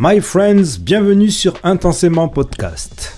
My 0.00 0.20
friends, 0.20 0.78
bienvenue 0.78 1.28
sur 1.28 1.54
Intensément 1.64 2.28
Podcast. 2.28 3.16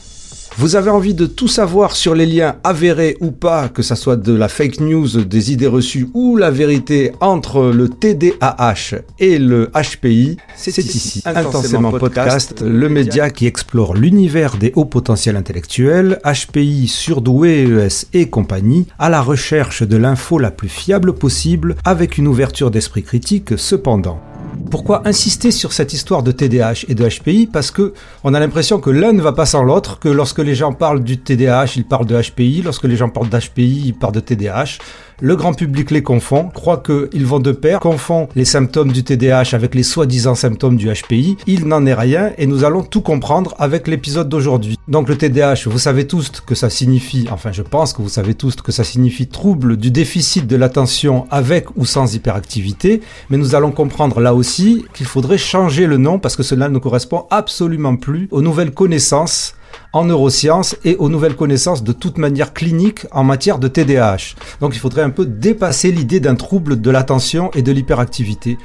Vous 0.56 0.76
avez 0.76 0.88
envie 0.88 1.12
de 1.12 1.26
tout 1.26 1.46
savoir 1.46 1.94
sur 1.94 2.14
les 2.14 2.24
liens 2.24 2.56
avérés 2.64 3.18
ou 3.20 3.32
pas, 3.32 3.68
que 3.68 3.82
ça 3.82 3.96
soit 3.96 4.16
de 4.16 4.32
la 4.32 4.48
fake 4.48 4.80
news, 4.80 5.06
des 5.24 5.52
idées 5.52 5.66
reçues 5.66 6.08
ou 6.14 6.38
la 6.38 6.50
vérité 6.50 7.12
entre 7.20 7.64
le 7.64 7.90
TDAH 7.90 8.96
et 9.18 9.38
le 9.38 9.70
HPI 9.74 10.38
C'est 10.56 10.78
ici, 10.78 11.22
Intensément 11.26 11.92
Podcast, 11.92 12.62
le 12.62 12.88
média 12.88 13.28
qui 13.28 13.46
explore 13.46 13.92
l'univers 13.92 14.56
des 14.56 14.72
hauts 14.74 14.86
potentiels 14.86 15.36
intellectuels, 15.36 16.18
HPI, 16.24 16.88
surdoué, 16.88 17.64
ES 17.64 18.06
et 18.14 18.30
compagnie, 18.30 18.86
à 18.98 19.10
la 19.10 19.20
recherche 19.20 19.82
de 19.82 19.98
l'info 19.98 20.38
la 20.38 20.50
plus 20.50 20.70
fiable 20.70 21.12
possible, 21.12 21.76
avec 21.84 22.16
une 22.16 22.26
ouverture 22.26 22.70
d'esprit 22.70 23.02
critique 23.02 23.58
cependant. 23.58 24.18
Pourquoi 24.70 25.02
insister 25.08 25.50
sur 25.50 25.72
cette 25.72 25.92
histoire 25.92 26.22
de 26.22 26.30
TDAH 26.30 26.84
et 26.88 26.94
de 26.94 27.08
HPI 27.08 27.48
Parce 27.52 27.72
que 27.72 27.92
on 28.22 28.34
a 28.34 28.40
l'impression 28.40 28.78
que 28.78 28.90
l'un 28.90 29.12
ne 29.12 29.20
va 29.20 29.32
pas 29.32 29.46
sans 29.46 29.64
l'autre, 29.64 29.98
que 29.98 30.08
lorsque 30.08 30.38
les 30.38 30.54
gens 30.54 30.72
parlent 30.72 31.02
du 31.02 31.18
TDAH, 31.18 31.72
ils 31.76 31.84
parlent 31.84 32.06
de 32.06 32.20
HPI, 32.20 32.62
lorsque 32.62 32.84
les 32.84 32.94
gens 32.94 33.08
parlent 33.08 33.28
d'HPI, 33.28 33.82
ils 33.86 33.94
parlent 33.94 34.14
de 34.14 34.20
TDAH. 34.20 34.78
Le 35.22 35.36
grand 35.36 35.52
public 35.52 35.90
les 35.90 36.02
confond, 36.02 36.44
croit 36.48 36.82
qu'ils 36.82 37.26
vont 37.26 37.40
de 37.40 37.52
pair, 37.52 37.78
confond 37.80 38.26
les 38.34 38.46
symptômes 38.46 38.90
du 38.90 39.04
TDAH 39.04 39.50
avec 39.52 39.74
les 39.74 39.82
soi-disant 39.82 40.34
symptômes 40.34 40.78
du 40.78 40.90
HPI. 40.90 41.36
Il 41.46 41.66
n'en 41.66 41.84
est 41.84 41.92
rien 41.92 42.32
et 42.38 42.46
nous 42.46 42.64
allons 42.64 42.82
tout 42.82 43.02
comprendre 43.02 43.54
avec 43.58 43.86
l'épisode 43.86 44.30
d'aujourd'hui. 44.30 44.78
Donc 44.88 45.10
le 45.10 45.18
TDAH, 45.18 45.64
vous 45.66 45.78
savez 45.78 46.06
tous 46.06 46.30
que 46.40 46.54
ça 46.54 46.70
signifie, 46.70 47.28
enfin 47.30 47.52
je 47.52 47.60
pense 47.60 47.92
que 47.92 48.00
vous 48.00 48.08
savez 48.08 48.32
tous 48.32 48.56
que 48.56 48.72
ça 48.72 48.82
signifie 48.82 49.26
trouble 49.26 49.76
du 49.76 49.90
déficit 49.90 50.46
de 50.46 50.56
l'attention 50.56 51.26
avec 51.30 51.66
ou 51.76 51.84
sans 51.84 52.14
hyperactivité, 52.14 53.02
mais 53.28 53.36
nous 53.36 53.54
allons 53.54 53.72
comprendre 53.72 54.20
là 54.20 54.34
aussi 54.34 54.86
qu'il 54.94 55.04
faudrait 55.04 55.36
changer 55.36 55.86
le 55.86 55.98
nom 55.98 56.18
parce 56.18 56.34
que 56.34 56.42
cela 56.42 56.70
ne 56.70 56.78
correspond 56.78 57.26
absolument 57.30 57.96
plus 57.96 58.26
aux 58.30 58.40
nouvelles 58.40 58.72
connaissances 58.72 59.54
en 59.92 60.04
neurosciences 60.04 60.76
et 60.84 60.96
aux 60.96 61.08
nouvelles 61.08 61.36
connaissances 61.36 61.82
de 61.82 61.92
toute 61.92 62.18
manière 62.18 62.54
clinique 62.54 63.06
en 63.10 63.24
matière 63.24 63.58
de 63.58 63.68
TDAH. 63.68 64.34
Donc 64.60 64.74
il 64.74 64.78
faudrait 64.78 65.02
un 65.02 65.10
peu 65.10 65.26
dépasser 65.26 65.90
l'idée 65.90 66.20
d'un 66.20 66.36
trouble 66.36 66.80
de 66.80 66.90
l'attention 66.90 67.50
et 67.52 67.62
de 67.62 67.72
l'hyperactivité. 67.72 68.58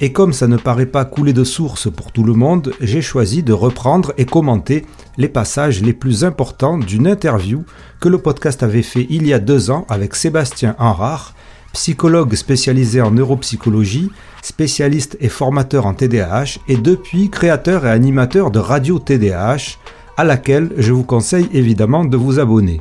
Et 0.00 0.12
comme 0.12 0.32
ça 0.32 0.48
ne 0.48 0.56
paraît 0.56 0.86
pas 0.86 1.04
couler 1.04 1.32
de 1.32 1.44
source 1.44 1.88
pour 1.88 2.10
tout 2.10 2.24
le 2.24 2.32
monde, 2.32 2.74
j'ai 2.80 3.02
choisi 3.02 3.44
de 3.44 3.52
reprendre 3.52 4.12
et 4.18 4.24
commenter 4.24 4.84
les 5.16 5.28
passages 5.28 5.80
les 5.80 5.92
plus 5.92 6.24
importants 6.24 6.76
d'une 6.76 7.06
interview 7.06 7.64
que 8.00 8.08
le 8.08 8.18
podcast 8.18 8.64
avait 8.64 8.82
fait 8.82 9.06
il 9.10 9.26
y 9.28 9.32
a 9.32 9.38
deux 9.38 9.70
ans 9.70 9.86
avec 9.88 10.16
Sébastien 10.16 10.74
Henrard, 10.80 11.34
psychologue 11.72 12.34
spécialisé 12.34 13.00
en 13.00 13.12
neuropsychologie, 13.12 14.10
spécialiste 14.42 15.16
et 15.20 15.28
formateur 15.28 15.86
en 15.86 15.94
TDAH 15.94 16.58
et 16.66 16.76
depuis 16.76 17.30
créateur 17.30 17.86
et 17.86 17.90
animateur 17.90 18.50
de 18.50 18.58
Radio 18.58 18.98
TDAH, 18.98 19.78
à 20.16 20.24
laquelle 20.24 20.72
je 20.76 20.92
vous 20.92 21.04
conseille 21.04 21.48
évidemment 21.52 22.04
de 22.04 22.16
vous 22.16 22.38
abonner. 22.38 22.80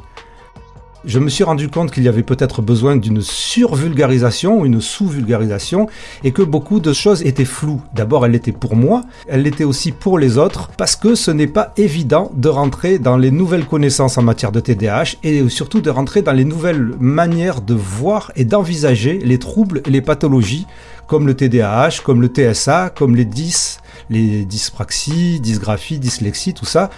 Je 1.03 1.17
me 1.17 1.29
suis 1.29 1.43
rendu 1.43 1.67
compte 1.67 1.89
qu'il 1.89 2.03
y 2.03 2.07
avait 2.07 2.21
peut-être 2.21 2.61
besoin 2.61 2.95
d'une 2.95 3.21
survulgarisation 3.21 4.59
ou 4.59 4.67
une 4.67 4.81
sous-vulgarisation 4.81 5.87
et 6.23 6.31
que 6.31 6.43
beaucoup 6.43 6.79
de 6.79 6.93
choses 6.93 7.23
étaient 7.23 7.43
floues. 7.43 7.81
D'abord, 7.95 8.23
elle 8.23 8.35
était 8.35 8.51
pour 8.51 8.75
moi, 8.75 9.01
elle 9.27 9.41
l'était 9.41 9.63
aussi 9.63 9.93
pour 9.93 10.19
les 10.19 10.37
autres 10.37 10.69
parce 10.77 10.95
que 10.95 11.15
ce 11.15 11.31
n'est 11.31 11.47
pas 11.47 11.73
évident 11.75 12.31
de 12.35 12.49
rentrer 12.49 12.99
dans 12.99 13.17
les 13.17 13.31
nouvelles 13.31 13.65
connaissances 13.65 14.19
en 14.19 14.21
matière 14.21 14.51
de 14.51 14.59
TDAH 14.59 15.15
et 15.23 15.49
surtout 15.49 15.81
de 15.81 15.89
rentrer 15.89 16.21
dans 16.21 16.33
les 16.33 16.45
nouvelles 16.45 16.93
manières 16.99 17.61
de 17.61 17.73
voir 17.73 18.31
et 18.35 18.45
d'envisager 18.45 19.17
les 19.23 19.39
troubles 19.39 19.81
et 19.87 19.89
les 19.89 20.01
pathologies 20.01 20.67
comme 21.07 21.25
le 21.25 21.33
TDAH, 21.33 22.03
comme 22.03 22.21
le 22.21 22.27
TSA, 22.27 22.91
comme 22.95 23.15
les 23.15 23.25
dys, 23.25 23.79
les 24.11 24.45
dyspraxies, 24.45 25.39
dysgraphie, 25.39 25.97
dyslexie, 25.97 26.53
tout 26.53 26.65
ça 26.65 26.91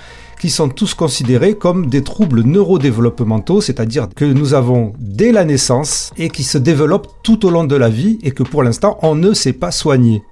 sont 0.50 0.70
tous 0.70 0.94
considérés 0.94 1.56
comme 1.56 1.88
des 1.88 2.04
troubles 2.04 2.42
neurodéveloppementaux, 2.42 3.62
c'est-à-dire 3.62 4.08
que 4.16 4.26
nous 4.26 4.54
avons 4.54 4.94
dès 5.00 5.32
la 5.32 5.46
naissance 5.46 6.12
et 6.18 6.30
qui 6.30 6.44
se 6.44 6.58
développent 6.58 7.12
tout 7.24 7.46
au 7.46 7.50
long 7.50 7.64
de 7.64 7.76
la 7.76 7.90
vie 7.90 8.20
et 8.24 8.32
que 8.32 8.44
pour 8.44 8.64
l'instant 8.64 8.98
on 9.02 9.16
ne 9.16 9.34
sait 9.34 9.54
pas 9.54 9.72
soigner. 9.72 10.24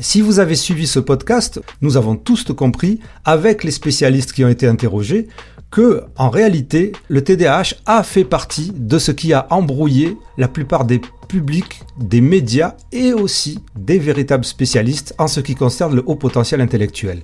Si 0.00 0.20
vous 0.20 0.38
avez 0.38 0.54
suivi 0.54 0.86
ce 0.86 1.00
podcast, 1.00 1.60
nous 1.80 1.96
avons 1.96 2.14
tous 2.14 2.44
compris, 2.52 3.00
avec 3.24 3.64
les 3.64 3.72
spécialistes 3.72 4.32
qui 4.32 4.44
ont 4.44 4.48
été 4.48 4.66
interrogés, 4.66 5.26
que, 5.70 6.04
en 6.16 6.30
réalité, 6.30 6.92
le 7.08 7.22
TDAH 7.22 7.74
a 7.84 8.02
fait 8.02 8.24
partie 8.24 8.72
de 8.74 8.98
ce 8.98 9.10
qui 9.10 9.32
a 9.32 9.46
embrouillé 9.50 10.16
la 10.36 10.48
plupart 10.48 10.84
des 10.84 11.00
publics, 11.28 11.82
des 11.98 12.20
médias 12.20 12.74
et 12.92 13.12
aussi 13.12 13.58
des 13.76 13.98
véritables 13.98 14.44
spécialistes 14.44 15.14
en 15.18 15.28
ce 15.28 15.40
qui 15.40 15.54
concerne 15.54 15.94
le 15.94 16.02
haut 16.06 16.16
potentiel 16.16 16.60
intellectuel. 16.60 17.22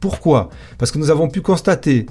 Pourquoi? 0.00 0.50
Parce 0.78 0.90
que 0.90 0.98
nous 0.98 1.10
avons 1.10 1.28
pu 1.28 1.40
constater 1.40 2.06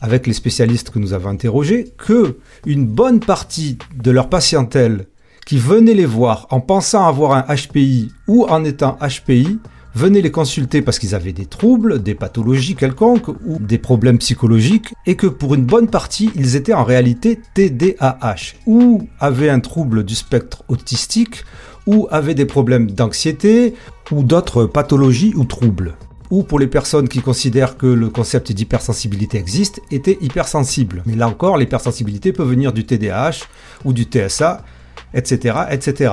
avec 0.00 0.26
les 0.26 0.32
spécialistes 0.32 0.90
que 0.90 0.98
nous 0.98 1.12
avons 1.12 1.28
interrogés 1.28 1.92
que 1.98 2.38
une 2.66 2.86
bonne 2.86 3.20
partie 3.20 3.78
de 3.94 4.10
leur 4.10 4.28
patientèle 4.28 5.06
qui 5.46 5.58
venait 5.58 5.94
les 5.94 6.06
voir 6.06 6.46
en 6.50 6.60
pensant 6.60 7.06
avoir 7.06 7.32
un 7.32 7.54
HPI 7.54 8.10
ou 8.28 8.46
en 8.46 8.64
étant 8.64 8.98
HPI 9.00 9.58
venaient 9.94 10.20
les 10.20 10.30
consulter 10.30 10.82
parce 10.82 10.98
qu'ils 10.98 11.14
avaient 11.14 11.32
des 11.32 11.46
troubles, 11.46 12.02
des 12.02 12.14
pathologies 12.14 12.76
quelconques 12.76 13.28
ou 13.28 13.58
des 13.58 13.78
problèmes 13.78 14.18
psychologiques 14.18 14.94
et 15.06 15.16
que 15.16 15.26
pour 15.26 15.54
une 15.54 15.64
bonne 15.64 15.88
partie 15.88 16.30
ils 16.36 16.56
étaient 16.56 16.74
en 16.74 16.84
réalité 16.84 17.40
TDAH 17.54 18.54
ou 18.66 19.08
avaient 19.18 19.50
un 19.50 19.60
trouble 19.60 20.04
du 20.04 20.14
spectre 20.14 20.62
autistique 20.68 21.44
ou 21.86 22.06
avaient 22.10 22.34
des 22.34 22.46
problèmes 22.46 22.90
d'anxiété 22.90 23.74
ou 24.12 24.22
d'autres 24.22 24.64
pathologies 24.66 25.32
ou 25.34 25.44
troubles 25.44 25.96
ou 26.30 26.42
pour 26.42 26.58
les 26.58 26.68
personnes 26.68 27.08
qui 27.08 27.20
considèrent 27.20 27.76
que 27.76 27.86
le 27.86 28.08
concept 28.08 28.52
d'hypersensibilité 28.52 29.38
existe, 29.38 29.80
étaient 29.90 30.18
hypersensibles. 30.20 31.02
Mais 31.06 31.16
là 31.16 31.28
encore, 31.28 31.56
l'hypersensibilité 31.56 32.32
peut 32.32 32.44
venir 32.44 32.72
du 32.72 32.86
TDAH 32.86 33.46
ou 33.84 33.92
du 33.92 34.04
TSA, 34.04 34.64
etc., 35.12 35.58
etc. 35.70 36.12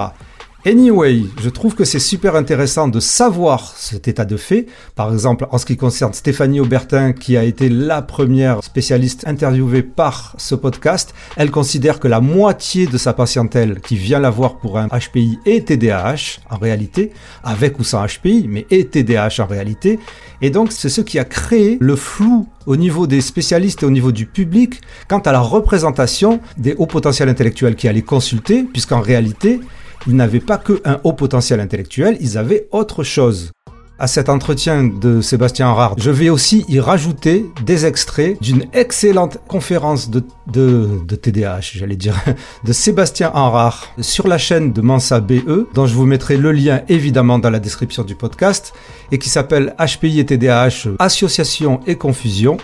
Anyway, 0.67 1.21
je 1.41 1.47
trouve 1.47 1.75
que 1.75 1.85
c'est 1.85 1.97
super 1.97 2.35
intéressant 2.35 2.89
de 2.89 2.99
savoir 2.99 3.73
cet 3.77 4.09
état 4.09 4.25
de 4.25 4.35
fait. 4.35 4.65
Par 4.95 5.13
exemple, 5.13 5.47
en 5.49 5.57
ce 5.59 5.65
qui 5.65 5.77
concerne 5.77 6.11
Stéphanie 6.11 6.59
Aubertin, 6.59 7.13
qui 7.13 7.37
a 7.37 7.45
été 7.45 7.69
la 7.69 8.01
première 8.01 8.61
spécialiste 8.61 9.25
interviewée 9.25 9.81
par 9.81 10.35
ce 10.37 10.55
podcast, 10.55 11.13
elle 11.37 11.51
considère 11.51 12.01
que 12.01 12.09
la 12.09 12.19
moitié 12.19 12.85
de 12.85 12.97
sa 12.97 13.13
patientèle 13.13 13.79
qui 13.79 13.95
vient 13.95 14.19
la 14.19 14.29
voir 14.29 14.57
pour 14.57 14.77
un 14.77 14.89
HPI 14.89 15.39
est 15.45 15.69
TDAH, 15.69 16.41
en 16.49 16.57
réalité, 16.57 17.13
avec 17.45 17.79
ou 17.79 17.85
sans 17.85 18.05
HPI, 18.05 18.47
mais 18.49 18.65
est 18.69 18.91
TDAH 18.91 19.41
en 19.41 19.45
réalité. 19.45 19.99
Et 20.41 20.49
donc, 20.49 20.73
c'est 20.73 20.89
ce 20.89 20.99
qui 20.99 21.17
a 21.17 21.23
créé 21.23 21.77
le 21.79 21.95
flou 21.95 22.45
au 22.65 22.75
niveau 22.75 23.07
des 23.07 23.21
spécialistes 23.21 23.83
et 23.83 23.85
au 23.85 23.91
niveau 23.91 24.11
du 24.11 24.25
public 24.25 24.81
quant 25.07 25.19
à 25.19 25.31
la 25.31 25.39
représentation 25.39 26.41
des 26.57 26.73
hauts 26.73 26.87
potentiels 26.87 27.29
intellectuels 27.29 27.77
qui 27.77 27.87
allaient 27.87 28.01
consulter, 28.01 28.63
puisqu'en 28.63 28.99
réalité, 28.99 29.61
ils 30.07 30.15
n'avaient 30.15 30.39
pas 30.39 30.57
que 30.57 30.81
un 30.85 30.99
haut 31.03 31.13
potentiel 31.13 31.59
intellectuel, 31.59 32.17
ils 32.19 32.37
avaient 32.37 32.67
autre 32.71 33.03
chose. 33.03 33.51
À 33.99 34.05
cet 34.05 34.29
entretien 34.29 34.83
de 34.83 35.21
Sébastien 35.21 35.73
Rard, 35.73 35.95
je 35.97 36.11
vais 36.11 36.29
aussi 36.29 36.63
y 36.69 36.79
rajouter 36.79 37.47
des 37.65 37.87
extraits 37.87 38.39
d'une 38.39 38.65
excellente 38.73 39.39
conférence 39.47 40.11
de, 40.11 40.23
de, 40.53 41.15
TDAH, 41.15 41.71
j'allais 41.73 41.95
dire, 41.95 42.15
de 42.63 42.73
Sébastien 42.73 43.31
Henrard 43.33 43.87
sur 43.99 44.27
la 44.27 44.37
chaîne 44.37 44.71
de 44.71 44.81
Mensa 44.81 45.19
BE, 45.19 45.67
dont 45.73 45.87
je 45.87 45.95
vous 45.95 46.05
mettrai 46.05 46.37
le 46.37 46.51
lien 46.51 46.81
évidemment 46.89 47.39
dans 47.39 47.49
la 47.49 47.59
description 47.59 48.03
du 48.03 48.13
podcast, 48.13 48.73
et 49.11 49.17
qui 49.17 49.29
s'appelle 49.29 49.75
HPI 49.79 50.19
et 50.19 50.25
TDAH, 50.27 50.89
Association 50.99 51.79
et 51.87 51.95
Confusion. 51.95 52.57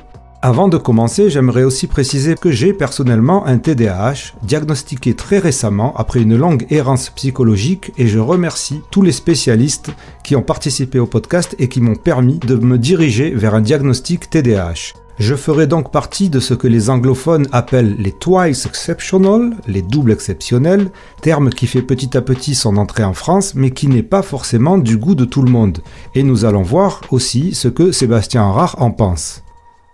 Avant 0.45 0.67
de 0.67 0.75
commencer, 0.75 1.29
j'aimerais 1.29 1.63
aussi 1.63 1.87
préciser 1.87 2.35
que 2.35 2.51
j'ai 2.51 2.73
personnellement 2.73 3.45
un 3.45 3.59
TDAH, 3.59 4.33
diagnostiqué 4.43 5.13
très 5.13 5.37
récemment 5.37 5.93
après 5.95 6.21
une 6.21 6.35
longue 6.35 6.65
errance 6.69 7.09
psychologique 7.11 7.93
et 7.97 8.07
je 8.07 8.19
remercie 8.19 8.81
tous 8.91 9.01
les 9.01 9.13
spécialistes 9.13 9.91
qui 10.21 10.35
ont 10.35 10.41
participé 10.41 10.99
au 10.99 11.05
podcast 11.05 11.55
et 11.59 11.69
qui 11.69 11.79
m'ont 11.79 11.95
permis 11.95 12.39
de 12.39 12.55
me 12.55 12.77
diriger 12.77 13.29
vers 13.29 13.55
un 13.55 13.61
diagnostic 13.61 14.29
TDAH. 14.29 14.91
Je 15.17 15.35
ferai 15.35 15.65
donc 15.65 15.93
partie 15.93 16.29
de 16.29 16.41
ce 16.41 16.53
que 16.53 16.67
les 16.67 16.89
anglophones 16.89 17.47
appellent 17.53 17.95
les 17.97 18.11
twice 18.11 18.65
exceptional, 18.65 19.55
les 19.65 19.81
doubles 19.81 20.11
exceptionnels, 20.11 20.91
terme 21.21 21.51
qui 21.51 21.67
fait 21.67 21.81
petit 21.81 22.17
à 22.17 22.21
petit 22.21 22.53
son 22.53 22.75
entrée 22.75 23.05
en 23.05 23.13
France 23.13 23.55
mais 23.55 23.71
qui 23.71 23.87
n'est 23.87 24.03
pas 24.03 24.21
forcément 24.21 24.77
du 24.77 24.97
goût 24.97 25.15
de 25.15 25.23
tout 25.23 25.41
le 25.41 25.51
monde. 25.51 25.79
Et 26.15 26.23
nous 26.23 26.43
allons 26.43 26.63
voir 26.63 26.99
aussi 27.11 27.55
ce 27.55 27.69
que 27.69 27.93
Sébastien 27.93 28.43
Rard 28.51 28.75
en 28.79 28.91
pense. 28.91 29.43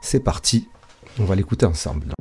C'est 0.02 0.24
parti, 0.24 0.68
on 1.20 1.26
va 1.26 1.36
l'écouter 1.36 1.66
ensemble. 1.66 2.14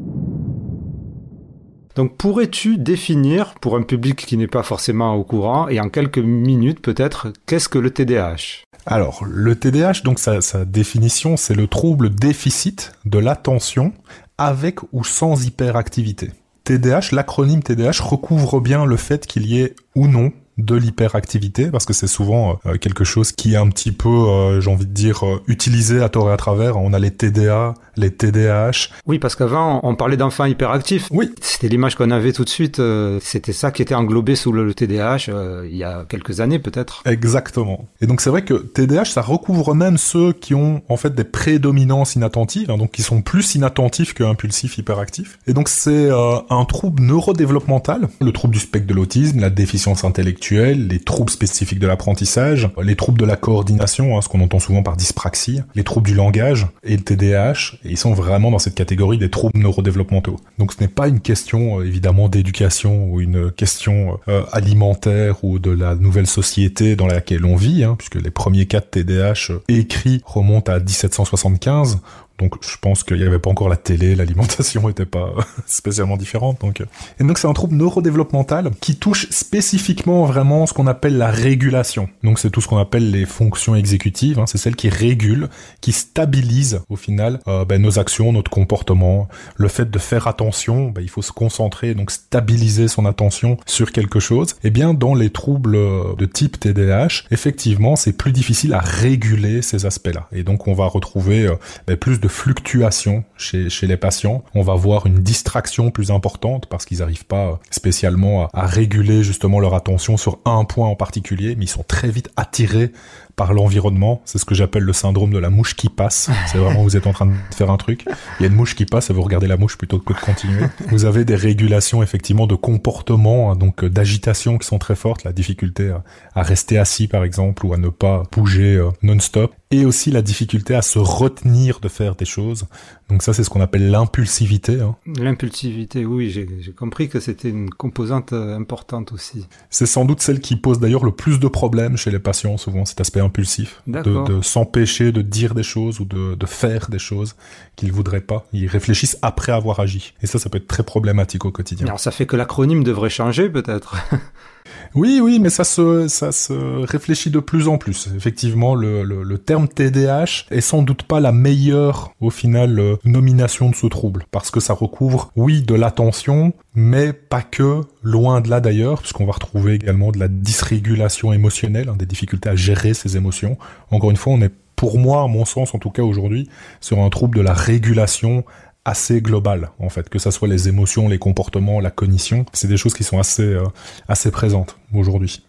Donc 1.95 2.17
pourrais-tu 2.17 2.79
définir, 2.79 3.55
pour 3.55 3.77
un 3.77 3.83
public 3.83 4.25
qui 4.25 4.37
n'est 4.37 4.47
pas 4.47 4.63
forcément 4.63 5.15
au 5.15 5.25
courant, 5.25 5.69
et 5.69 5.81
en 5.81 5.89
quelques 5.89 6.19
minutes 6.19 6.81
peut-être, 6.81 7.33
qu'est-ce 7.47 7.69
que 7.69 7.79
le 7.79 7.91
TDAH 7.91 8.63
Alors, 8.87 9.25
le 9.25 9.57
TDAH, 9.57 10.03
donc 10.05 10.19
sa, 10.19 10.41
sa 10.41 10.65
définition, 10.65 11.37
c'est 11.37 11.55
le 11.55 11.67
trouble 11.67 12.11
déficit 12.11 12.93
de 13.05 13.19
l'attention 13.19 13.93
avec 14.39 14.79
ou 14.93 15.03
sans 15.03 15.45
hyperactivité. 15.45 16.31
TDAH, 16.65 17.11
l'acronyme 17.13 17.63
TDAH 17.63 18.03
recouvre 18.03 18.61
bien 18.61 18.85
le 18.85 18.97
fait 18.97 19.27
qu'il 19.27 19.47
y 19.47 19.61
ait 19.61 19.75
ou 19.97 20.07
non 20.07 20.33
de 20.59 20.75
l'hyperactivité 20.75 21.71
parce 21.71 21.85
que 21.85 21.93
c'est 21.93 22.09
souvent 22.09 22.59
euh, 22.67 22.77
quelque 22.77 23.05
chose 23.05 23.33
qui 23.33 23.55
est 23.55 23.57
un 23.57 23.69
petit 23.69 23.93
peu, 23.93 24.09
euh, 24.09 24.61
j'ai 24.61 24.71
envie 24.71 24.87
de 24.87 24.93
dire, 24.93 25.25
euh, 25.25 25.43
utilisé 25.47 26.03
à 26.03 26.09
tort 26.09 26.29
et 26.31 26.33
à 26.33 26.37
travers. 26.37 26.77
On 26.77 26.93
a 26.93 26.99
les 26.99 27.13
TDA, 27.13 27.75
les 27.99 28.11
TDAH. 28.11 28.89
Oui, 29.07 29.19
parce 29.19 29.35
qu'avant, 29.35 29.81
on 29.83 29.95
parlait 29.95 30.17
d'enfants 30.17 30.47
hyperactifs. 30.47 31.09
Oui. 31.11 31.31
C'était 31.41 31.69
l'image 31.69 31.95
qu'on 31.97 32.11
avait 32.11 32.33
tout 32.33 32.45
de 32.45 32.49
suite. 32.49 32.81
C'était 33.21 33.53
ça 33.53 33.71
qui 33.71 33.83
était 33.83 33.95
englobé 33.95 34.37
sous 34.37 34.53
le 34.53 34.73
TDAH 34.73 35.29
il 35.71 35.77
y 35.77 35.85
a 35.85 36.05
quelques 36.09 36.41
années 36.41 36.59
peut-être. 36.59 37.03
Exactement. 37.05 37.89
Et 38.01 38.07
donc 38.07 38.21
c'est 38.21 38.31
vrai 38.31 38.43
que 38.43 38.55
TDAH, 38.55 39.07
ça 39.07 39.23
recouvre 39.23 39.75
même 39.75 39.99
ceux 39.99 40.33
qui 40.33 40.55
ont 40.55 40.83
en 40.89 40.97
fait 40.97 41.15
des 41.15 41.25
prédominances 41.25 42.15
inattentives, 42.17 42.71
hein, 42.71 42.79
donc 42.79 42.93
qui 42.93 43.03
sont 43.03 43.23
plus 43.23 43.55
inattentifs 43.55 44.15
que 44.15 44.25
impulsifs 44.25 44.79
hyperactifs. 44.79 45.39
Et 45.47 45.53
donc 45.53 45.69
c'est 45.69 46.09
un 46.11 46.65
trouble 46.65 47.03
neurodéveloppemental, 47.03 48.09
le 48.21 48.33
trouble 48.33 48.55
du 48.55 48.61
spectre 48.61 48.87
de 48.87 48.95
l'autisme, 48.95 49.41
la 49.41 49.51
déficience 49.51 50.05
intellectuelle, 50.05 50.89
les 50.89 51.01
troubles 51.01 51.31
spécifiques 51.31 51.79
de 51.79 51.87
l'apprentissage, 51.87 52.71
les 52.83 52.97
troubles 52.97 53.21
de 53.21 53.27
la 53.27 53.37
coordination, 53.37 54.17
hein, 54.17 54.23
ce 54.23 54.29
qu'on 54.29 54.41
entend 54.41 54.59
souvent 54.59 54.83
par 54.83 54.97
dyspraxie, 54.97 55.63
les 55.75 55.85
troubles 55.85 56.07
du 56.07 56.15
langage 56.15 56.67
et 56.85 56.97
le 56.97 57.03
TDAH, 57.03 57.77
ils 57.89 57.97
sont 57.97 58.15
vraiment 58.15 58.51
dans 58.51 58.59
cette 58.59 58.75
catégorie 58.75 59.19
des 59.19 59.31
troubles 59.31 59.59
neurodéveloppementaux. 59.59 60.37
Donc 60.59 60.73
ce 60.73 60.81
n'est 60.81 60.89
pas 60.89 61.09
une 61.09 61.21
question 61.21 61.81
euh, 61.81 61.87
évidemment 61.87 62.29
d'éducation 62.29 63.11
ou 63.11 63.21
une 63.21 63.51
question 63.51 64.19
euh, 64.29 64.43
alimentaire 64.53 65.43
ou 65.45 65.59
de 65.59 65.71
la 65.71 65.95
nouvelle 65.95 66.27
société 66.27 66.97
dans 66.97 67.07
laquelle 67.07 67.45
on 67.45 67.57
vit, 67.57 67.85
hein, 67.85 67.95
puisque 67.97 68.17
les 68.17 68.31
premiers 68.31 68.67
cas 68.67 68.81
de 68.81 68.87
TDAH 68.87 69.51
euh, 69.51 69.59
écrits 69.69 70.23
remontent 70.25 70.73
à 70.73 70.79
1775, 70.79 72.01
donc 72.39 72.55
je 72.61 72.77
pense 72.81 73.03
qu'il 73.03 73.17
n'y 73.17 73.25
avait 73.25 73.39
pas 73.39 73.51
encore 73.51 73.69
la 73.69 73.77
télé, 73.77 74.15
l'alimentation 74.17 74.89
n'était 74.89 75.07
pas 75.07 75.33
spécialement 75.67 76.17
différente. 76.17 76.61
Donc. 76.61 76.83
Et 77.21 77.25
donc 77.25 77.39
c'est 77.39 77.49
un 77.49 77.53
trouble 77.53 77.77
neurodéveloppemental 77.77 78.71
qui 78.81 78.97
touche 78.97 79.29
spécifiquement 79.31 80.25
vraiment 80.25 80.67
ce 80.67 80.73
qu'on 80.73 80.87
appelle 80.87 81.19
la 81.19 81.31
régulation. 81.31 82.09
Donc 82.23 82.39
c'est 82.39 82.51
tout 82.51 82.61
ce 82.61 82.69
qu'on 82.69 82.79
appelle 82.79 83.11
les 83.11 83.27
fonctions 83.27 83.75
exécutives, 83.75 84.39
hein. 84.39 84.47
c'est 84.47 84.59
celles 84.59 84.77
qui 84.77 84.89
régulent, 84.89 85.49
qui 85.81 85.93
stabilisent 85.93 86.81
au 86.89 86.97
final 86.97 87.41
euh, 87.49 87.65
ben, 87.65 87.83
nos 87.83 87.99
actions, 87.99 88.33
notre 88.33 88.51
comportement. 88.51 89.29
Le 89.57 89.69
fait 89.69 89.91
de 89.91 89.99
faire 89.99 90.27
attention, 90.27 90.91
ben, 90.91 91.03
il 91.03 91.11
faut 91.11 91.23
se 91.23 91.33
concentrer, 91.33 91.95
donc 91.95 92.11
stabiliser 92.11 92.89
son 92.89 93.05
attention 93.07 93.59
sur 93.67 93.93
quelque 93.93 94.21
chose. 94.21 94.53
Et 94.63 94.69
eh 94.69 94.71
bien 94.71 94.95
dans 94.95 95.15
les 95.15 95.31
troubles 95.31 95.79
de 96.17 96.27
type 96.27 96.61
TDAH, 96.61 97.25
effectivement 97.31 97.97
c'est 97.97 98.13
plus 98.13 98.33
difficile 98.33 98.75
à 98.75 98.81
réguler 98.81 99.63
ces 99.63 99.87
aspects-là. 99.87 100.29
Et 100.33 100.43
donc 100.45 100.69
on 100.69 100.75
va 100.75 100.87
retrouver 100.87 101.47
euh, 101.47 101.55
ben, 101.87 101.97
plus 101.97 102.21
de 102.21 102.28
fluctuation 102.29 103.25
chez, 103.37 103.71
chez 103.71 103.87
les 103.87 103.97
patients. 103.97 104.45
On 104.55 104.63
va 104.63 104.75
voir 104.75 105.07
une 105.07 105.23
distraction 105.23 105.91
plus 105.91 106.11
importante 106.11 106.67
parce 106.67 106.85
qu'ils 106.85 106.99
n'arrivent 106.99 107.27
pas 107.27 107.61
spécialement 107.71 108.45
à, 108.45 108.51
à 108.53 108.67
réguler 108.67 109.23
justement 109.23 109.61
leur 109.61 109.75
attention 109.75 110.17
sur 110.17 110.39
un 110.45 110.65
point 110.65 110.89
en 110.89 110.97
particulier, 110.97 111.57
mais 111.57 111.65
ils 111.65 111.71
sont 111.71 111.85
très 111.87 112.11
vite 112.11 112.31
attirés 112.37 112.93
par 113.39 113.55
l'environnement. 113.55 114.21
C'est 114.27 114.37
ce 114.37 114.45
que 114.45 114.55
j'appelle 114.55 114.83
le 114.83 114.93
syndrome 114.93 115.33
de 115.33 115.39
la 115.39 115.49
mouche 115.49 115.77
qui 115.77 115.89
passe. 115.89 116.29
C'est 116.49 116.59
vraiment 116.59 116.83
vous 116.83 116.97
êtes 116.97 117.07
en 117.07 117.13
train 117.13 117.27
de 117.27 117.33
faire 117.55 117.71
un 117.71 117.77
truc. 117.77 118.05
Il 118.39 118.43
y 118.43 118.45
a 118.45 118.49
une 118.49 118.57
mouche 118.57 118.75
qui 118.75 118.85
passe 118.85 119.09
et 119.09 119.13
vous 119.15 119.23
regardez 119.23 119.47
la 119.47 119.57
mouche 119.57 119.79
plutôt 119.79 120.01
que 120.01 120.13
de 120.13 120.19
continuer. 120.19 120.65
Vous 120.89 121.05
avez 121.05 121.25
des 121.25 121.37
régulations 121.37 122.03
effectivement 122.03 122.49
de 122.49 122.57
comportement, 122.57 123.53
hein, 123.53 123.57
donc 123.57 123.85
euh, 123.85 123.89
d'agitation 123.89 124.59
qui 124.59 124.67
sont 124.67 124.79
très 124.79 124.97
fortes, 124.97 125.23
la 125.23 125.33
difficulté 125.33 125.95
à, 126.35 126.43
rester 126.43 126.79
assis 126.79 127.07
par 127.07 127.23
exemple 127.23 127.65
ou 127.65 127.73
à 127.73 127.77
ne 127.77 127.89
pas 127.89 128.25
bouger 128.33 128.75
euh, 128.75 128.91
non-stop 129.03 129.55
et 129.71 129.85
aussi 129.85 130.11
la 130.11 130.23
difficulté 130.23 130.75
à 130.75 130.83
se 130.83 130.99
retenir 130.99 131.81
de 131.81 131.89
faire 131.89 132.15
des 132.15 132.25
choses. 132.25 132.65
Donc 133.11 133.23
ça, 133.23 133.33
c'est 133.33 133.45
ce 133.45 133.51
qu'on 133.51 133.61
appelle 133.61 133.91
l'impulsivité. 133.91 134.81
Hein. 134.81 134.97
L'impulsivité, 135.19 136.07
oui, 136.07 136.31
j'ai 136.31 136.73
compris 136.73 137.09
que 137.09 137.21
c'était 137.21 137.51
une 137.51 137.71
composante 137.71 138.33
euh, 138.33 138.57
importante 138.57 139.13
aussi. 139.13 139.47
C'est 139.69 139.87
sans 139.87 140.05
doute 140.05 140.21
celle 140.21 140.41
qui 140.41 140.57
pose 140.57 140.79
d'ailleurs 140.79 141.05
le 141.05 141.13
plus 141.13 141.39
de 141.39 141.49
problèmes 141.49 141.97
chez 141.97 142.11
les 142.11 142.19
patients, 142.19 142.57
souvent 142.57 142.87
cet 142.87 143.01
aspect 143.01 143.21
impulsif, 143.21 143.83
de, 143.87 144.27
de 144.27 144.43
s'empêcher 144.43 145.13
de 145.13 145.23
dire 145.23 145.55
des 145.55 145.63
choses 145.63 146.01
ou 146.01 146.05
de, 146.05 146.35
de 146.35 146.47
faire 146.47 146.89
des 146.89 146.99
choses 146.99 147.37
qu'ils 147.77 147.93
voudraient 147.93 148.21
pas. 148.21 148.47
Ils 148.53 148.69
réfléchissent 148.69 149.19
après 149.23 149.53
avoir 149.53 149.81
agi. 149.81 150.15
Et 150.23 150.27
ça, 150.27 150.39
ça 150.39 150.49
peut 150.49 150.59
être 150.59 150.67
très 150.67 150.83
problématique 150.83 151.45
au 151.45 151.51
quotidien. 151.51 151.87
Alors 151.87 152.01
ça 152.01 152.11
fait 152.11 152.27
que 152.27 152.37
l'acronyme 152.37 152.85
devrait 152.85 153.11
changer 153.11 153.51
peut-être 153.51 153.97
Oui, 154.95 155.21
oui, 155.23 155.39
mais 155.39 155.51
ça 155.51 155.65
se, 155.65 156.09
ça 156.09 156.33
se 156.33 156.53
réfléchit 156.85 157.31
de 157.31 157.41
plus 157.41 157.69
en 157.69 157.79
plus. 157.79 158.09
Effectivement, 158.17 158.75
le, 158.75 159.03
le, 159.03 159.39
terme 159.39 159.69
TDAH 159.69 160.47
est 160.51 160.61
sans 160.61 160.83
doute 160.83 161.03
pas 161.03 161.21
la 161.21 161.33
meilleure, 161.33 162.13
au 162.21 162.31
final, 162.31 162.79
euh, 162.79 162.97
nomination 163.05 163.71
de 163.71 163.75
ce 163.75 163.87
trouble. 163.87 164.25
Parce 164.31 164.51
que 164.51 164.61
ça 164.61 164.73
recouvre, 164.75 165.31
oui, 165.37 165.63
de 165.63 165.75
l'attention, 165.75 166.53
mais 166.75 167.13
pas 167.13 167.43
que, 167.43 167.83
loin 168.03 168.41
de 168.41 168.51
là 168.51 168.61
d'ailleurs, 168.61 169.01
puisqu'on 169.01 169.27
va 169.27 169.33
retrouver 169.33 169.75
également 169.75 170.13
de 170.13 170.19
la 170.19 170.29
dysrégulation 170.29 171.33
émotionnelle, 171.33 171.89
hein, 171.89 171.97
des 171.97 172.07
difficultés 172.07 172.49
à 172.49 172.57
gérer 172.57 172.95
ses 172.95 173.17
émotions. 173.17 173.59
Encore 173.91 174.11
une 174.11 174.17
fois, 174.17 174.33
on 174.33 174.41
est 174.41 174.53
pour 174.79 174.97
moi, 174.97 175.23
à 175.23 175.27
mon 175.27 175.45
sens 175.45 175.75
en 175.75 175.79
tout 175.79 175.91
cas 175.91 176.03
aujourd'hui, 176.03 176.49
sur 176.81 177.01
un 177.01 177.11
trouble 177.11 177.37
de 177.37 177.43
la 177.43 177.53
régulation 177.53 178.45
assez 178.89 179.21
global 179.21 179.71
en 179.79 179.89
fait, 179.89 180.09
que 180.09 180.19
ça 180.19 180.31
soit 180.31 180.49
les 180.49 180.69
émotions, 180.69 181.09
les 181.09 181.19
comportements, 181.19 181.81
la 181.81 181.91
cognition, 181.91 182.45
c'est 182.53 182.69
des 182.69 182.77
choses 182.77 182.95
qui 182.95 183.05
sont 183.05 183.19
assez 183.19 183.43
euh, 183.43 183.65
assez 184.09 184.31
présentes 184.31 184.77
aujourd'hui. 184.95 185.43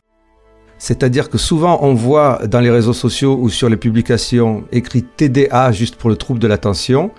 C'est-à-dire 0.78 1.30
que 1.30 1.38
souvent 1.38 1.80
on 1.82 1.94
voit 1.94 2.42
dans 2.48 2.60
les 2.60 2.70
réseaux 2.70 2.94
sociaux 2.94 3.38
ou 3.40 3.50
sur 3.50 3.70
les 3.70 3.78
publications 3.78 4.64
écrit 4.72 5.04
TDA 5.04 5.72
juste 5.72 5.96
pour 5.96 6.10
le 6.10 6.16
trouble 6.16 6.40
de 6.40 6.48
l'attention. 6.48 7.12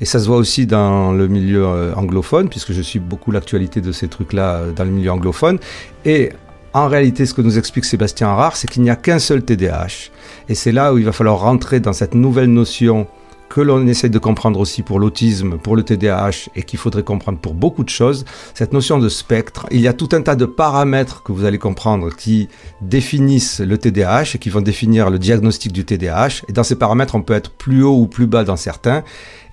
Et 0.00 0.04
ça 0.04 0.20
se 0.20 0.28
voit 0.28 0.36
aussi 0.36 0.64
dans 0.64 1.10
le 1.12 1.26
milieu 1.26 1.66
euh, 1.66 1.92
anglophone, 1.94 2.48
puisque 2.48 2.72
je 2.72 2.82
suis 2.82 3.00
beaucoup 3.00 3.32
l'actualité 3.32 3.80
de 3.80 3.90
ces 3.90 4.06
trucs-là 4.06 4.54
euh, 4.54 4.72
dans 4.72 4.84
le 4.84 4.90
milieu 4.90 5.10
anglophone. 5.10 5.58
Et 6.04 6.30
en 6.72 6.86
réalité, 6.86 7.26
ce 7.26 7.34
que 7.34 7.42
nous 7.42 7.58
explique 7.58 7.84
Sébastien 7.84 8.28
Harard, 8.28 8.56
c'est 8.56 8.68
qu'il 8.70 8.82
n'y 8.82 8.90
a 8.90 8.96
qu'un 8.96 9.18
seul 9.18 9.42
TDAH. 9.42 10.10
Et 10.48 10.54
c'est 10.54 10.70
là 10.70 10.94
où 10.94 10.98
il 10.98 11.04
va 11.04 11.10
falloir 11.10 11.40
rentrer 11.40 11.80
dans 11.80 11.92
cette 11.92 12.14
nouvelle 12.14 12.52
notion 12.52 13.08
que 13.48 13.60
l'on 13.60 13.86
essaie 13.86 14.08
de 14.08 14.18
comprendre 14.18 14.60
aussi 14.60 14.82
pour 14.82 14.98
l'autisme, 14.98 15.58
pour 15.58 15.76
le 15.76 15.82
TDAH 15.82 16.50
et 16.54 16.62
qu'il 16.62 16.78
faudrait 16.78 17.02
comprendre 17.02 17.38
pour 17.38 17.54
beaucoup 17.54 17.84
de 17.84 17.88
choses, 17.88 18.24
cette 18.54 18.72
notion 18.72 18.98
de 18.98 19.08
spectre. 19.08 19.66
Il 19.70 19.80
y 19.80 19.88
a 19.88 19.92
tout 19.92 20.08
un 20.12 20.22
tas 20.22 20.36
de 20.36 20.44
paramètres 20.44 21.22
que 21.22 21.32
vous 21.32 21.44
allez 21.44 21.58
comprendre 21.58 22.14
qui 22.14 22.48
définissent 22.80 23.60
le 23.60 23.78
TDAH 23.78 24.34
et 24.34 24.38
qui 24.38 24.50
vont 24.50 24.60
définir 24.60 25.10
le 25.10 25.18
diagnostic 25.18 25.72
du 25.72 25.84
TDAH. 25.84 26.42
Et 26.48 26.52
dans 26.52 26.62
ces 26.62 26.76
paramètres, 26.76 27.14
on 27.14 27.22
peut 27.22 27.34
être 27.34 27.50
plus 27.50 27.82
haut 27.82 27.96
ou 27.96 28.06
plus 28.06 28.26
bas 28.26 28.44
dans 28.44 28.56
certains. 28.56 29.02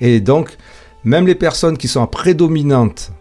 Et 0.01 0.19
donc, 0.19 0.57
même 1.03 1.27
les 1.27 1.36
personnes 1.36 1.77
qui 1.77 1.88
sont 1.88 2.01
en 2.01 2.07
prédominante 2.07 3.12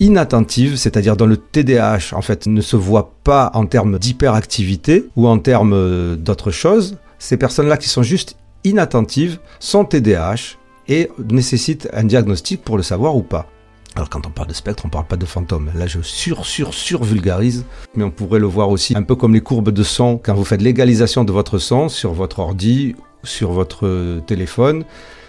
inattentive, 0.00 0.76
c'est-à-dire 0.76 1.16
dans 1.16 1.26
le 1.26 1.36
TDAH, 1.36 2.12
en 2.12 2.22
fait, 2.22 2.46
ne 2.46 2.60
se 2.60 2.76
voient 2.76 3.14
pas 3.24 3.50
en 3.54 3.66
termes 3.66 3.98
d'hyperactivité 3.98 5.06
ou 5.16 5.26
en 5.26 5.38
termes 5.38 5.72
euh, 5.72 6.16
d'autres 6.16 6.50
choses. 6.50 6.98
Ces 7.18 7.36
personnes-là 7.36 7.76
qui 7.76 7.88
sont 7.88 8.02
juste 8.02 8.36
inattentives 8.66 9.38
sont 9.60 9.84
TDAH 9.84 10.58
et 10.88 11.10
nécessitent 11.30 11.88
un 11.92 12.04
diagnostic 12.04 12.62
pour 12.62 12.76
le 12.76 12.82
savoir 12.82 13.16
ou 13.16 13.22
pas. 13.22 13.46
Alors 13.94 14.10
quand 14.10 14.26
on 14.26 14.30
parle 14.30 14.48
de 14.48 14.54
spectre, 14.54 14.84
on 14.84 14.90
parle 14.90 15.06
pas 15.06 15.16
de 15.16 15.24
fantôme. 15.24 15.70
Là, 15.74 15.86
je 15.86 16.02
sur 16.02 16.44
sur 16.44 16.74
sur 16.74 17.02
vulgarise, 17.02 17.64
mais 17.94 18.04
on 18.04 18.10
pourrait 18.10 18.40
le 18.40 18.46
voir 18.46 18.68
aussi 18.68 18.94
un 18.94 19.02
peu 19.02 19.14
comme 19.14 19.32
les 19.32 19.40
courbes 19.40 19.70
de 19.70 19.82
son 19.82 20.18
quand 20.18 20.34
vous 20.34 20.44
faites 20.44 20.60
l'égalisation 20.60 21.24
de 21.24 21.32
votre 21.32 21.58
son 21.58 21.88
sur 21.88 22.12
votre 22.12 22.40
ordi, 22.40 22.94
sur 23.24 23.52
votre 23.52 24.20
téléphone. 24.26 24.84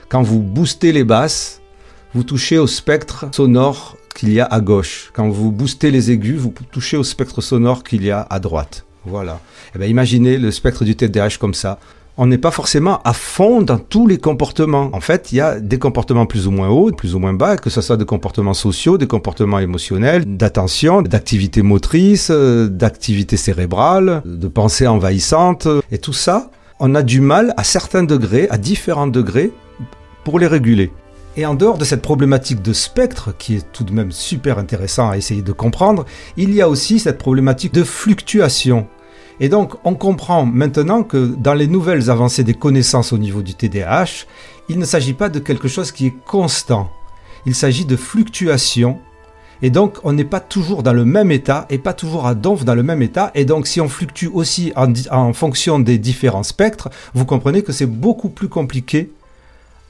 Quand 0.09 0.21
vous 0.21 0.41
boostez 0.41 0.91
les 0.91 1.05
basses, 1.05 1.61
vous 2.13 2.23
touchez 2.23 2.57
au 2.57 2.67
spectre 2.67 3.27
sonore 3.31 3.95
qu'il 4.15 4.33
y 4.33 4.41
a 4.41 4.45
à 4.45 4.59
gauche. 4.59 5.11
Quand 5.13 5.29
vous 5.29 5.51
boostez 5.51 5.91
les 5.91 6.11
aigus, 6.11 6.39
vous 6.39 6.53
touchez 6.71 6.97
au 6.97 7.03
spectre 7.03 7.41
sonore 7.41 7.83
qu'il 7.83 8.03
y 8.03 8.11
a 8.11 8.21
à 8.21 8.39
droite. 8.39 8.85
Voilà. 9.05 9.39
Et 9.67 9.71
eh 9.75 9.79
bien, 9.79 9.87
imaginez 9.87 10.37
le 10.37 10.51
spectre 10.51 10.83
du 10.83 10.95
TDAH 10.95 11.37
comme 11.39 11.53
ça 11.53 11.79
on 12.17 12.25
n'est 12.25 12.37
pas 12.37 12.51
forcément 12.51 12.99
à 13.03 13.13
fond 13.13 13.61
dans 13.61 13.77
tous 13.77 14.07
les 14.07 14.17
comportements. 14.17 14.89
En 14.93 14.99
fait, 14.99 15.31
il 15.31 15.35
y 15.35 15.41
a 15.41 15.59
des 15.59 15.77
comportements 15.77 16.25
plus 16.25 16.47
ou 16.47 16.51
moins 16.51 16.69
hauts, 16.69 16.91
plus 16.91 17.13
ou 17.13 17.19
moins 17.19 17.33
bas, 17.33 17.57
que 17.57 17.69
ce 17.69 17.81
soit 17.81 17.97
des 17.97 18.05
comportements 18.05 18.55
sociaux, 18.55 18.97
des 18.97 19.07
comportements 19.07 19.59
émotionnels, 19.59 20.23
d'attention, 20.25 21.03
d'activité 21.03 21.61
motrice, 21.61 22.29
euh, 22.31 22.67
d'activité 22.67 23.37
cérébrale, 23.37 24.23
de 24.25 24.47
pensée 24.47 24.87
envahissante. 24.87 25.67
Et 25.91 25.99
tout 25.99 26.13
ça, 26.13 26.49
on 26.79 26.95
a 26.95 27.03
du 27.03 27.21
mal 27.21 27.53
à 27.55 27.63
certains 27.63 28.03
degrés, 28.03 28.47
à 28.49 28.57
différents 28.57 29.07
degrés, 29.07 29.51
pour 30.23 30.39
les 30.39 30.47
réguler. 30.47 30.91
Et 31.39 31.45
en 31.45 31.53
dehors 31.53 31.77
de 31.77 31.85
cette 31.85 32.01
problématique 32.01 32.63
de 32.63 32.73
spectre, 32.73 33.35
qui 33.37 33.57
est 33.57 33.71
tout 33.71 33.83
de 33.83 33.93
même 33.93 34.11
super 34.11 34.57
intéressant 34.57 35.11
à 35.11 35.17
essayer 35.17 35.43
de 35.43 35.51
comprendre, 35.51 36.03
il 36.35 36.51
y 36.51 36.63
a 36.63 36.67
aussi 36.67 36.97
cette 36.97 37.19
problématique 37.19 37.75
de 37.75 37.83
fluctuation 37.83 38.87
et 39.39 39.49
donc, 39.49 39.75
on 39.83 39.93
comprend 39.93 40.45
maintenant 40.45 41.03
que 41.03 41.35
dans 41.35 41.53
les 41.53 41.67
nouvelles 41.67 42.09
avancées 42.09 42.43
des 42.43 42.55
connaissances 42.55 43.13
au 43.13 43.17
niveau 43.17 43.43
du 43.43 43.53
TDAH, 43.53 44.25
il 44.69 44.79
ne 44.79 44.85
s'agit 44.85 45.13
pas 45.13 45.29
de 45.29 45.39
quelque 45.39 45.67
chose 45.67 45.91
qui 45.91 46.07
est 46.07 46.15
constant. 46.25 46.89
Il 47.45 47.53
s'agit 47.53 47.85
de 47.85 47.95
fluctuations. 47.95 48.99
Et 49.61 49.69
donc, 49.69 49.97
on 50.03 50.13
n'est 50.13 50.23
pas 50.23 50.39
toujours 50.39 50.83
dans 50.83 50.93
le 50.93 51.05
même 51.05 51.31
état 51.31 51.65
et 51.69 51.77
pas 51.77 51.93
toujours 51.93 52.27
à 52.27 52.35
donf 52.35 52.65
dans 52.65 52.75
le 52.75 52.83
même 52.83 53.01
état. 53.01 53.31
Et 53.35 53.45
donc, 53.45 53.67
si 53.67 53.79
on 53.79 53.89
fluctue 53.89 54.27
aussi 54.33 54.73
en, 54.75 54.91
en 55.11 55.33
fonction 55.33 55.79
des 55.79 55.97
différents 55.97 56.43
spectres, 56.43 56.89
vous 57.13 57.25
comprenez 57.25 57.61
que 57.61 57.71
c'est 57.71 57.87
beaucoup 57.87 58.29
plus 58.29 58.49
compliqué 58.49 59.11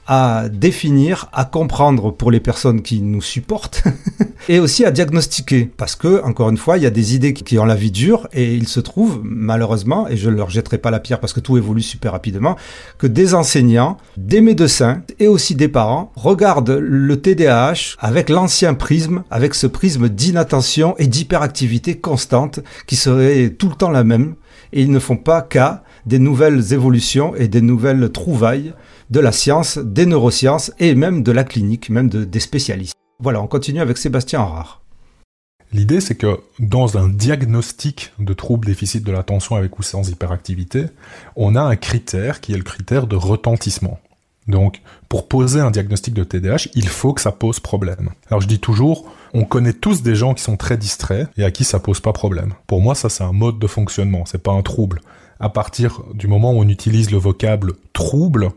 à 0.08 0.48
définir, 0.48 1.28
à 1.34 1.44
comprendre 1.44 2.10
pour 2.10 2.30
les 2.30 2.40
personnes 2.40 2.80
qui 2.80 3.02
nous 3.02 3.20
supportent 3.20 3.84
et 4.48 4.58
aussi 4.58 4.86
à 4.86 4.90
diagnostiquer. 4.90 5.70
Parce 5.76 5.96
que, 5.96 6.24
encore 6.24 6.48
une 6.48 6.56
fois, 6.56 6.78
il 6.78 6.82
y 6.82 6.86
a 6.86 6.90
des 6.90 7.14
idées 7.14 7.34
qui 7.34 7.58
ont 7.58 7.66
la 7.66 7.74
vie 7.74 7.90
dure 7.90 8.26
et 8.32 8.54
il 8.54 8.66
se 8.66 8.80
trouve, 8.80 9.20
malheureusement, 9.22 10.08
et 10.08 10.16
je 10.16 10.30
ne 10.30 10.36
leur 10.36 10.48
jetterai 10.48 10.78
pas 10.78 10.90
la 10.90 10.98
pierre 10.98 11.20
parce 11.20 11.34
que 11.34 11.40
tout 11.40 11.58
évolue 11.58 11.82
super 11.82 12.12
rapidement, 12.12 12.56
que 12.96 13.06
des 13.06 13.34
enseignants, 13.34 13.98
des 14.16 14.40
médecins 14.40 15.02
et 15.18 15.28
aussi 15.28 15.54
des 15.54 15.68
parents 15.68 16.10
regardent 16.16 16.78
le 16.80 17.20
TDAH 17.20 17.96
avec 17.98 18.30
l'ancien 18.30 18.72
prisme, 18.72 19.24
avec 19.30 19.54
ce 19.54 19.66
prisme 19.66 20.08
d'inattention 20.08 20.94
et 20.96 21.06
d'hyperactivité 21.06 21.98
constante 21.98 22.60
qui 22.86 22.96
serait 22.96 23.50
tout 23.50 23.68
le 23.68 23.74
temps 23.74 23.90
la 23.90 24.04
même 24.04 24.36
et 24.72 24.82
ils 24.82 24.90
ne 24.90 24.98
font 24.98 25.16
pas 25.16 25.42
cas 25.42 25.82
des 26.06 26.18
nouvelles 26.18 26.72
évolutions 26.72 27.34
et 27.36 27.48
des 27.48 27.60
nouvelles 27.60 28.10
trouvailles 28.10 28.72
de 29.10 29.20
la 29.20 29.32
science, 29.32 29.78
des 29.78 30.06
neurosciences 30.06 30.72
et 30.78 30.94
même 30.94 31.22
de 31.22 31.32
la 31.32 31.44
clinique, 31.44 31.90
même 31.90 32.08
des 32.08 32.40
spécialistes. 32.40 32.94
Voilà, 33.20 33.40
on 33.40 33.46
continue 33.46 33.80
avec 33.80 33.98
Sébastien 33.98 34.42
Rare. 34.42 34.82
L'idée, 35.72 36.00
c'est 36.00 36.14
que 36.14 36.40
dans 36.58 36.96
un 36.96 37.08
diagnostic 37.08 38.12
de 38.18 38.32
trouble 38.32 38.66
déficit 38.66 39.04
de 39.04 39.12
l'attention 39.12 39.56
avec 39.56 39.78
ou 39.78 39.82
sans 39.82 40.08
hyperactivité, 40.08 40.86
on 41.36 41.56
a 41.56 41.60
un 41.60 41.76
critère 41.76 42.40
qui 42.40 42.54
est 42.54 42.56
le 42.56 42.62
critère 42.62 43.06
de 43.06 43.16
retentissement. 43.16 43.98
Donc, 44.46 44.80
pour 45.10 45.28
poser 45.28 45.60
un 45.60 45.70
diagnostic 45.70 46.14
de 46.14 46.24
TDAH, 46.24 46.68
il 46.74 46.88
faut 46.88 47.12
que 47.12 47.20
ça 47.20 47.32
pose 47.32 47.60
problème. 47.60 48.10
Alors, 48.28 48.40
je 48.40 48.48
dis 48.48 48.60
toujours, 48.60 49.04
on 49.34 49.44
connaît 49.44 49.74
tous 49.74 50.02
des 50.02 50.14
gens 50.14 50.32
qui 50.32 50.42
sont 50.42 50.56
très 50.56 50.78
distraits 50.78 51.28
et 51.36 51.44
à 51.44 51.50
qui 51.50 51.64
ça 51.64 51.80
pose 51.80 52.00
pas 52.00 52.14
problème. 52.14 52.54
Pour 52.66 52.80
moi, 52.80 52.94
ça, 52.94 53.10
c'est 53.10 53.24
un 53.24 53.32
mode 53.32 53.58
de 53.58 53.66
fonctionnement, 53.66 54.24
c'est 54.24 54.42
pas 54.42 54.52
un 54.52 54.62
trouble. 54.62 55.02
À 55.38 55.50
partir 55.50 56.00
du 56.14 56.28
moment 56.28 56.52
où 56.52 56.60
on 56.60 56.68
utilise 56.68 57.10
le 57.10 57.18
vocable 57.18 57.74
trouble, 57.92 58.52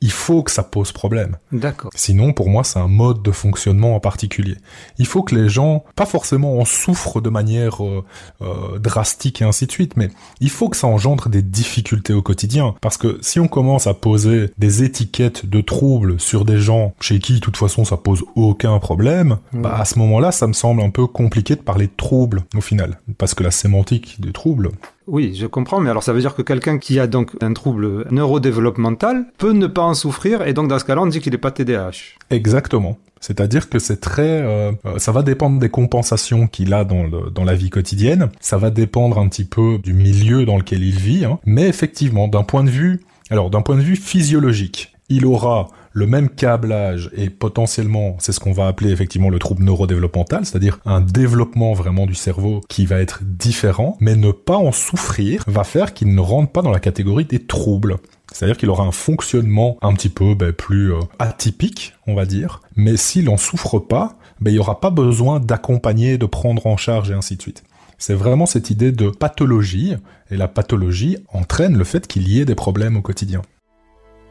il 0.00 0.10
faut 0.10 0.42
que 0.42 0.50
ça 0.50 0.62
pose 0.62 0.92
problème. 0.92 1.36
D'accord. 1.52 1.90
Sinon, 1.94 2.32
pour 2.32 2.48
moi, 2.48 2.64
c'est 2.64 2.78
un 2.78 2.88
mode 2.88 3.22
de 3.22 3.30
fonctionnement 3.30 3.96
en 3.96 4.00
particulier. 4.00 4.56
Il 4.98 5.06
faut 5.06 5.22
que 5.22 5.34
les 5.34 5.48
gens, 5.48 5.84
pas 5.94 6.06
forcément 6.06 6.58
en 6.58 6.64
souffrent 6.64 7.20
de 7.20 7.30
manière 7.30 7.82
euh, 7.82 8.04
euh, 8.42 8.78
drastique 8.78 9.40
et 9.40 9.44
ainsi 9.44 9.66
de 9.66 9.72
suite, 9.72 9.96
mais 9.96 10.10
il 10.40 10.50
faut 10.50 10.68
que 10.68 10.76
ça 10.76 10.86
engendre 10.86 11.28
des 11.28 11.42
difficultés 11.42 12.12
au 12.12 12.22
quotidien. 12.22 12.74
Parce 12.80 12.98
que 12.98 13.18
si 13.22 13.40
on 13.40 13.48
commence 13.48 13.86
à 13.86 13.94
poser 13.94 14.50
des 14.58 14.82
étiquettes 14.82 15.46
de 15.46 15.60
troubles 15.60 16.20
sur 16.20 16.44
des 16.44 16.58
gens 16.58 16.94
chez 17.00 17.18
qui, 17.18 17.34
de 17.34 17.40
toute 17.40 17.56
façon, 17.56 17.84
ça 17.84 17.96
pose 17.96 18.22
aucun 18.34 18.78
problème, 18.78 19.38
bah, 19.52 19.76
à 19.78 19.84
ce 19.84 19.98
moment-là, 19.98 20.30
ça 20.30 20.46
me 20.46 20.52
semble 20.52 20.82
un 20.82 20.90
peu 20.90 21.06
compliqué 21.06 21.56
de 21.56 21.60
parler 21.60 21.86
de 21.86 21.96
troubles, 21.96 22.42
au 22.54 22.60
final. 22.60 23.00
Parce 23.16 23.34
que 23.34 23.42
la 23.42 23.50
sémantique 23.50 24.20
des 24.20 24.32
troubles, 24.32 24.70
oui, 25.06 25.34
je 25.34 25.46
comprends, 25.46 25.80
mais 25.80 25.90
alors 25.90 26.02
ça 26.02 26.12
veut 26.12 26.20
dire 26.20 26.34
que 26.34 26.42
quelqu'un 26.42 26.78
qui 26.78 26.98
a 26.98 27.06
donc 27.06 27.32
un 27.40 27.52
trouble 27.52 28.06
neurodéveloppemental 28.10 29.26
peut 29.38 29.52
ne 29.52 29.66
pas 29.66 29.82
en 29.82 29.94
souffrir, 29.94 30.46
et 30.46 30.52
donc 30.52 30.68
dans 30.68 30.78
ce 30.78 30.84
cas-là, 30.84 31.02
on 31.02 31.06
dit 31.06 31.20
qu'il 31.20 31.32
n'est 31.32 31.38
pas 31.38 31.50
TDAH. 31.52 32.16
Exactement. 32.30 32.98
C'est-à-dire 33.20 33.68
que 33.68 33.78
c'est 33.78 34.00
très, 34.00 34.42
euh, 34.42 34.72
euh, 34.84 34.98
ça 34.98 35.10
va 35.12 35.22
dépendre 35.22 35.58
des 35.58 35.68
compensations 35.68 36.46
qu'il 36.46 36.74
a 36.74 36.84
dans, 36.84 37.04
le, 37.04 37.30
dans 37.30 37.44
la 37.44 37.54
vie 37.54 37.70
quotidienne. 37.70 38.28
Ça 38.40 38.58
va 38.58 38.70
dépendre 38.70 39.18
un 39.18 39.28
petit 39.28 39.44
peu 39.44 39.78
du 39.78 39.94
milieu 39.94 40.44
dans 40.44 40.58
lequel 40.58 40.82
il 40.82 40.96
vit. 40.96 41.24
Hein. 41.24 41.38
Mais 41.46 41.66
effectivement, 41.68 42.28
d'un 42.28 42.42
point 42.42 42.62
de 42.62 42.70
vue, 42.70 43.00
alors 43.30 43.50
d'un 43.50 43.62
point 43.62 43.76
de 43.76 43.80
vue 43.80 43.96
physiologique, 43.96 44.92
il 45.08 45.24
aura 45.24 45.68
le 45.96 46.06
même 46.06 46.28
câblage 46.28 47.08
et 47.16 47.30
potentiellement, 47.30 48.16
c'est 48.18 48.32
ce 48.32 48.38
qu'on 48.38 48.52
va 48.52 48.66
appeler 48.66 48.90
effectivement 48.90 49.30
le 49.30 49.38
trouble 49.38 49.64
neurodéveloppemental, 49.64 50.44
c'est-à-dire 50.44 50.78
un 50.84 51.00
développement 51.00 51.72
vraiment 51.72 52.04
du 52.04 52.14
cerveau 52.14 52.60
qui 52.68 52.84
va 52.84 53.00
être 53.00 53.20
différent, 53.24 53.96
mais 53.98 54.14
ne 54.14 54.30
pas 54.30 54.58
en 54.58 54.72
souffrir 54.72 55.42
va 55.46 55.64
faire 55.64 55.94
qu'il 55.94 56.14
ne 56.14 56.20
rentre 56.20 56.52
pas 56.52 56.60
dans 56.60 56.70
la 56.70 56.80
catégorie 56.80 57.24
des 57.24 57.46
troubles. 57.46 57.96
C'est-à-dire 58.30 58.58
qu'il 58.58 58.68
aura 58.68 58.84
un 58.84 58.92
fonctionnement 58.92 59.78
un 59.80 59.94
petit 59.94 60.10
peu 60.10 60.34
ben, 60.34 60.52
plus 60.52 60.92
euh, 60.92 61.00
atypique, 61.18 61.94
on 62.06 62.14
va 62.14 62.26
dire, 62.26 62.60
mais 62.76 62.98
s'il 62.98 63.24
n'en 63.24 63.38
souffre 63.38 63.78
pas, 63.78 64.18
ben, 64.42 64.50
il 64.50 64.54
n'y 64.54 64.60
aura 64.60 64.80
pas 64.80 64.90
besoin 64.90 65.40
d'accompagner, 65.40 66.18
de 66.18 66.26
prendre 66.26 66.66
en 66.66 66.76
charge 66.76 67.10
et 67.10 67.14
ainsi 67.14 67.36
de 67.36 67.42
suite. 67.42 67.64
C'est 67.96 68.12
vraiment 68.12 68.44
cette 68.44 68.68
idée 68.68 68.92
de 68.92 69.08
pathologie, 69.08 69.94
et 70.30 70.36
la 70.36 70.48
pathologie 70.48 71.16
entraîne 71.32 71.78
le 71.78 71.84
fait 71.84 72.06
qu'il 72.06 72.28
y 72.28 72.38
ait 72.38 72.44
des 72.44 72.54
problèmes 72.54 72.98
au 72.98 73.02
quotidien. 73.02 73.40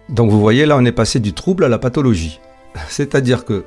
Donc 0.10 0.30
vous 0.32 0.40
voyez, 0.40 0.66
là 0.66 0.78
on 0.78 0.86
est 0.86 0.92
passé 0.92 1.20
du 1.20 1.34
trouble 1.34 1.64
à 1.64 1.70
la 1.70 1.80
pathologie. 1.80 2.40
C'est-à-dire 2.90 3.46
que 3.46 3.66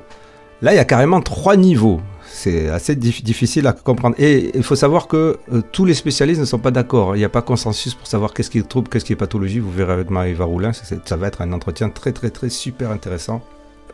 là 0.61 0.73
il 0.73 0.77
y 0.77 0.79
a 0.79 0.85
carrément 0.85 1.21
trois 1.21 1.55
niveaux. 1.55 2.01
C'est 2.31 2.69
assez 2.69 2.95
difficile 2.95 3.65
à 3.65 3.73
comprendre. 3.73 4.15
Et 4.19 4.51
il 4.55 4.63
faut 4.63 4.75
savoir 4.75 5.07
que 5.07 5.39
euh, 5.51 5.61
tous 5.71 5.83
les 5.83 5.95
spécialistes 5.95 6.39
ne 6.39 6.45
sont 6.45 6.59
pas 6.59 6.69
d'accord. 6.71 7.15
Il 7.15 7.19
n'y 7.19 7.25
a 7.25 7.29
pas 7.29 7.41
consensus 7.41 7.95
pour 7.95 8.05
savoir 8.05 8.33
qu'est-ce 8.33 8.51
qui 8.51 8.59
est 8.59 8.67
trouble, 8.67 8.87
qu'est-ce 8.87 9.03
qui 9.03 9.13
est 9.13 9.17
pathologie. 9.17 9.59
Vous 9.59 9.71
verrez 9.71 9.93
avec 9.93 10.09
Marie 10.11 10.33
Varoulin, 10.33 10.71
ça 10.71 11.15
va 11.17 11.27
être 11.27 11.41
un 11.41 11.51
entretien 11.53 11.89
très 11.89 12.11
très 12.11 12.29
très 12.29 12.49
super 12.49 12.91
intéressant. 12.91 13.41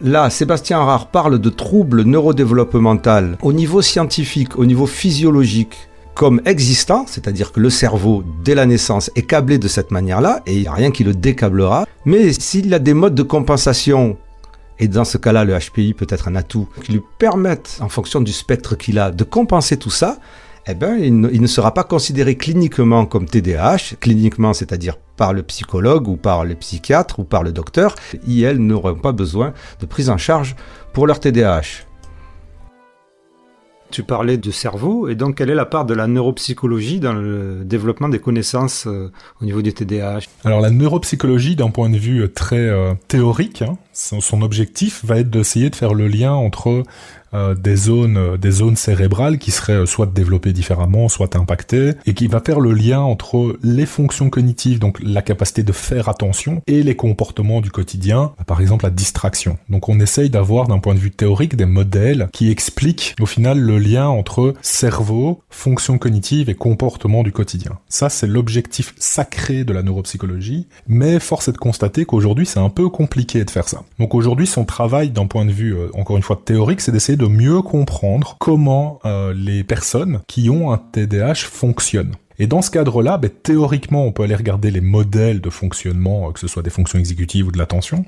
Là, 0.01 0.29
Sébastien 0.29 0.79
Rare 0.79 1.07
parle 1.07 1.39
de 1.39 1.49
troubles 1.49 2.01
neurodéveloppemental 2.01 3.37
au 3.41 3.53
niveau 3.53 3.81
scientifique, 3.81 4.59
au 4.59 4.65
niveau 4.65 4.87
physiologique 4.87 5.87
comme 6.15 6.41
existant, 6.45 7.05
c'est-à-dire 7.07 7.51
que 7.51 7.60
le 7.60 7.69
cerveau, 7.69 8.24
dès 8.43 8.55
la 8.55 8.65
naissance, 8.65 9.12
est 9.15 9.24
câblé 9.24 9.60
de 9.60 9.67
cette 9.67 9.91
manière-là, 9.91 10.41
et 10.48 10.55
il 10.55 10.62
n'y 10.62 10.67
a 10.67 10.74
rien 10.74 10.89
qui 10.89 11.03
le 11.03 11.13
décablera. 11.13 11.86
Mais 12.05 12.31
s'il 12.34 12.74
a 12.74 12.79
des 12.79 12.93
modes 12.93 13.15
de 13.15 13.24
compensation, 13.24 14.17
et 14.79 14.88
dans 14.88 15.03
ce 15.03 15.17
cas-là, 15.17 15.43
le 15.43 15.57
HPI 15.57 15.93
peut 15.93 16.07
être 16.10 16.29
un 16.29 16.36
atout, 16.36 16.67
qui 16.84 16.93
lui 16.93 17.01
permettent, 17.19 17.77
en 17.81 17.89
fonction 17.89 18.22
du 18.22 18.31
spectre 18.31 18.75
qu'il 18.75 18.98
a, 18.98 19.12
de 19.12 19.24
compenser 19.25 19.77
tout 19.77 19.91
ça, 19.91 20.17
eh 20.67 20.74
ben, 20.74 20.98
il 20.98 21.19
ne, 21.19 21.29
il 21.29 21.48
sera 21.48 21.74
pas 21.74 21.84
considéré 21.84 22.36
cliniquement 22.36 23.05
comme 23.05 23.27
TDAH, 23.27 23.98
cliniquement, 24.00 24.53
c'est-à-dire 24.53 24.98
par 25.15 25.34
le 25.34 25.43
psychologue 25.43 26.07
ou 26.07 26.15
par 26.15 26.43
le 26.43 26.55
psychiatre 26.55 27.19
ou 27.19 27.24
par 27.24 27.43
le 27.43 27.51
docteur. 27.51 27.93
Elles, 28.27 28.57
n'auront 28.57 28.95
pas 28.95 29.12
besoin 29.12 29.53
de 29.79 29.86
prise 29.86 30.10
en 30.10 30.17
charge 30.17 30.55
pour 30.93 31.07
leur 31.07 31.19
TDAH. 31.19 31.84
Tu 33.95 34.03
parlais 34.03 34.35
du 34.35 34.51
cerveau, 34.51 35.07
et 35.07 35.15
donc 35.15 35.35
quelle 35.35 35.49
est 35.49 35.55
la 35.55 35.65
part 35.65 35.85
de 35.85 35.93
la 35.93 36.05
neuropsychologie 36.05 36.99
dans 36.99 37.13
le 37.13 37.61
développement 37.63 38.09
des 38.09 38.19
connaissances 38.19 38.87
euh, 38.87 39.09
au 39.41 39.45
niveau 39.45 39.61
du 39.61 39.71
TDAH 39.71 40.23
Alors 40.43 40.59
la 40.59 40.69
neuropsychologie, 40.69 41.55
d'un 41.55 41.69
point 41.69 41.89
de 41.89 41.95
vue 41.95 42.23
euh, 42.23 42.27
très 42.27 42.59
euh, 42.59 42.93
théorique, 43.07 43.61
hein, 43.61 43.77
son, 43.93 44.41
objectif 44.41 45.05
va 45.05 45.19
être 45.19 45.29
d'essayer 45.29 45.69
de 45.69 45.77
faire 45.77 45.93
le 45.93 46.09
lien 46.09 46.33
entre 46.33 46.83
des 47.55 47.75
zones, 47.75 48.17
euh, 48.17 48.37
des 48.37 48.51
zones 48.51 48.75
cérébrales 48.75 49.37
qui 49.37 49.51
seraient 49.51 49.73
euh, 49.73 49.85
soit 49.85 50.05
développées 50.05 50.53
différemment, 50.53 51.09
soit 51.09 51.35
impactées, 51.35 51.93
et 52.05 52.13
qui 52.13 52.27
va 52.27 52.39
faire 52.39 52.59
le 52.59 52.71
lien 52.71 53.01
entre 53.01 53.57
les 53.63 53.85
fonctions 53.85 54.29
cognitives, 54.29 54.79
donc 54.79 54.99
la 55.01 55.21
capacité 55.21 55.63
de 55.63 55.71
faire 55.71 56.09
attention, 56.09 56.61
et 56.67 56.83
les 56.83 56.95
comportements 56.95 57.61
du 57.61 57.71
quotidien, 57.71 58.33
par 58.47 58.61
exemple 58.61 58.85
la 58.85 58.91
distraction. 58.91 59.57
Donc 59.69 59.89
on 59.89 59.99
essaye 59.99 60.29
d'avoir 60.29 60.67
d'un 60.67 60.79
point 60.79 60.93
de 60.93 60.99
vue 60.99 61.11
théorique 61.11 61.55
des 61.55 61.65
modèles 61.65 62.29
qui 62.31 62.49
expliquent 62.49 63.15
au 63.19 63.25
final 63.25 63.59
le 63.59 63.79
lien 63.79 64.07
entre 64.07 64.53
cerveau, 64.61 65.41
fonctions 65.49 65.97
cognitives 65.97 66.49
et 66.49 66.55
comportements 66.55 67.23
du 67.23 67.31
quotidien. 67.31 67.79
Ça 67.89 68.09
c'est 68.09 68.27
l'objectif 68.27 68.93
sacré 68.97 69.63
de 69.63 69.73
la 69.73 69.83
neuropsychologie, 69.83 70.67
mais 70.87 71.19
force 71.19 71.47
est 71.47 71.53
de 71.53 71.57
constater 71.57 72.05
qu'aujourd'hui 72.05 72.45
c'est 72.45 72.59
un 72.59 72.69
peu 72.69 72.89
compliqué 72.89 73.43
de 73.43 73.49
faire 73.49 73.67
ça. 73.67 73.83
Donc 73.99 74.15
aujourd'hui 74.15 74.47
son 74.47 74.65
travail 74.65 75.09
d'un 75.09 75.27
point 75.27 75.45
de 75.45 75.51
vue 75.51 75.75
encore 75.93 76.17
une 76.17 76.23
fois 76.23 76.39
théorique, 76.43 76.81
c'est 76.81 76.91
d'essayer 76.91 77.17
de 77.17 77.25
mieux 77.27 77.62
comprendre 77.62 78.38
comment 78.39 79.00
euh, 79.05 79.34
les 79.34 79.63
personnes 79.63 80.22
qui 80.27 80.50
ont 80.50 80.72
un 80.72 80.77
TDAH 80.77 81.36
fonctionnent. 81.36 82.15
Et 82.38 82.48
dans 82.48 82.62
ce 82.62 82.70
cadre-là, 82.70 83.17
ben, 83.17 83.29
théoriquement, 83.29 84.05
on 84.05 84.12
peut 84.12 84.24
aller 84.24 84.36
regarder 84.36 84.72
les 84.72 84.82
modèles 84.82 85.41
de 85.41 85.50
fonctionnement, 85.50 86.27
euh, 86.27 86.32
que 86.32 86.39
ce 86.39 86.48
soit 86.48 86.63
des 86.63 86.70
fonctions 86.70 87.00
exécutives 87.00 87.48
ou 87.48 87.51
de 87.51 87.58
l'attention. 87.58 88.05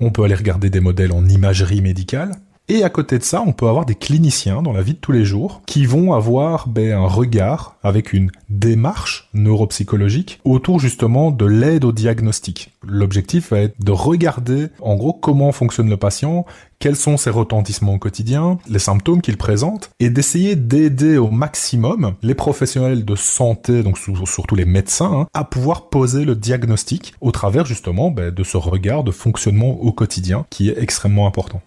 On 0.00 0.10
peut 0.10 0.22
aller 0.24 0.34
regarder 0.34 0.70
des 0.70 0.80
modèles 0.80 1.12
en 1.12 1.26
imagerie 1.26 1.80
médicale. 1.80 2.32
Et 2.66 2.82
à 2.82 2.88
côté 2.88 3.18
de 3.18 3.24
ça, 3.24 3.42
on 3.46 3.52
peut 3.52 3.68
avoir 3.68 3.84
des 3.84 3.94
cliniciens 3.94 4.62
dans 4.62 4.72
la 4.72 4.80
vie 4.80 4.94
de 4.94 4.98
tous 4.98 5.12
les 5.12 5.26
jours 5.26 5.60
qui 5.66 5.84
vont 5.84 6.14
avoir 6.14 6.66
ben, 6.66 6.92
un 6.92 7.06
regard 7.06 7.76
avec 7.82 8.14
une 8.14 8.30
démarche 8.48 9.28
neuropsychologique 9.34 10.40
autour 10.44 10.80
justement 10.80 11.30
de 11.30 11.44
l'aide 11.44 11.84
au 11.84 11.92
diagnostic. 11.92 12.72
L'objectif 12.82 13.50
va 13.50 13.58
être 13.58 13.74
de 13.84 13.92
regarder 13.92 14.68
en 14.80 14.94
gros 14.94 15.12
comment 15.12 15.52
fonctionne 15.52 15.90
le 15.90 15.98
patient, 15.98 16.46
quels 16.78 16.96
sont 16.96 17.18
ses 17.18 17.28
retentissements 17.28 17.94
au 17.94 17.98
quotidien, 17.98 18.56
les 18.66 18.78
symptômes 18.78 19.20
qu'il 19.20 19.36
présente, 19.36 19.90
et 20.00 20.08
d'essayer 20.08 20.56
d'aider 20.56 21.18
au 21.18 21.30
maximum 21.30 22.14
les 22.22 22.34
professionnels 22.34 23.04
de 23.04 23.14
santé, 23.14 23.82
donc 23.82 23.98
surtout 23.98 24.54
les 24.54 24.64
médecins, 24.64 25.12
hein, 25.12 25.26
à 25.34 25.44
pouvoir 25.44 25.90
poser 25.90 26.24
le 26.24 26.34
diagnostic 26.34 27.12
au 27.20 27.30
travers 27.30 27.66
justement 27.66 28.10
ben, 28.10 28.30
de 28.30 28.42
ce 28.42 28.56
regard 28.56 29.04
de 29.04 29.10
fonctionnement 29.10 29.82
au 29.82 29.92
quotidien 29.92 30.46
qui 30.48 30.70
est 30.70 30.78
extrêmement 30.78 31.26
important 31.26 31.60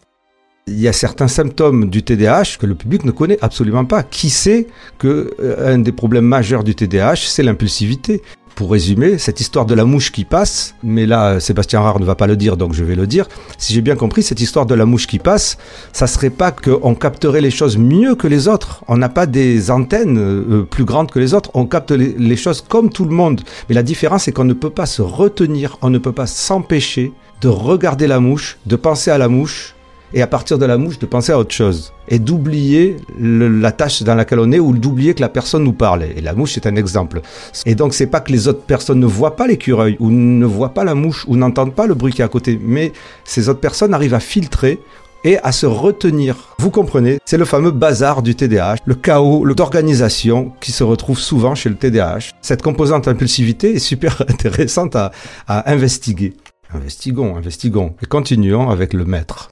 il 0.68 0.80
y 0.80 0.88
a 0.88 0.94
certains 0.94 1.28
symptômes 1.28 1.90
du 1.90 2.04
TDAH 2.04 2.58
que 2.60 2.66
le 2.66 2.76
public 2.76 3.06
ne 3.06 3.12
connaît 3.12 3.38
absolument 3.42 3.86
pas. 3.86 4.04
Qui 4.04 4.30
sait 4.30 4.68
que 4.98 5.34
euh, 5.40 5.76
un 5.76 5.80
des 5.80 5.92
problèmes 5.92 6.26
majeurs 6.26 6.64
du 6.64 6.76
TDAH, 6.76 7.16
c'est 7.28 7.44
l'impulsivité 7.44 8.22
pour 8.58 8.72
résumer, 8.72 9.20
cette 9.20 9.40
histoire 9.40 9.68
de 9.68 9.76
la 9.76 9.86
mouche 9.86 10.12
qui 10.12 10.26
passe, 10.26 10.74
mais 10.82 11.06
là, 11.06 11.40
Sébastien 11.40 11.80
Rare 11.80 12.00
ne 12.00 12.06
va 12.06 12.16
pas 12.16 12.26
le 12.26 12.36
dire, 12.36 12.58
donc 12.58 12.74
je 12.74 12.84
vais 12.84 12.96
le 12.96 13.06
dire. 13.06 13.28
Si 13.60 13.72
j'ai 13.72 13.82
bien 13.82 13.96
compris, 13.96 14.24
cette 14.24 14.42
histoire 14.42 14.66
de 14.66 14.74
la 14.74 14.88
mouche 14.88 15.06
qui 15.06 15.20
passe, 15.20 15.60
ça 15.94 16.08
serait 16.08 16.32
pas 16.32 16.52
qu'on 16.52 16.96
capterait 16.96 17.40
les 17.40 17.52
choses 17.52 17.78
mieux 17.78 18.16
que 18.16 18.26
les 18.26 18.48
autres. 18.48 18.84
On 18.88 18.98
n'a 18.98 19.10
pas 19.10 19.28
des 19.28 19.70
antennes 19.70 20.18
euh, 20.18 20.64
plus 20.64 20.86
grandes 20.86 21.12
que 21.12 21.20
les 21.20 21.36
autres. 21.36 21.52
On 21.54 21.68
capte 21.68 21.92
les 21.92 22.36
choses 22.36 22.62
comme 22.68 22.90
tout 22.90 23.06
le 23.06 23.14
monde. 23.14 23.42
Mais 23.70 23.76
la 23.76 23.84
différence, 23.84 24.24
c'est 24.24 24.32
qu'on 24.32 24.44
ne 24.44 24.54
peut 24.54 24.72
pas 24.72 24.88
se 24.88 25.04
retenir, 25.04 25.78
on 25.84 25.92
ne 25.92 26.00
peut 26.00 26.12
pas 26.12 26.26
s'empêcher 26.26 27.14
de 27.42 27.50
regarder 27.50 28.08
la 28.08 28.20
mouche, 28.20 28.58
de 28.66 28.76
penser 28.76 29.12
à 29.12 29.20
la 29.20 29.28
mouche, 29.28 29.76
et 30.14 30.22
à 30.22 30.28
partir 30.28 30.58
de 30.58 30.66
la 30.66 30.78
mouche 30.78 31.00
de 31.00 31.06
penser 31.06 31.32
à 31.32 31.40
autre 31.40 31.54
chose 31.54 31.94
et 32.10 32.20
d'oublier 32.20 32.98
la 33.20 33.72
tâche 33.72 34.04
dans 34.04 34.16
laquelle 34.16 34.40
on 34.40 34.52
est 34.52 34.60
ou 34.60 34.74
d'oublier 34.74 35.14
que 35.14 35.22
la 35.22 35.30
personne 35.30 35.64
nous 35.64 35.74
parle. 35.74 36.04
Et 36.04 36.22
la 36.22 36.34
mouche 36.34 36.54
c'est 36.54 36.68
un 36.68 36.76
exemple. 36.76 37.22
Et 37.66 37.76
donc 37.76 37.94
c'est 37.94 38.08
pas 38.08 38.20
que 38.20 38.32
les 38.32 38.48
autres 38.48 38.62
personnes 38.62 39.00
ne 39.00 39.06
voient 39.06 39.36
pas 39.36 39.48
l'écureuil 39.48 39.98
ou 40.00 40.10
ne 40.10 40.46
voient 40.46 40.74
pas 40.74 40.84
la 40.84 40.96
mouche 40.96 41.26
ou 41.28 41.36
n'entendent 41.36 41.76
pas 41.76 41.88
le 41.88 41.94
bruit 41.94 42.14
qui 42.14 42.22
est 42.22 42.26
à 42.26 42.30
côté, 42.30 42.60
mais 42.62 42.94
ces 43.24 43.50
autres 43.50 43.60
personnes 43.60 43.94
arrivent 43.94 44.14
à 44.14 44.20
filtrer 44.20 44.80
et 45.24 45.38
à 45.40 45.52
se 45.52 45.66
retenir. 45.66 46.56
Vous 46.60 46.72
comprenez, 46.72 47.20
c'est 47.26 47.38
le 47.38 47.46
fameux 47.46 47.72
bazar 47.72 48.22
du 48.22 48.36
TDAH, 48.36 48.78
le 48.86 48.96
chaos 48.96 49.46
d'organisation 49.54 50.54
qui 50.62 50.72
se 50.72 50.84
retrouve 50.84 51.20
souvent 51.20 51.56
chez 51.56 51.70
le 51.70 51.76
TDAH. 51.76 52.32
Cette 52.42 52.62
composante 52.62 53.08
impulsivité 53.08 53.76
est 53.76 53.80
super 53.80 54.22
intéressante 54.30 54.96
à, 54.96 55.12
à 55.48 55.72
investiguer. 55.72 56.34
Investigons, 56.74 57.36
investigons 57.36 57.96
et 58.02 58.06
continuons 58.06 58.70
avec 58.70 58.94
le 58.94 59.06
maître. 59.06 59.50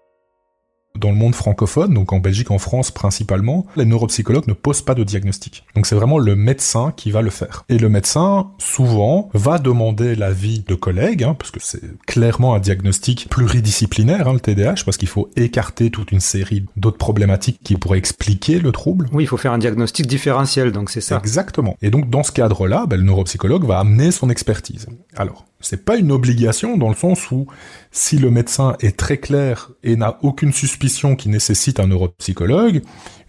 Dans 0.95 1.09
le 1.09 1.15
monde 1.15 1.35
francophone, 1.35 1.93
donc 1.93 2.13
en 2.13 2.19
Belgique, 2.19 2.51
en 2.51 2.57
France 2.57 2.91
principalement, 2.91 3.65
les 3.75 3.85
neuropsychologues 3.85 4.47
ne 4.47 4.53
posent 4.53 4.81
pas 4.81 4.95
de 4.95 5.03
diagnostic. 5.03 5.63
Donc 5.75 5.85
c'est 5.85 5.95
vraiment 5.95 6.17
le 6.17 6.35
médecin 6.35 6.93
qui 6.95 7.11
va 7.11 7.21
le 7.21 7.29
faire. 7.29 7.65
Et 7.69 7.77
le 7.77 7.89
médecin, 7.89 8.51
souvent, 8.57 9.29
va 9.33 9.59
demander 9.59 10.15
l'avis 10.15 10.63
de 10.67 10.75
collègues, 10.75 11.23
hein, 11.23 11.35
parce 11.37 11.51
que 11.51 11.59
c'est 11.61 11.81
clairement 12.05 12.55
un 12.55 12.59
diagnostic 12.59 13.27
pluridisciplinaire, 13.29 14.27
hein, 14.27 14.33
le 14.33 14.39
TDAH, 14.39 14.83
parce 14.85 14.97
qu'il 14.97 15.07
faut 15.07 15.29
écarter 15.35 15.89
toute 15.89 16.11
une 16.11 16.19
série 16.19 16.65
d'autres 16.77 16.97
problématiques 16.97 17.59
qui 17.63 17.75
pourraient 17.75 17.97
expliquer 17.97 18.59
le 18.59 18.71
trouble. 18.71 19.09
Oui, 19.11 19.23
il 19.23 19.27
faut 19.27 19.37
faire 19.37 19.53
un 19.53 19.57
diagnostic 19.57 20.07
différentiel, 20.07 20.71
donc 20.71 20.89
c'est 20.89 21.01
ça. 21.01 21.17
Exactement. 21.17 21.77
Et 21.81 21.89
donc 21.89 22.09
dans 22.09 22.23
ce 22.23 22.31
cadre-là, 22.31 22.85
ben, 22.87 22.97
le 22.97 23.03
neuropsychologue 23.03 23.65
va 23.65 23.79
amener 23.79 24.11
son 24.11 24.29
expertise. 24.29 24.87
Alors, 25.15 25.45
c'est 25.61 25.83
pas 25.83 25.97
une 25.97 26.11
obligation 26.11 26.77
dans 26.77 26.89
le 26.89 26.95
sens 26.95 27.31
où 27.31 27.47
si 27.95 28.17
le 28.17 28.29
médecin 28.29 28.75
est 28.81 28.97
très 28.97 29.17
clair 29.17 29.71
et 29.81 29.95
n'a 29.95 30.19
aucune 30.21 30.51
suspicion 30.51 31.15
qui 31.15 31.29
nécessite 31.29 31.79
un 31.79 31.87
neuropsychologue, 31.87 32.81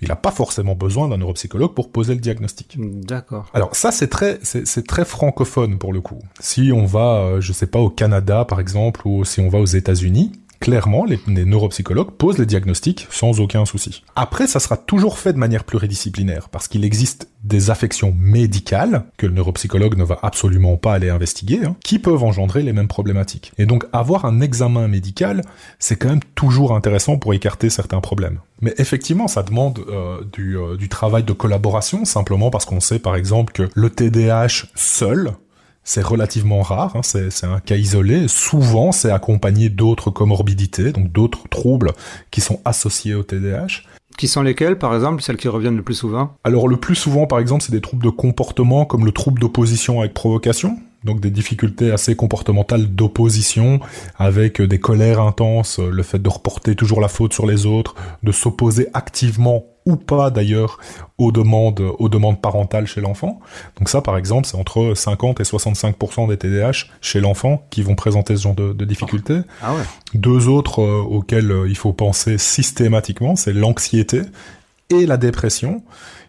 il 0.03 0.09
n'a 0.09 0.17
pas 0.17 0.33
forcément 0.33 0.75
besoin 0.75 1.09
d'un 1.09 1.19
neuropsychologue 1.19 1.73
pour 1.73 1.93
poser 1.93 2.15
le 2.15 2.21
diagnostic. 2.21 2.77
D'accord. 2.79 3.47
Alors 3.55 3.77
ça 3.77 3.93
c'est 3.93 4.09
très 4.09 4.41
c'est 4.43 4.87
très 4.87 5.05
francophone 5.05 5.79
pour 5.79 5.93
le 5.93 6.01
coup. 6.01 6.19
Si 6.41 6.73
on 6.75 6.85
va 6.85 7.19
euh, 7.19 7.41
je 7.41 7.53
sais 7.53 7.69
pas 7.69 7.79
au 7.79 7.91
Canada 7.91 8.45
par 8.45 8.59
exemple 8.59 9.07
ou 9.07 9.25
si 9.25 9.41
on 9.41 9.49
va 9.49 9.61
aux 9.61 9.67
États-Unis, 9.67 10.33
clairement, 10.61 11.05
les, 11.05 11.19
neuropsychologues 11.27 12.13
posent 12.13 12.39
les 12.39 12.47
diagnostics 12.47 13.07
sans 13.11 13.41
aucun 13.41 13.65
souci. 13.65 14.03
Après, 14.15 14.47
ça 14.47 14.61
sera 14.61 14.77
toujours 14.77 15.19
fait 15.19 15.33
de 15.33 15.39
manière 15.39 15.65
pluridisciplinaire, 15.65 16.49
parce 16.49 16.69
qu'il 16.69 16.85
existe 16.85 17.29
des 17.45 17.71
affections 17.71 18.15
médicales, 18.19 19.05
que 19.17 19.27
le 19.27 19.33
neuropsychologue 19.33 19.97
ne 19.97 20.05
va 20.05 20.19
absolument 20.23 20.77
pas 20.77 20.95
aller 20.95 21.11
investiguer, 21.11 21.61
hein, 21.65 21.77
qui 21.85 21.99
peuvent 21.99 22.25
engendrer 22.25 22.63
les 22.63 22.73
mêmes 22.73 22.89
problématiques. 22.89 23.53
Et 23.59 23.67
donc, 23.67 23.85
avoir 23.93 24.25
un 24.25 24.41
examen 24.41 24.89
médical, 24.89 25.43
c'est 25.79 25.97
quand 25.97 26.09
même 26.09 26.25
toujours 26.35 26.75
intéressant 26.75 27.19
pour 27.19 27.35
écarter 27.35 27.71
certains 27.71 28.01
problèmes. 28.01 28.41
Mais 28.61 28.75
effectivement, 28.79 29.29
ça 29.29 29.43
demande 29.43 29.85
euh, 29.89 30.23
du, 30.33 30.57
euh, 30.57 30.77
du 30.77 30.89
travail 30.89 31.25
de 31.25 31.33
collaboration, 31.33 32.05
simplement 32.05 32.51
parce 32.51 32.65
qu'on 32.65 32.81
sait, 32.81 32.99
par 32.99 33.17
exemple, 33.17 33.53
que 33.53 33.69
le 33.75 33.91
TDAH 33.91 34.67
seul, 34.75 35.33
c'est 35.87 36.05
relativement 36.05 36.63
rare, 36.63 36.97
hein, 36.97 37.01
c'est 37.03 37.45
un 37.45 37.61
cas 37.61 37.77
isolé. 37.77 38.27
Souvent, 38.29 38.91
c'est 38.91 39.11
accompagné 39.11 39.71
d'autres 39.71 40.11
comorbidités, 40.11 40.91
donc 40.93 41.13
d'autres 41.13 41.49
troubles 41.49 41.93
qui 42.33 42.41
sont 42.41 42.61
associés 42.65 43.15
au 43.15 43.23
TDAH. 43.23 43.83
Qui 44.19 44.29
sont 44.29 44.43
lesquels, 44.43 44.79
par 44.79 44.95
exemple, 44.95 45.23
celles 45.23 45.37
qui 45.37 45.47
reviennent 45.47 45.77
le 45.77 45.83
plus 45.83 45.95
souvent? 45.95 46.35
Alors 46.43 46.69
le 46.69 46.77
plus 46.77 46.97
souvent, 46.97 47.27
par 47.27 47.39
exemple, 47.39 47.63
c'est 47.63 47.73
des 47.73 47.81
troubles 47.81 48.05
de 48.05 48.11
comportement 48.11 48.85
comme 48.85 49.05
le 49.05 49.13
trouble 49.13 49.41
d'opposition 49.41 50.01
avec 50.01 50.13
provocation, 50.13 50.77
donc 51.07 51.21
des 51.21 51.31
difficultés 51.31 51.91
assez 51.91 52.15
comportementales 52.15 52.95
d'opposition, 52.95 53.81
avec 54.19 54.61
des 54.61 54.79
colères 54.79 55.21
intenses, 55.21 55.79
le 55.79 56.03
fait 56.03 56.19
de 56.19 56.29
reporter 56.29 56.77
toujours 56.77 57.01
la 57.01 57.09
faute 57.09 57.33
sur 57.33 57.47
les 57.47 57.65
autres, 57.65 57.95
de 58.23 58.33
s'opposer 58.33 58.89
activement 58.93 59.65
ou 59.87 59.97
pas 59.97 60.31
d'ailleurs 60.31 60.79
aux 61.17 61.33
demandes, 61.33 61.81
aux 61.99 62.09
demandes 62.09 62.43
parentales 62.43 62.87
chez 62.87 63.01
l'enfant. 63.01 63.41
Donc 63.79 63.89
ça, 63.89 64.03
par 64.03 64.19
exemple, 64.19 64.47
c'est 64.47 64.57
entre 64.57 64.93
50 64.95 65.41
et 65.41 65.45
65% 65.45 66.29
des 66.29 66.37
TDAH 66.37 66.89
chez 67.01 67.21
l'enfant 67.21 67.65
qui 67.71 67.83
vont 67.83 67.95
présenter 67.95 68.37
ce 68.37 68.43
genre 68.43 68.55
de, 68.55 68.85
difficultés. 68.85 69.41
Ah 69.63 69.75
ouais. 69.75 69.83
Deux 70.15 70.49
autres 70.49 70.83
euh, 70.83 71.01
auxquels 71.03 71.51
euh, 71.51 71.69
il 71.69 71.77
faut 71.77 71.93
penser 71.93 72.37
systématiquement, 72.37 73.37
c'est 73.37 73.53
l'anxiété 73.53 74.23
et 74.91 75.07
la 75.07 75.17
dépression 75.17 75.83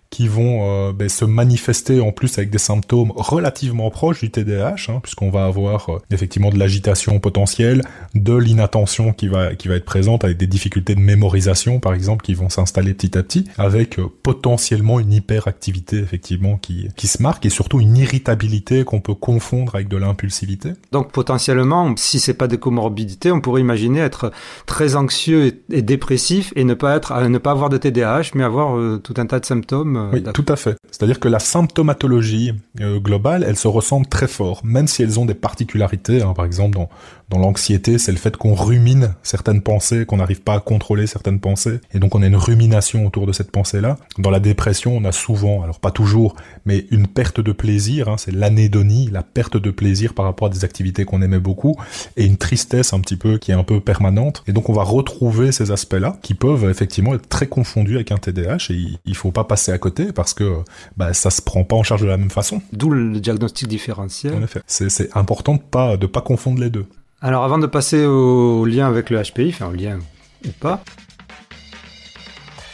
qui 0.10 0.28
vont 0.28 0.60
euh, 0.62 0.94
ben, 0.94 1.10
se 1.10 1.26
manifester 1.26 2.00
en 2.00 2.12
plus 2.12 2.38
avec 2.38 2.50
des 2.50 2.58
symptômes 2.58 3.12
relativement 3.16 3.90
proches 3.90 4.22
du 4.22 4.32
TDAH, 4.32 4.90
hein, 4.90 5.00
puisqu'on 5.04 5.30
va 5.30 5.46
avoir 5.46 5.90
euh, 5.90 6.00
effectivement 6.12 6.50
de 6.50 6.58
l'agitation 6.58 7.20
potentielle, 7.20 7.84
de 8.16 8.36
l'inattention 8.36 9.14
qui 9.14 9.28
va 9.28 9.56
qui 9.56 9.68
va 9.68 9.76
être 9.76 9.86
présente 9.86 10.24
avec 10.24 10.38
des 10.38 10.48
difficultés 10.48 10.96
de 10.96 11.02
mémorisation 11.02 11.80
par 11.80 11.94
exemple 11.94 12.24
qui 12.24 12.34
vont 12.34 12.50
s'installer 12.50 12.94
petit 12.94 13.18
à 13.18 13.24
petit, 13.24 13.46
avec 13.58 14.00
euh, 14.00 14.08
potentiellement 14.24 15.00
une 15.00 15.14
hyperactivité 15.14 15.98
effectivement 15.98 16.58
qui 16.58 16.88
qui 16.96 17.08
se 17.08 17.22
marque 17.22 17.46
et 17.46 17.50
surtout 17.50 17.80
une 17.82 17.98
irritabilité 17.98 18.84
qu'on 18.86 19.02
peut 19.02 19.16
confondre 19.16 19.76
avec 19.76 19.88
de 19.90 19.98
l'impulsivité. 19.98 20.74
Donc 20.92 21.12
potentiellement, 21.12 21.94
si 21.98 22.20
c'est 22.20 22.34
pas 22.34 22.48
des 22.48 22.58
comorbidités, 22.58 23.32
on 23.32 23.42
pourrait 23.42 23.62
imaginer 23.62 24.00
être 24.00 24.32
très 24.66 24.96
anxieux 24.96 25.62
et, 25.70 25.82
dépressif 25.82 26.54
et 26.56 26.64
ne 26.64 26.74
pas 26.74 26.96
être 26.96 27.14
ne 27.28 27.38
pas 27.38 27.52
avoir 27.52 27.70
de 27.70 27.78
TDAH, 27.78 28.32
mais 28.36 28.44
avoir 28.44 28.78
tout 29.02 29.14
un 29.18 29.26
tas 29.26 29.40
de 29.40 29.46
symptômes 29.46 29.97
euh, 29.98 30.10
oui, 30.14 30.24
tout 30.34 30.46
à 30.48 30.56
fait. 30.56 30.78
C'est-à-dire 30.92 31.20
que 31.20 31.28
la 31.28 31.40
symptomatologie 31.40 32.54
euh, 32.82 33.00
globale, 33.00 33.44
elle 33.48 33.58
se 33.58 33.68
ressemble 33.68 34.08
très 34.08 34.28
fort, 34.28 34.62
même 34.64 34.88
si 34.88 35.04
elles 35.04 35.20
ont 35.20 35.26
des 35.26 35.34
particularités. 35.34 36.22
Hein. 36.22 36.34
par 36.34 36.46
exemple, 36.46 36.78
dans, 36.78 36.90
dans 37.30 37.40
l'anxiété, 37.40 37.98
c'est 37.98 38.12
le 38.12 38.18
fait 38.18 38.38
qu'on 38.38 38.54
rumine 38.54 39.16
certaines 39.22 39.62
pensées, 39.62 40.06
qu'on 40.06 40.18
n'arrive 40.18 40.42
pas 40.42 40.56
à 40.56 40.60
contrôler 40.60 41.08
certaines 41.08 41.40
pensées, 41.40 41.80
et 41.94 42.00
donc 42.00 42.16
on 42.16 42.22
a 42.22 42.28
une 42.28 42.36
rumination 42.36 43.06
autour 43.06 43.28
de 43.28 43.34
cette 43.34 43.52
pensée-là. 43.52 43.98
Dans 44.18 44.30
la 44.30 44.40
dépression, 44.40 44.96
on 44.96 45.04
a 45.04 45.12
souvent, 45.12 45.62
alors 45.62 45.80
pas 45.80 45.92
toujours, 45.92 46.36
mais 46.66 46.86
une 46.92 47.08
perte 47.08 47.42
de 47.42 47.52
plaisir, 47.52 48.08
hein, 48.08 48.16
c'est 48.18 48.32
l'anédonie, 48.32 49.10
la 49.12 49.24
perte 49.24 49.58
de 49.58 49.72
plaisir 49.72 50.14
par 50.14 50.26
rapport 50.26 50.48
à 50.48 50.52
des 50.52 50.64
activités 50.64 51.06
qu'on 51.06 51.22
aimait 51.22 51.40
beaucoup, 51.40 51.76
et 52.16 52.26
une 52.26 52.38
tristesse 52.38 52.94
un 52.94 53.00
petit 53.02 53.18
peu 53.18 53.38
qui 53.38 53.52
est 53.52 53.56
un 53.56 53.64
peu 53.64 53.82
permanente. 53.82 54.44
Et 54.48 54.54
donc 54.54 54.70
on 54.70 54.74
va 54.74 54.84
retrouver 54.84 55.52
ces 55.52 55.72
aspects-là, 55.72 56.18
qui 56.22 56.34
peuvent 56.34 56.70
effectivement 56.70 57.14
être 57.14 57.28
très 57.28 57.48
confondus 57.48 57.96
avec 57.96 58.12
un 58.12 58.18
TDAH, 58.18 58.68
et 58.70 58.86
il 59.06 59.16
faut 59.16 59.32
pas 59.32 59.44
passer 59.44 59.72
à 59.72 59.78
côté, 59.78 60.14
parce 60.14 60.34
que 60.34 60.60
bah, 60.96 61.14
ça 61.14 61.30
se 61.30 61.42
prend 61.42 61.66
pas 61.66 61.76
en 61.76 61.84
charge 61.84 62.02
de 62.02 62.08
la 62.08 62.18
même 62.18 62.32
façon. 62.32 62.62
D'où 62.72 62.90
le 62.90 63.20
diagnostic 63.20 63.68
différentiel. 63.68 64.34
En 64.34 64.44
effet, 64.44 64.62
c'est 64.68 65.16
important 65.16 65.56
de 65.56 65.60
pas 65.60 65.98
de 65.98 66.06
pas 66.06 66.22
confondre 66.22 66.62
les 66.62 66.70
deux. 66.70 66.86
Alors 67.20 67.44
avant 67.44 67.58
de 67.58 67.66
passer 67.66 68.06
au 68.06 68.64
lien 68.66 68.88
avec 68.88 69.10
le 69.10 69.20
HPI, 69.20 69.50
enfin 69.50 69.70
au 69.70 69.74
lien 69.74 69.98
ou 70.46 70.52
pas, 70.60 70.84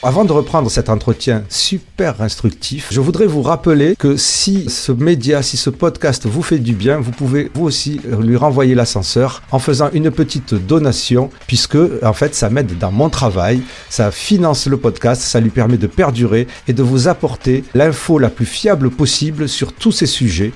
avant 0.03 0.25
de 0.25 0.33
reprendre 0.33 0.69
cet 0.69 0.89
entretien 0.89 1.45
super 1.47 2.21
instructif, 2.21 2.89
je 2.91 2.99
voudrais 2.99 3.25
vous 3.25 3.41
rappeler 3.41 3.95
que 3.97 4.17
si 4.17 4.69
ce 4.69 4.91
média, 4.91 5.41
si 5.41 5.55
ce 5.55 5.69
podcast 5.69 6.25
vous 6.25 6.41
fait 6.41 6.59
du 6.59 6.73
bien, 6.73 6.99
vous 6.99 7.11
pouvez 7.11 7.49
vous 7.53 7.63
aussi 7.63 8.01
lui 8.19 8.35
renvoyer 8.35 8.75
l'ascenseur 8.75 9.43
en 9.51 9.59
faisant 9.59 9.89
une 9.93 10.11
petite 10.11 10.55
donation, 10.55 11.29
puisque 11.47 11.77
en 12.03 12.11
fait 12.11 12.35
ça 12.35 12.49
m'aide 12.49 12.77
dans 12.77 12.91
mon 12.91 13.09
travail, 13.09 13.61
ça 13.89 14.11
finance 14.11 14.67
le 14.67 14.75
podcast, 14.75 15.21
ça 15.21 15.39
lui 15.39 15.51
permet 15.51 15.77
de 15.77 15.87
perdurer 15.87 16.47
et 16.67 16.73
de 16.73 16.83
vous 16.83 17.07
apporter 17.07 17.63
l'info 17.75 18.19
la 18.19 18.29
plus 18.29 18.45
fiable 18.45 18.89
possible 18.89 19.47
sur 19.47 19.71
tous 19.71 19.93
ces 19.93 20.05
sujets. 20.05 20.51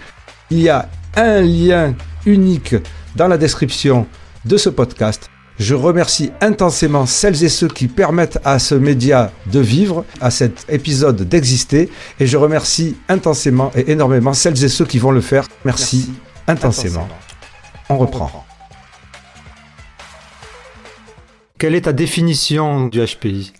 Il 0.51 0.59
y 0.59 0.67
a 0.67 0.89
un 1.15 1.39
lien 1.39 1.95
unique 2.25 2.75
dans 3.17 3.27
la 3.27 3.37
description 3.37 4.07
de 4.45 4.57
ce 4.57 4.69
podcast. 4.69 5.29
Je 5.59 5.73
remercie 5.73 6.31
intensément 6.39 7.07
celles 7.07 7.43
et 7.43 7.49
ceux 7.49 7.67
qui 7.67 7.87
permettent 7.87 8.39
à 8.45 8.59
ce 8.59 8.75
média 8.75 9.31
de 9.51 9.59
vivre, 9.59 10.05
à 10.21 10.29
cet 10.29 10.67
épisode 10.69 11.27
d'exister, 11.27 11.89
et 12.19 12.27
je 12.27 12.37
remercie 12.37 12.95
intensément 13.09 13.71
et 13.75 13.91
énormément 13.91 14.33
celles 14.33 14.63
et 14.63 14.69
ceux 14.69 14.85
qui 14.85 14.99
vont 14.99 15.09
le 15.09 15.21
faire. 15.21 15.47
Merci, 15.65 16.11
intensément. 16.45 17.07
On 17.89 17.97
reprend. 17.97 18.45
Quelle 21.57 21.73
est 21.73 21.81
ta 21.81 21.93
définition 21.93 22.85
du 22.85 23.03
HPI 23.03 23.51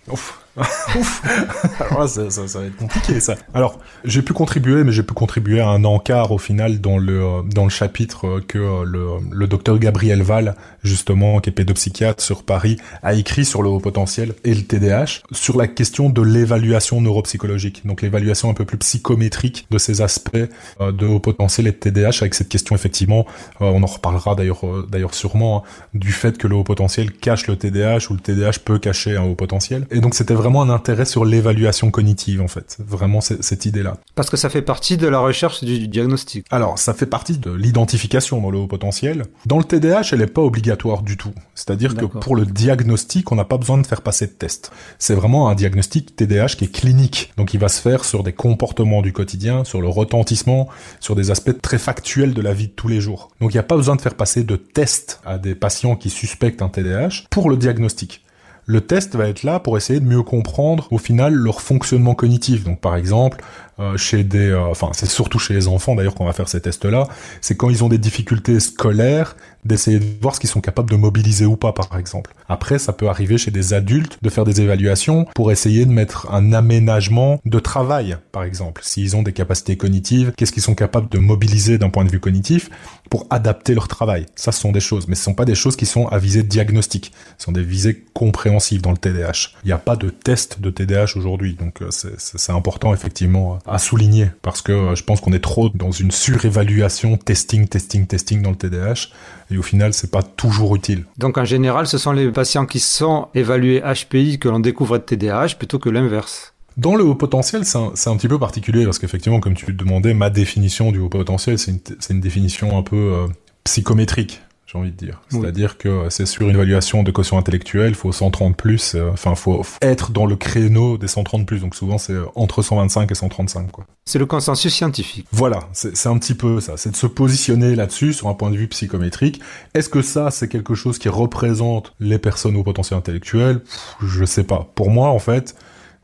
Alors 1.79 2.09
ça, 2.09 2.29
ça, 2.29 2.47
ça, 2.47 2.59
va 2.59 2.65
être 2.65 2.77
compliqué 2.77 3.19
ça. 3.19 3.35
Alors 3.53 3.79
j'ai 4.03 4.21
pu 4.21 4.33
contribuer, 4.33 4.83
mais 4.83 4.91
j'ai 4.91 5.03
pu 5.03 5.13
contribuer 5.13 5.59
à 5.59 5.67
un 5.69 5.83
encart 5.83 6.31
au 6.31 6.37
final 6.37 6.81
dans 6.81 6.97
le 6.97 7.43
dans 7.53 7.63
le 7.63 7.69
chapitre 7.69 8.39
que 8.47 8.83
le, 8.83 9.07
le 9.31 9.47
docteur 9.47 9.77
Gabriel 9.79 10.21
Val, 10.21 10.55
justement, 10.83 11.39
qui 11.39 11.49
est 11.49 11.53
pédopsychiatre 11.53 12.23
sur 12.23 12.43
Paris, 12.43 12.77
a 13.03 13.13
écrit 13.13 13.45
sur 13.45 13.61
le 13.61 13.69
haut 13.69 13.79
potentiel 13.79 14.33
et 14.43 14.53
le 14.53 14.63
TDAH 14.63 15.21
sur 15.31 15.57
la 15.57 15.67
question 15.67 16.09
de 16.09 16.21
l'évaluation 16.21 17.01
neuropsychologique, 17.01 17.85
donc 17.85 18.01
l'évaluation 18.01 18.49
un 18.49 18.53
peu 18.53 18.65
plus 18.65 18.77
psychométrique 18.77 19.67
de 19.69 19.77
ces 19.77 20.01
aspects 20.01 20.37
euh, 20.81 20.91
de 20.91 21.05
haut 21.05 21.19
potentiel 21.19 21.67
et 21.67 21.71
de 21.71 21.75
TDAH, 21.75 22.19
avec 22.21 22.33
cette 22.33 22.49
question 22.49 22.75
effectivement, 22.75 23.25
euh, 23.61 23.65
on 23.65 23.83
en 23.83 23.87
reparlera 23.87 24.35
d'ailleurs 24.35 24.65
euh, 24.65 24.87
d'ailleurs 24.89 25.13
sûrement, 25.13 25.57
hein, 25.57 25.87
du 25.93 26.11
fait 26.11 26.37
que 26.37 26.47
le 26.47 26.55
haut 26.55 26.63
potentiel 26.63 27.11
cache 27.11 27.47
le 27.47 27.55
TDAH 27.55 28.09
ou 28.09 28.13
le 28.13 28.19
TDAH 28.19 28.59
peut 28.63 28.79
cacher 28.79 29.17
un 29.17 29.23
haut 29.23 29.35
potentiel. 29.35 29.85
Et 29.91 29.99
donc 29.99 30.15
c'était 30.15 30.33
vraiment 30.33 30.46
un 30.55 30.69
intérêt 30.69 31.05
sur 31.05 31.25
l'évaluation 31.25 31.91
cognitive 31.91 32.41
en 32.41 32.47
fait, 32.47 32.77
vraiment 32.79 33.21
cette 33.21 33.65
idée-là. 33.65 33.97
Parce 34.15 34.29
que 34.29 34.37
ça 34.37 34.49
fait 34.49 34.61
partie 34.61 34.97
de 34.97 35.07
la 35.07 35.19
recherche 35.19 35.63
du 35.63 35.87
diagnostic. 35.87 36.45
Alors 36.49 36.79
ça 36.79 36.93
fait 36.93 37.05
partie 37.05 37.37
de 37.37 37.51
l'identification 37.51 38.41
dans 38.41 38.49
le 38.49 38.57
haut 38.57 38.67
potentiel. 38.67 39.23
Dans 39.45 39.57
le 39.57 39.63
TDAH, 39.63 40.09
elle 40.11 40.19
n'est 40.19 40.27
pas 40.27 40.41
obligatoire 40.41 41.01
du 41.01 41.17
tout. 41.17 41.33
C'est-à-dire 41.55 41.95
que 41.95 42.05
pour 42.05 42.35
le 42.35 42.45
diagnostic, 42.45 43.31
on 43.31 43.35
n'a 43.35 43.45
pas 43.45 43.57
besoin 43.57 43.77
de 43.77 43.85
faire 43.85 44.01
passer 44.01 44.27
de 44.27 44.31
test. 44.31 44.71
C'est 44.99 45.15
vraiment 45.15 45.49
un 45.49 45.55
diagnostic 45.55 46.15
TDAH 46.15 46.55
qui 46.57 46.65
est 46.65 46.71
clinique. 46.71 47.31
Donc 47.37 47.53
il 47.53 47.59
va 47.59 47.69
se 47.69 47.81
faire 47.81 48.05
sur 48.05 48.23
des 48.23 48.33
comportements 48.33 49.01
du 49.01 49.13
quotidien, 49.13 49.63
sur 49.63 49.81
le 49.81 49.87
retentissement, 49.87 50.67
sur 50.99 51.15
des 51.15 51.31
aspects 51.31 51.61
très 51.61 51.77
factuels 51.77 52.33
de 52.33 52.41
la 52.41 52.53
vie 52.53 52.67
de 52.67 52.73
tous 52.73 52.87
les 52.87 53.01
jours. 53.01 53.29
Donc 53.41 53.51
il 53.53 53.55
n'y 53.55 53.59
a 53.59 53.63
pas 53.63 53.75
besoin 53.75 53.95
de 53.95 54.01
faire 54.01 54.15
passer 54.15 54.43
de 54.43 54.55
tests 54.55 55.19
à 55.25 55.37
des 55.37 55.55
patients 55.55 55.95
qui 55.95 56.09
suspectent 56.09 56.61
un 56.61 56.69
TDAH 56.69 57.27
pour 57.29 57.49
le 57.49 57.57
diagnostic. 57.57 58.23
Le 58.69 58.81
test 58.81 59.15
va 59.15 59.29
être 59.29 59.43
là 59.43 59.61
pour 59.61 59.77
essayer 59.77 60.01
de 60.01 60.05
mieux 60.05 60.23
comprendre 60.23 60.89
au 60.91 60.97
final 60.97 61.33
leur 61.33 61.61
fonctionnement 61.61 62.15
cognitif. 62.15 62.65
Donc 62.65 62.81
par 62.81 62.97
exemple, 62.97 63.41
euh, 63.79 63.95
chez 63.95 64.25
des, 64.25 64.49
euh, 64.49 64.59
enfin 64.59 64.89
c'est 64.91 65.09
surtout 65.09 65.39
chez 65.39 65.53
les 65.53 65.69
enfants 65.69 65.95
d'ailleurs 65.95 66.15
qu'on 66.15 66.25
va 66.25 66.33
faire 66.33 66.49
ces 66.49 66.59
tests-là, 66.59 67.07
c'est 67.39 67.55
quand 67.55 67.69
ils 67.69 67.85
ont 67.85 67.87
des 67.87 67.97
difficultés 67.97 68.59
scolaires 68.59 69.37
d'essayer 69.63 69.99
de 69.99 70.05
voir 70.21 70.35
ce 70.35 70.39
qu'ils 70.39 70.49
sont 70.49 70.61
capables 70.61 70.89
de 70.89 70.97
mobiliser 70.97 71.45
ou 71.45 71.55
pas 71.55 71.71
par 71.71 71.97
exemple. 71.97 72.33
Après 72.49 72.77
ça 72.77 72.91
peut 72.91 73.07
arriver 73.07 73.37
chez 73.37 73.51
des 73.51 73.73
adultes 73.73 74.17
de 74.21 74.29
faire 74.29 74.43
des 74.43 74.59
évaluations 74.59 75.25
pour 75.33 75.51
essayer 75.51 75.85
de 75.85 75.91
mettre 75.91 76.27
un 76.33 76.51
aménagement 76.51 77.39
de 77.45 77.59
travail 77.59 78.17
par 78.33 78.43
exemple. 78.43 78.81
S'ils 78.83 79.15
ont 79.15 79.23
des 79.23 79.33
capacités 79.33 79.77
cognitives, 79.77 80.33
qu'est-ce 80.35 80.51
qu'ils 80.51 80.63
sont 80.63 80.75
capables 80.75 81.07
de 81.07 81.19
mobiliser 81.19 81.77
d'un 81.77 81.89
point 81.89 82.03
de 82.03 82.11
vue 82.11 82.19
cognitif 82.19 82.69
pour 83.09 83.27
adapter 83.29 83.75
leur 83.75 83.87
travail? 83.87 84.25
Ça 84.35 84.51
ce 84.51 84.59
sont 84.59 84.73
des 84.73 84.81
choses, 84.81 85.07
mais 85.07 85.15
ce 85.15 85.23
sont 85.23 85.35
pas 85.35 85.45
des 85.45 85.55
choses 85.55 85.77
qui 85.77 85.85
sont 85.85 86.07
à 86.07 86.17
visée 86.17 86.43
diagnostique. 86.43 87.13
Ce 87.37 87.45
sont 87.45 87.53
des 87.53 87.63
visées 87.63 88.03
compréhensives 88.13 88.56
dans 88.81 88.91
le 88.91 88.97
TDAH. 88.97 89.53
Il 89.63 89.67
n'y 89.67 89.71
a 89.71 89.77
pas 89.77 89.95
de 89.95 90.09
test 90.09 90.59
de 90.59 90.69
TDAH 90.69 91.13
aujourd'hui, 91.15 91.53
donc 91.53 91.81
euh, 91.81 91.89
c'est 91.91 92.51
important 92.51 92.93
effectivement 92.93 93.59
à 93.65 93.77
souligner 93.77 94.29
parce 94.41 94.61
que 94.61 94.71
euh, 94.71 94.95
je 94.95 95.03
pense 95.03 95.21
qu'on 95.21 95.33
est 95.33 95.43
trop 95.43 95.69
dans 95.69 95.91
une 95.91 96.11
surévaluation, 96.11 97.17
testing, 97.17 97.67
testing, 97.67 98.07
testing 98.07 98.41
dans 98.41 98.49
le 98.51 98.55
TDAH 98.55 99.09
et 99.51 99.57
au 99.57 99.61
final 99.61 99.93
c'est 99.93 100.11
pas 100.11 100.23
toujours 100.23 100.75
utile. 100.75 101.05
Donc 101.17 101.37
en 101.37 101.45
général, 101.45 101.87
ce 101.87 101.97
sont 101.97 102.11
les 102.11 102.31
patients 102.31 102.65
qui 102.65 102.79
sont 102.79 103.27
évalués 103.33 103.81
HPI 103.81 104.39
que 104.39 104.49
l'on 104.49 104.59
découvre 104.59 104.97
de 104.97 105.03
TDAH 105.03 105.55
plutôt 105.57 105.79
que 105.79 105.89
l'inverse. 105.89 106.53
Dans 106.75 106.95
le 106.95 107.03
haut 107.03 107.15
potentiel, 107.15 107.65
c'est 107.65 107.77
un, 107.77 107.93
un, 108.05 108.17
petit 108.17 108.27
peu 108.27 108.37
particulier 108.37 108.85
parce 108.85 108.99
qu'effectivement, 108.99 109.39
comme 109.39 109.55
tu 109.55 109.65
te 109.65 109.71
demandais, 109.71 110.13
ma 110.13 110.29
définition 110.29 110.91
du 110.91 110.99
haut 110.99 111.09
potentiel, 111.09 111.57
c'est 111.57 111.71
une, 111.71 111.79
une, 112.11 112.21
définition 112.21 112.77
un 112.77 112.83
peu 112.83 112.95
euh, 112.95 113.27
psychométrique 113.63 114.41
j'ai 114.67 114.77
envie 114.77 114.91
de 114.91 114.97
dire. 114.97 115.21
C'est-à-dire 115.29 115.77
que 115.77 116.07
c'est 116.09 116.25
sur 116.25 116.43
une 116.43 116.49
évaluation 116.49 117.01
de 117.01 117.11
quotient 117.11 117.37
intellectuel, 117.37 117.89
il 117.89 117.95
faut 117.95 118.11
130 118.11 118.55
plus, 118.55 118.95
euh, 118.95 119.09
enfin, 119.13 119.33
faut 119.33 119.63
être 119.81 120.11
dans 120.11 120.25
le 120.25 120.35
créneau 120.35 120.97
des 120.97 121.07
130 121.07 121.45
plus. 121.45 121.61
Donc 121.61 121.73
souvent, 121.73 121.97
c'est 121.97 122.17
entre 122.35 122.61
125 122.61 123.09
et 123.09 123.15
135, 123.15 123.71
quoi. 123.71 123.85
C'est 124.05 124.19
le 124.19 124.25
consensus 124.25 124.73
scientifique. 124.73 125.25
Voilà, 125.31 125.69
c'est 125.73 126.07
un 126.07 126.17
petit 126.17 126.33
peu 126.33 126.59
ça. 126.59 126.77
C'est 126.77 126.91
de 126.91 126.95
se 126.95 127.07
positionner 127.07 127.75
là-dessus 127.75 128.13
sur 128.13 128.27
un 128.27 128.33
point 128.33 128.51
de 128.51 128.57
vue 128.57 128.67
psychométrique. 128.67 129.41
Est-ce 129.73 129.89
que 129.89 130.01
ça, 130.01 130.31
c'est 130.31 130.47
quelque 130.47 130.75
chose 130.75 130.97
qui 130.97 131.09
représente 131.09 131.93
les 131.99 132.19
personnes 132.19 132.55
au 132.55 132.63
potentiel 132.63 132.97
intellectuel? 132.97 133.61
Je 134.01 134.25
sais 134.25 134.43
pas. 134.43 134.69
Pour 134.75 134.91
moi, 134.91 135.09
en 135.09 135.19
fait, 135.19 135.55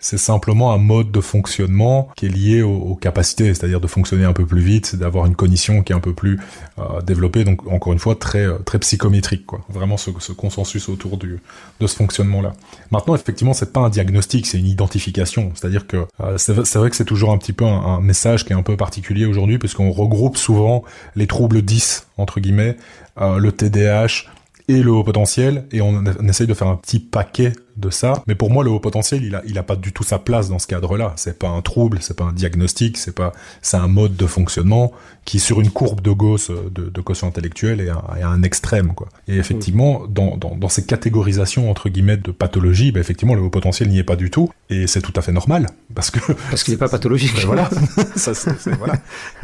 c'est 0.03 0.17
simplement 0.17 0.73
un 0.73 0.77
mode 0.77 1.11
de 1.11 1.21
fonctionnement 1.21 2.09
qui 2.17 2.25
est 2.25 2.29
lié 2.29 2.61
aux, 2.61 2.95
capacités, 2.95 3.53
c'est-à-dire 3.53 3.79
de 3.79 3.87
fonctionner 3.87 4.25
un 4.25 4.33
peu 4.33 4.45
plus 4.45 4.59
vite, 4.59 4.97
d'avoir 4.97 5.25
une 5.25 5.35
cognition 5.35 5.81
qui 5.81 5.93
est 5.93 5.95
un 5.95 6.01
peu 6.01 6.13
plus 6.13 6.39
euh, 6.77 7.01
développée, 7.01 7.45
donc 7.45 7.65
encore 7.71 7.93
une 7.93 7.99
fois 7.99 8.15
très 8.15 8.45
euh, 8.45 8.57
très 8.65 8.79
psychométrique, 8.79 9.45
quoi. 9.45 9.61
Vraiment 9.69 9.95
ce, 9.95 10.11
consensus 10.33 10.89
autour 10.89 11.17
du 11.17 11.39
de 11.79 11.87
ce 11.87 11.95
fonctionnement-là. 11.95 12.51
Maintenant, 12.91 13.15
effectivement, 13.15 13.53
c'est 13.53 13.71
pas 13.71 13.79
un 13.79 13.89
diagnostic, 13.89 14.45
c'est 14.45 14.59
une 14.59 14.67
identification, 14.67 15.53
c'est-à-dire 15.55 15.87
que 15.87 16.05
euh, 16.19 16.37
c'est 16.37 16.75
vrai 16.75 16.89
que 16.89 16.97
c'est 16.97 17.05
toujours 17.05 17.31
un 17.31 17.37
petit 17.37 17.53
peu 17.53 17.65
un, 17.65 18.01
message 18.01 18.43
qui 18.43 18.51
est 18.51 18.57
un 18.57 18.63
peu 18.63 18.75
particulier 18.75 19.25
aujourd'hui, 19.25 19.57
puisqu'on 19.57 19.91
regroupe 19.91 20.35
souvent 20.35 20.83
les 21.15 21.27
troubles 21.27 21.61
10 21.61 22.07
entre 22.17 22.41
guillemets, 22.41 22.75
le 23.17 23.51
TDAH 23.51 24.25
et 24.67 24.83
le 24.83 24.91
haut 24.91 25.03
potentiel, 25.03 25.65
et 25.71 25.81
on, 25.81 26.03
on 26.19 26.27
essaye 26.27 26.47
de 26.47 26.53
faire 26.53 26.67
un 26.67 26.75
petit 26.75 26.99
paquet 26.99 27.53
de 27.83 27.89
ça. 27.89 28.23
Mais 28.27 28.35
pour 28.35 28.49
moi, 28.49 28.63
le 28.63 28.71
haut 28.71 28.79
potentiel, 28.79 29.23
il 29.23 29.35
a, 29.35 29.41
il 29.45 29.57
a 29.57 29.63
pas 29.63 29.75
du 29.75 29.91
tout 29.91 30.03
sa 30.03 30.19
place 30.19 30.49
dans 30.49 30.59
ce 30.59 30.67
cadre-là. 30.67 31.13
C'est 31.17 31.37
pas 31.37 31.49
un 31.49 31.61
trouble, 31.61 31.99
c'est 32.01 32.15
pas 32.15 32.23
un 32.23 32.31
diagnostic, 32.31 32.97
c'est 32.97 33.13
pas, 33.13 33.33
c'est 33.61 33.77
un 33.77 33.87
mode 33.87 34.15
de 34.15 34.25
fonctionnement 34.25 34.91
qui, 35.25 35.39
sur 35.39 35.61
une 35.61 35.69
courbe 35.69 36.01
de 36.01 36.11
Gauss 36.11 36.49
de, 36.49 36.89
de 36.89 37.01
quotient 37.01 37.27
intellectuel, 37.27 37.81
est 37.81 37.89
à, 37.89 38.27
un 38.27 38.43
extrême, 38.43 38.93
quoi. 38.93 39.07
Et 39.27 39.37
effectivement, 39.37 40.03
dans, 40.07 40.37
dans, 40.37 40.55
dans, 40.55 40.69
ces 40.69 40.85
catégorisations, 40.85 41.69
entre 41.69 41.89
guillemets, 41.89 42.17
de 42.17 42.31
pathologie, 42.31 42.91
bah, 42.91 42.99
effectivement, 42.99 43.35
le 43.35 43.41
haut 43.41 43.49
potentiel 43.49 43.89
n'y 43.89 43.99
est 43.99 44.03
pas 44.03 44.15
du 44.15 44.29
tout. 44.29 44.49
Et 44.69 44.87
c'est 44.87 45.01
tout 45.01 45.13
à 45.15 45.21
fait 45.21 45.31
normal. 45.31 45.67
Parce 45.95 46.11
que. 46.11 46.19
Parce 46.49 46.63
qu'il 46.63 46.73
n'est 46.73 46.79
pas 46.79 46.89
pathologique. 46.89 47.33
Ben 47.35 47.45
voilà. 47.45 47.69
ça, 48.15 48.33
c'est, 48.33 48.71
voilà. 48.77 48.95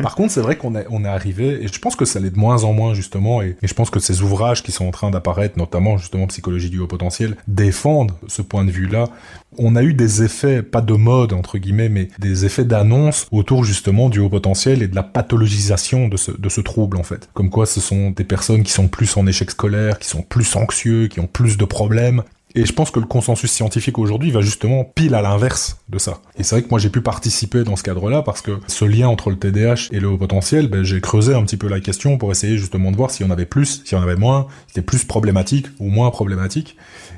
Par 0.02 0.16
contre, 0.16 0.34
c'est 0.34 0.42
vrai 0.42 0.58
qu'on 0.58 0.76
est, 0.76 0.86
on 0.90 1.06
est 1.06 1.10
arrivé, 1.10 1.64
et 1.64 1.68
je 1.68 1.80
pense 1.80 1.96
que 1.96 2.06
ça 2.06 2.20
l'est 2.20 2.30
de 2.30 2.40
moins 2.40 2.64
en 2.64 2.74
moins, 2.74 2.94
justement, 2.94 3.42
et, 3.42 3.56
et 3.62 3.68
je 3.68 3.74
pense 3.74 3.90
que 3.90 4.00
ces 4.00 4.22
ouvrages 4.22 4.64
qui 4.64 4.72
sont 4.72 4.86
en 4.86 4.92
train 4.92 5.12
d'apparaître, 5.12 5.58
notamment, 5.58 5.98
justement, 5.98 6.28
psychologie 6.28 6.70
du 6.70 6.80
haut 6.80 6.88
potentiel, 6.88 7.38
défendent 7.48 8.12
ce 8.30 8.42
point 8.42 8.66
de 8.66 8.72
vue-là. 8.72 9.10
On 9.58 9.76
a 9.76 9.84
eu 9.84 9.94
des 9.94 10.24
effets, 10.24 10.62
pas 10.62 10.82
de 10.82 10.94
mode 10.94 11.34
entre 11.34 11.58
guillemets, 11.58 11.90
mais 11.90 12.10
des 12.20 12.46
effets 12.46 12.66
d'annonce 12.66 13.28
autour 13.32 13.66
justement 13.66 14.10
du 14.10 14.20
haut 14.20 14.30
potentiel 14.30 14.82
et 14.82 14.88
de 14.88 14.96
la 14.96 15.04
pathologisation 15.04 16.08
de 16.08 16.18
ce, 16.18 16.32
de 16.32 16.50
ce 16.50 16.62
trouble 16.62 16.98
en 16.98 17.04
fait. 17.04 17.30
Comme 17.34 17.50
quoi 17.50 17.66
ce 17.66 17.82
sont 17.82 18.12
des 18.12 18.24
personnes 18.24 18.64
qui 18.64 18.72
sont 18.72 18.88
plus 18.88 19.18
en 19.18 19.28
échec 19.28 19.52
scolaire, 19.52 20.00
qui 20.00 20.08
sont 20.08 20.22
plus 20.22 20.56
anxieux, 20.56 21.08
qui 21.08 21.20
ont 21.20 21.28
plus 21.28 21.58
de 21.58 21.66
problèmes, 21.66 22.24
et 22.56 22.66
je 22.66 22.74
pense 22.74 22.90
que 22.90 23.00
le 23.00 23.06
consensus 23.06 23.52
scientifique 23.52 24.00
aujourd'hui 24.00 24.32
va 24.32 24.42
justement 24.42 24.84
pile 24.84 25.14
à 25.14 25.22
l'inverse 25.22 25.78
de 25.90 26.00
ça. 26.00 26.20
Et 26.38 26.44
c'est 26.44 26.56
vrai 26.56 26.64
que 26.64 26.70
moi 26.70 26.80
j'ai 26.80 26.90
pu 26.90 27.02
participer 27.02 27.64
dans 27.64 27.76
ce 27.76 27.84
cadre-là 27.84 28.24
parce 28.24 28.42
que 28.42 28.60
ce 28.68 28.86
lien 28.86 29.08
entre 29.08 29.30
le 29.30 29.38
TDAH 29.38 29.90
et 29.92 30.00
le 30.00 30.08
haut 30.08 30.18
potentiel, 30.18 30.68
ben, 30.68 30.84
j'ai 30.84 31.00
creusé 31.00 31.36
un 31.36 31.44
petit 31.44 31.58
peu 31.58 31.68
la 31.68 31.80
question 31.80 32.18
pour 32.18 32.32
essayer 32.32 32.58
justement 32.58 32.92
de 32.92 32.98
voir 32.98 33.12
s'il 33.12 33.26
y 33.26 33.30
en 33.30 33.32
avait 33.32 33.46
plus, 33.46 33.84
s'il 33.86 33.98
y 33.98 34.02
en 34.02 34.04
avait 34.04 34.16
moins, 34.16 34.48
c'était 34.68 34.82
plus 34.82 35.04
problématique 35.06 35.68
ou 35.80 35.90
moins 35.90 36.10
problématique. 36.10 36.76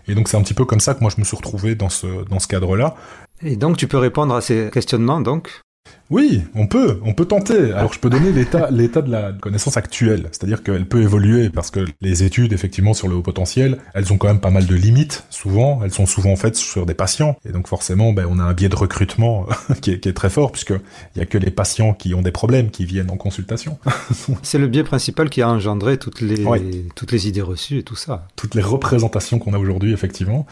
Et 0.08 0.16
donc 0.16 0.28
c'est 0.28 0.38
un 0.38 0.42
petit 0.42 0.54
peu 0.54 0.66
comme 0.66 0.82
ça 0.82 0.94
que 0.94 1.00
moi 1.00 1.12
je 1.16 1.20
me 1.20 1.26
suis 1.26 1.38
retrouvé 1.38 1.76
dans 1.76 1.90
ce, 1.90 2.26
dans 2.30 2.40
ce 2.40 2.48
cadre-là. 2.48 2.96
Et 3.42 3.56
donc 3.56 3.78
tu 3.78 3.88
peux 3.88 3.98
répondre 3.98 4.36
à 4.36 4.42
ces 4.42 4.70
questionnements 4.72 5.22
donc? 5.22 5.62
Oui, 6.12 6.44
on 6.56 6.68
peut, 6.68 7.00
on 7.06 7.14
peut 7.14 7.24
tenter. 7.24 7.72
Alors 7.72 7.94
je 7.94 8.00
peux 8.00 8.10
donner 8.10 8.34
l'état, 8.34 8.68
l'état 8.72 9.02
de 9.02 9.10
la 9.10 9.32
connaissance 9.32 9.78
actuelle, 9.78 10.28
c'est-à-dire 10.32 10.62
qu'elle 10.62 10.86
peut 10.86 11.02
évoluer 11.02 11.50
parce 11.50 11.72
que 11.72 11.86
les 12.02 12.24
études 12.24 12.52
effectivement 12.52 12.94
sur 12.94 13.08
le 13.08 13.16
haut 13.16 13.22
potentiel, 13.22 13.78
elles 13.94 14.12
ont 14.12 14.18
quand 14.18 14.28
même 14.28 14.42
pas 14.42 14.50
mal 14.50 14.66
de 14.66 14.76
limites. 14.76 15.24
Souvent, 15.30 15.80
elles 15.84 15.94
sont 15.94 16.06
souvent 16.06 16.36
faites 16.36 16.58
sur 16.58 16.86
des 16.86 16.94
patients, 16.94 17.38
et 17.46 17.54
donc 17.54 17.68
forcément, 17.68 18.12
ben, 18.12 18.28
on 18.30 18.40
a 18.40 18.44
un 18.44 18.54
biais 18.54 18.68
de 18.68 18.76
recrutement 18.76 19.48
qui, 19.82 19.92
est, 19.92 20.14
très 20.14 20.30
fort 20.30 20.52
puisque 20.52 20.74
il 21.16 21.20
y 21.20 21.22
a 21.22 21.26
que 21.26 21.38
les 21.38 21.50
patients 21.50 21.94
qui 21.94 22.14
ont 22.14 22.22
des 22.22 22.32
problèmes 22.32 22.72
qui 22.72 22.84
viennent 22.84 23.10
en 23.10 23.16
consultation. 23.16 23.80
C'est 24.44 24.60
le 24.60 24.68
biais 24.68 24.84
principal 24.84 25.30
qui 25.30 25.42
a 25.42 25.50
engendré 25.50 25.98
toutes 25.98 26.20
les 26.20 26.44
toutes 26.96 27.14
les 27.14 27.30
idées 27.30 27.42
reçues 27.42 27.78
et 27.78 27.84
tout 27.84 27.96
ça. 27.96 28.28
Toutes 28.36 28.56
les 28.56 28.62
représentations 28.62 29.40
qu'on 29.40 29.54
a 29.54 29.58
aujourd'hui 29.58 29.94
effectivement, 29.94 30.46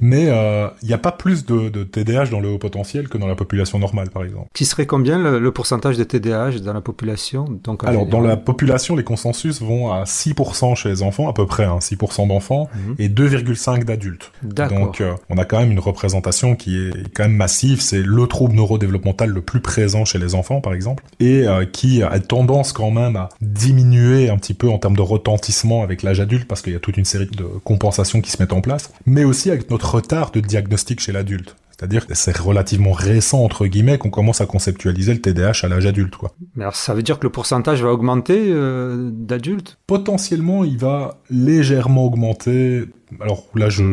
mais 0.00 0.26
euh, 0.28 0.66
il 0.82 0.88
n'y 0.88 0.94
a 0.94 0.98
pas 0.98 1.12
plus 1.12 1.46
de, 1.46 1.68
de 1.68 1.84
TDAH 1.84 2.26
dans 2.26 2.40
le 2.40 2.48
haut 2.48 2.58
potentiel 2.58 3.08
que 3.08 3.16
dans 3.16 3.28
la 3.28 3.36
population 3.36 3.78
normale 3.78 4.10
par 4.10 4.24
exemple. 4.24 4.48
Qui 4.52 4.64
serait 4.64 4.86
combien 5.04 5.38
le, 5.38 5.52
pourcentage 5.52 5.98
de 5.98 6.04
TDAH 6.04 6.60
dans 6.60 6.72
la 6.72 6.80
population 6.80 7.44
Donc, 7.62 7.84
Alors, 7.84 8.06
dans 8.06 8.20
la 8.20 8.36
population, 8.38 8.96
les 8.96 9.04
consensus 9.04 9.60
vont 9.60 9.92
à 9.92 10.04
6% 10.04 10.74
chez 10.76 10.88
les 10.88 11.02
enfants, 11.02 11.28
à 11.28 11.34
peu 11.34 11.46
près, 11.46 11.64
hein, 11.64 11.78
6% 11.78 12.28
d'enfants, 12.28 12.68
mhm. 12.74 12.94
et 12.98 13.08
2,5% 13.08 13.84
d'adultes. 13.84 14.32
Donc, 14.42 15.00
euh, 15.00 15.12
on 15.28 15.36
a 15.36 15.44
quand 15.44 15.58
même 15.58 15.72
une 15.72 15.80
représentation 15.80 16.56
qui 16.56 16.78
est 16.78 17.12
quand 17.14 17.24
même 17.24 17.36
massive. 17.36 17.82
C'est 17.82 18.02
le 18.02 18.26
trouble 18.26 18.54
neurodéveloppemental 18.54 19.28
le 19.28 19.42
plus 19.42 19.60
présent 19.60 20.06
chez 20.06 20.18
les 20.18 20.34
enfants, 20.34 20.62
par 20.62 20.72
exemple, 20.72 21.04
et 21.20 21.46
euh, 21.46 21.66
qui 21.66 22.02
a 22.02 22.18
tendance 22.20 22.72
quand 22.72 22.90
même 22.90 23.16
à 23.16 23.28
diminuer 23.42 24.30
un 24.30 24.38
petit 24.38 24.54
peu 24.54 24.70
en 24.70 24.78
termes 24.78 24.96
de 24.96 25.02
retentissement 25.02 25.82
avec 25.82 26.02
l'âge 26.02 26.20
adulte, 26.20 26.48
parce 26.48 26.62
qu'il 26.62 26.72
y 26.72 26.76
a 26.76 26.80
toute 26.80 26.96
une 26.96 27.04
série 27.04 27.26
de 27.26 27.44
compensations 27.64 28.22
qui 28.22 28.30
se 28.30 28.42
mettent 28.42 28.54
en 28.54 28.62
place, 28.62 28.90
mais 29.04 29.24
aussi 29.24 29.50
avec 29.50 29.70
notre 29.70 29.96
retard 29.96 30.30
de 30.30 30.40
diagnostic 30.40 31.00
chez 31.00 31.12
l'adulte. 31.12 31.56
C'est-à-dire 31.76 32.06
que 32.06 32.14
c'est 32.14 32.36
relativement 32.36 32.92
récent, 32.92 33.42
entre 33.42 33.66
guillemets, 33.66 33.98
qu'on 33.98 34.10
commence 34.10 34.40
à 34.40 34.46
conceptualiser 34.46 35.12
le 35.12 35.20
TDAH 35.20 35.64
à 35.64 35.68
l'âge 35.68 35.86
adulte, 35.86 36.14
quoi. 36.14 36.32
Mais 36.54 36.62
alors, 36.62 36.76
ça 36.76 36.94
veut 36.94 37.02
dire 37.02 37.18
que 37.18 37.24
le 37.24 37.32
pourcentage 37.32 37.82
va 37.82 37.90
augmenter 37.90 38.46
euh, 38.48 39.10
d'adultes? 39.12 39.78
Potentiellement, 39.88 40.62
il 40.62 40.78
va 40.78 41.18
légèrement 41.30 42.04
augmenter 42.04 42.84
alors 43.20 43.44
là, 43.54 43.68
je, 43.68 43.92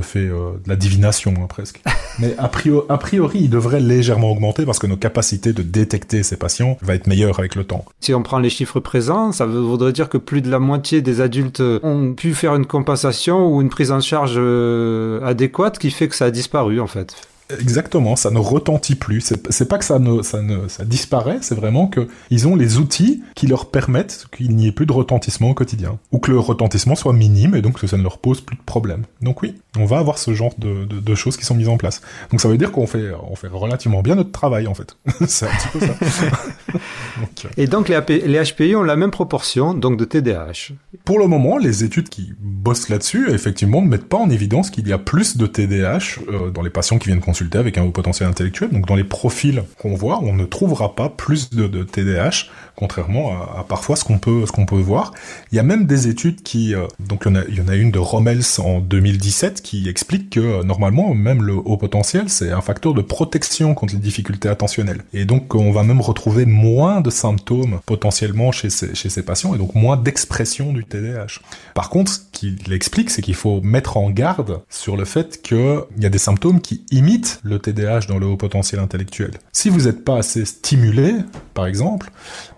fais 0.00 0.20
euh, 0.20 0.52
de 0.64 0.68
la 0.68 0.76
divination 0.76 1.34
hein, 1.38 1.46
presque. 1.48 1.82
Mais 2.18 2.34
a 2.38 2.48
priori, 2.48 2.86
a 2.88 2.98
priori, 2.98 3.40
il 3.42 3.50
devrait 3.50 3.80
légèrement 3.80 4.30
augmenter 4.30 4.64
parce 4.64 4.78
que 4.78 4.86
nos 4.86 4.96
capacités 4.96 5.52
de 5.52 5.62
détecter 5.62 6.22
ces 6.22 6.36
patients 6.36 6.78
va 6.82 6.94
être 6.94 7.06
meilleure 7.06 7.38
avec 7.38 7.54
le 7.54 7.64
temps. 7.64 7.84
Si 8.00 8.14
on 8.14 8.22
prend 8.22 8.38
les 8.38 8.50
chiffres 8.50 8.80
présents, 8.80 9.32
ça 9.32 9.46
voudrait 9.46 9.92
dire 9.92 10.08
que 10.08 10.18
plus 10.18 10.42
de 10.42 10.50
la 10.50 10.58
moitié 10.58 11.02
des 11.02 11.20
adultes 11.20 11.62
ont 11.82 12.14
pu 12.14 12.34
faire 12.34 12.54
une 12.54 12.66
compensation 12.66 13.48
ou 13.48 13.60
une 13.60 13.68
prise 13.68 13.90
en 13.90 14.00
charge 14.00 14.34
euh, 14.36 15.24
adéquate 15.24 15.78
qui 15.78 15.90
fait 15.90 16.08
que 16.08 16.14
ça 16.14 16.26
a 16.26 16.30
disparu 16.30 16.80
en 16.80 16.86
fait. 16.86 17.16
Exactement, 17.50 18.16
ça 18.16 18.30
ne 18.30 18.38
retentit 18.38 18.94
plus. 18.94 19.34
C'est 19.50 19.68
pas 19.68 19.78
que 19.78 19.84
ça 19.84 19.98
ne, 19.98 20.22
ça 20.22 20.40
ne 20.40 20.68
ça 20.68 20.84
disparaît, 20.84 21.38
c'est 21.42 21.54
vraiment 21.54 21.86
que 21.86 22.08
ils 22.30 22.48
ont 22.48 22.56
les 22.56 22.78
outils 22.78 23.22
qui 23.34 23.46
leur 23.46 23.70
permettent 23.70 24.26
qu'il 24.34 24.54
n'y 24.56 24.68
ait 24.68 24.72
plus 24.72 24.86
de 24.86 24.92
retentissement 24.92 25.50
au 25.50 25.54
quotidien, 25.54 25.98
ou 26.12 26.18
que 26.18 26.30
le 26.30 26.38
retentissement 26.38 26.94
soit 26.94 27.12
minime 27.12 27.54
et 27.54 27.62
donc 27.62 27.80
que 27.80 27.86
ça 27.86 27.96
ne 27.96 28.02
leur 28.02 28.18
pose 28.18 28.40
plus 28.40 28.56
de 28.56 28.62
problème. 28.62 29.04
Donc 29.20 29.42
oui, 29.42 29.54
on 29.78 29.84
va 29.84 29.98
avoir 29.98 30.18
ce 30.18 30.32
genre 30.32 30.54
de, 30.58 30.84
de, 30.84 31.00
de 31.00 31.14
choses 31.14 31.36
qui 31.36 31.44
sont 31.44 31.54
mises 31.54 31.68
en 31.68 31.76
place. 31.76 32.00
Donc 32.30 32.40
ça 32.40 32.48
veut 32.48 32.56
dire 32.56 32.72
qu'on 32.72 32.86
fait, 32.86 33.10
on 33.30 33.36
fait 33.36 33.48
relativement 33.48 34.02
bien 34.02 34.14
notre 34.14 34.32
travail 34.32 34.66
en 34.66 34.74
fait. 34.74 34.96
c'est 35.26 35.46
un 35.46 35.50
petit 35.50 35.78
peu 35.78 35.80
ça. 35.80 35.92
donc, 37.20 37.44
euh... 37.44 37.48
Et 37.56 37.66
donc 37.66 37.88
les, 37.88 37.94
AP, 37.94 38.08
les 38.08 38.42
HPI 38.42 38.76
ont 38.76 38.82
la 38.82 38.96
même 38.96 39.10
proportion 39.10 39.74
donc 39.74 39.98
de 39.98 40.04
TDAH. 40.04 40.74
Pour 41.04 41.18
le 41.18 41.26
moment, 41.26 41.58
les 41.58 41.84
études 41.84 42.08
qui 42.08 42.32
bossent 42.40 42.88
là-dessus, 42.88 43.30
effectivement, 43.30 43.82
ne 43.82 43.88
mettent 43.88 44.08
pas 44.08 44.16
en 44.16 44.30
évidence 44.30 44.70
qu'il 44.70 44.88
y 44.88 44.92
a 44.92 44.98
plus 44.98 45.36
de 45.36 45.46
TDAH 45.46 46.20
euh, 46.28 46.50
dans 46.50 46.62
les 46.62 46.70
patients 46.70 46.98
qui 46.98 47.08
viennent 47.08 47.20
consulter 47.34 47.58
avec 47.58 47.78
un 47.78 47.82
haut 47.82 47.90
potentiel 47.90 48.28
intellectuel. 48.28 48.70
Donc 48.70 48.86
dans 48.86 48.94
les 48.94 49.02
profils 49.02 49.64
qu'on 49.78 49.96
voit, 49.96 50.20
on 50.20 50.34
ne 50.34 50.44
trouvera 50.44 50.94
pas 50.94 51.08
plus 51.08 51.50
de, 51.50 51.66
de 51.66 51.82
TDAH, 51.82 52.46
contrairement 52.76 53.32
à, 53.32 53.64
parfois 53.68 53.96
ce 53.96 54.04
qu'on 54.04 54.18
peut 54.18 54.44
ce 54.46 54.64
peut 54.64 54.76
voir. 54.76 55.12
Il 55.52 55.56
y 55.56 55.58
a 55.58 55.62
même 55.62 55.86
des 55.86 56.08
études 56.08 56.42
qui, 56.42 56.74
euh, 56.74 56.86
donc 57.00 57.22
il 57.24 57.28
y, 57.28 57.30
en 57.32 57.34
a, 57.36 57.44
il 57.48 57.56
y 57.56 57.60
en 57.60 57.68
a 57.68 57.74
une 57.74 57.90
de 57.90 57.98
Rommels 57.98 58.42
en 58.58 58.80
2017 58.80 59.62
qui 59.62 59.88
explique 59.88 60.30
que 60.30 60.40
euh, 60.40 60.62
normalement 60.62 61.14
même 61.14 61.42
le 61.42 61.54
haut 61.54 61.76
potentiel 61.76 62.28
c'est 62.28 62.50
un 62.50 62.60
facteur 62.60 62.94
de 62.94 63.02
protection 63.02 63.74
contre 63.74 63.94
les 63.94 64.00
difficultés 64.00 64.48
attentionnelles. 64.48 65.02
Et 65.12 65.24
donc 65.24 65.54
on 65.54 65.72
va 65.72 65.82
même 65.82 66.00
retrouver 66.00 66.46
moins 66.46 67.00
de 67.00 67.10
symptômes 67.10 67.80
potentiellement 67.86 68.52
chez 68.52 68.70
ces, 68.70 68.94
chez 68.94 69.08
ces 69.08 69.22
patients 69.22 69.54
et 69.54 69.58
donc 69.58 69.74
moins 69.74 69.96
d'expression 69.96 70.72
du 70.72 70.84
TDAH. 70.84 71.40
Par 71.74 71.90
contre, 71.90 72.12
ce 72.12 72.18
qu'il 72.32 72.72
explique, 72.72 73.10
c'est 73.10 73.22
qu'il 73.22 73.34
faut 73.34 73.60
mettre 73.60 73.96
en 73.96 74.10
garde 74.10 74.60
sur 74.68 74.96
le 74.96 75.04
fait 75.04 75.42
qu'il 75.42 75.80
y 75.98 76.06
a 76.06 76.08
des 76.08 76.18
symptômes 76.18 76.60
qui 76.60 76.84
imitent 76.90 77.40
le 77.42 77.58
TDAH 77.58 78.06
dans 78.08 78.18
le 78.18 78.26
haut 78.26 78.36
potentiel 78.36 78.80
intellectuel. 78.80 79.32
Si 79.52 79.68
vous 79.68 79.82
n'êtes 79.82 80.04
pas 80.04 80.18
assez 80.18 80.44
stimulé, 80.44 81.14
par 81.54 81.66
exemple, 81.66 82.10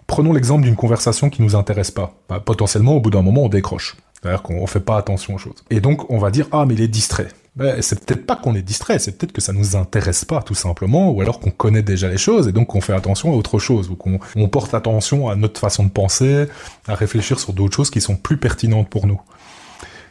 prenons 0.07 0.33
l'exemple 0.33 0.63
d'une 0.63 0.77
conversation 0.77 1.31
qui 1.31 1.43
nous 1.43 1.57
intéresse 1.57 1.91
pas. 1.91 2.15
Bah, 2.29 2.41
potentiellement, 2.41 2.95
au 2.95 3.01
bout 3.01 3.11
d'un 3.11 3.23
moment, 3.23 3.45
on 3.45 3.49
décroche. 3.49 3.97
C'est-à-dire 4.21 4.43
qu'on 4.43 4.67
fait 4.67 4.81
pas 4.81 4.97
attention 4.97 5.35
aux 5.35 5.39
choses. 5.39 5.65
Et 5.71 5.81
donc, 5.81 6.11
on 6.11 6.19
va 6.19 6.31
dire, 6.31 6.49
ah, 6.53 6.65
mais 6.67 6.75
il 6.75 6.81
est 6.81 6.89
distrait. 6.89 7.29
Ben, 7.55 7.81
c'est 7.81 8.05
peut-être 8.05 8.27
pas 8.27 8.37
qu'on 8.37 8.55
est 8.55 8.63
distrait, 8.63 8.99
c'est 8.99 9.13
peut-être 9.13 9.33
que 9.33 9.41
ça 9.41 9.55
nous 9.55 9.77
intéresse 9.77 10.27
pas, 10.27 10.43
tout 10.43 10.55
simplement, 10.55 11.11
ou 11.11 11.23
alors 11.23 11.41
qu'on 11.41 11.51
connaît 11.51 11.83
déjà 11.83 12.09
les 12.09 12.19
choses, 12.19 12.49
et 12.49 12.53
donc 12.53 12.69
qu'on 12.69 12.83
fait 12.83 12.93
attention 12.93 13.33
à 13.33 13.35
autre 13.35 13.59
chose, 13.59 13.89
ou 13.89 13.97
qu'on 13.97 14.19
on 14.37 14.49
porte 14.49 14.75
attention 14.75 15.31
à 15.31 15.37
notre 15.37 15.59
façon 15.59 15.85
de 15.85 15.89
penser, 15.89 16.47
à 16.87 16.95
réfléchir 16.95 17.41
sur 17.41 17.55
d'autres 17.55 17.75
choses 17.75 17.89
qui 17.89 18.03
sont 18.03 18.15
plus 18.15 18.37
pertinentes 18.37 18.91
pour 18.91 19.07
nous. 19.07 19.21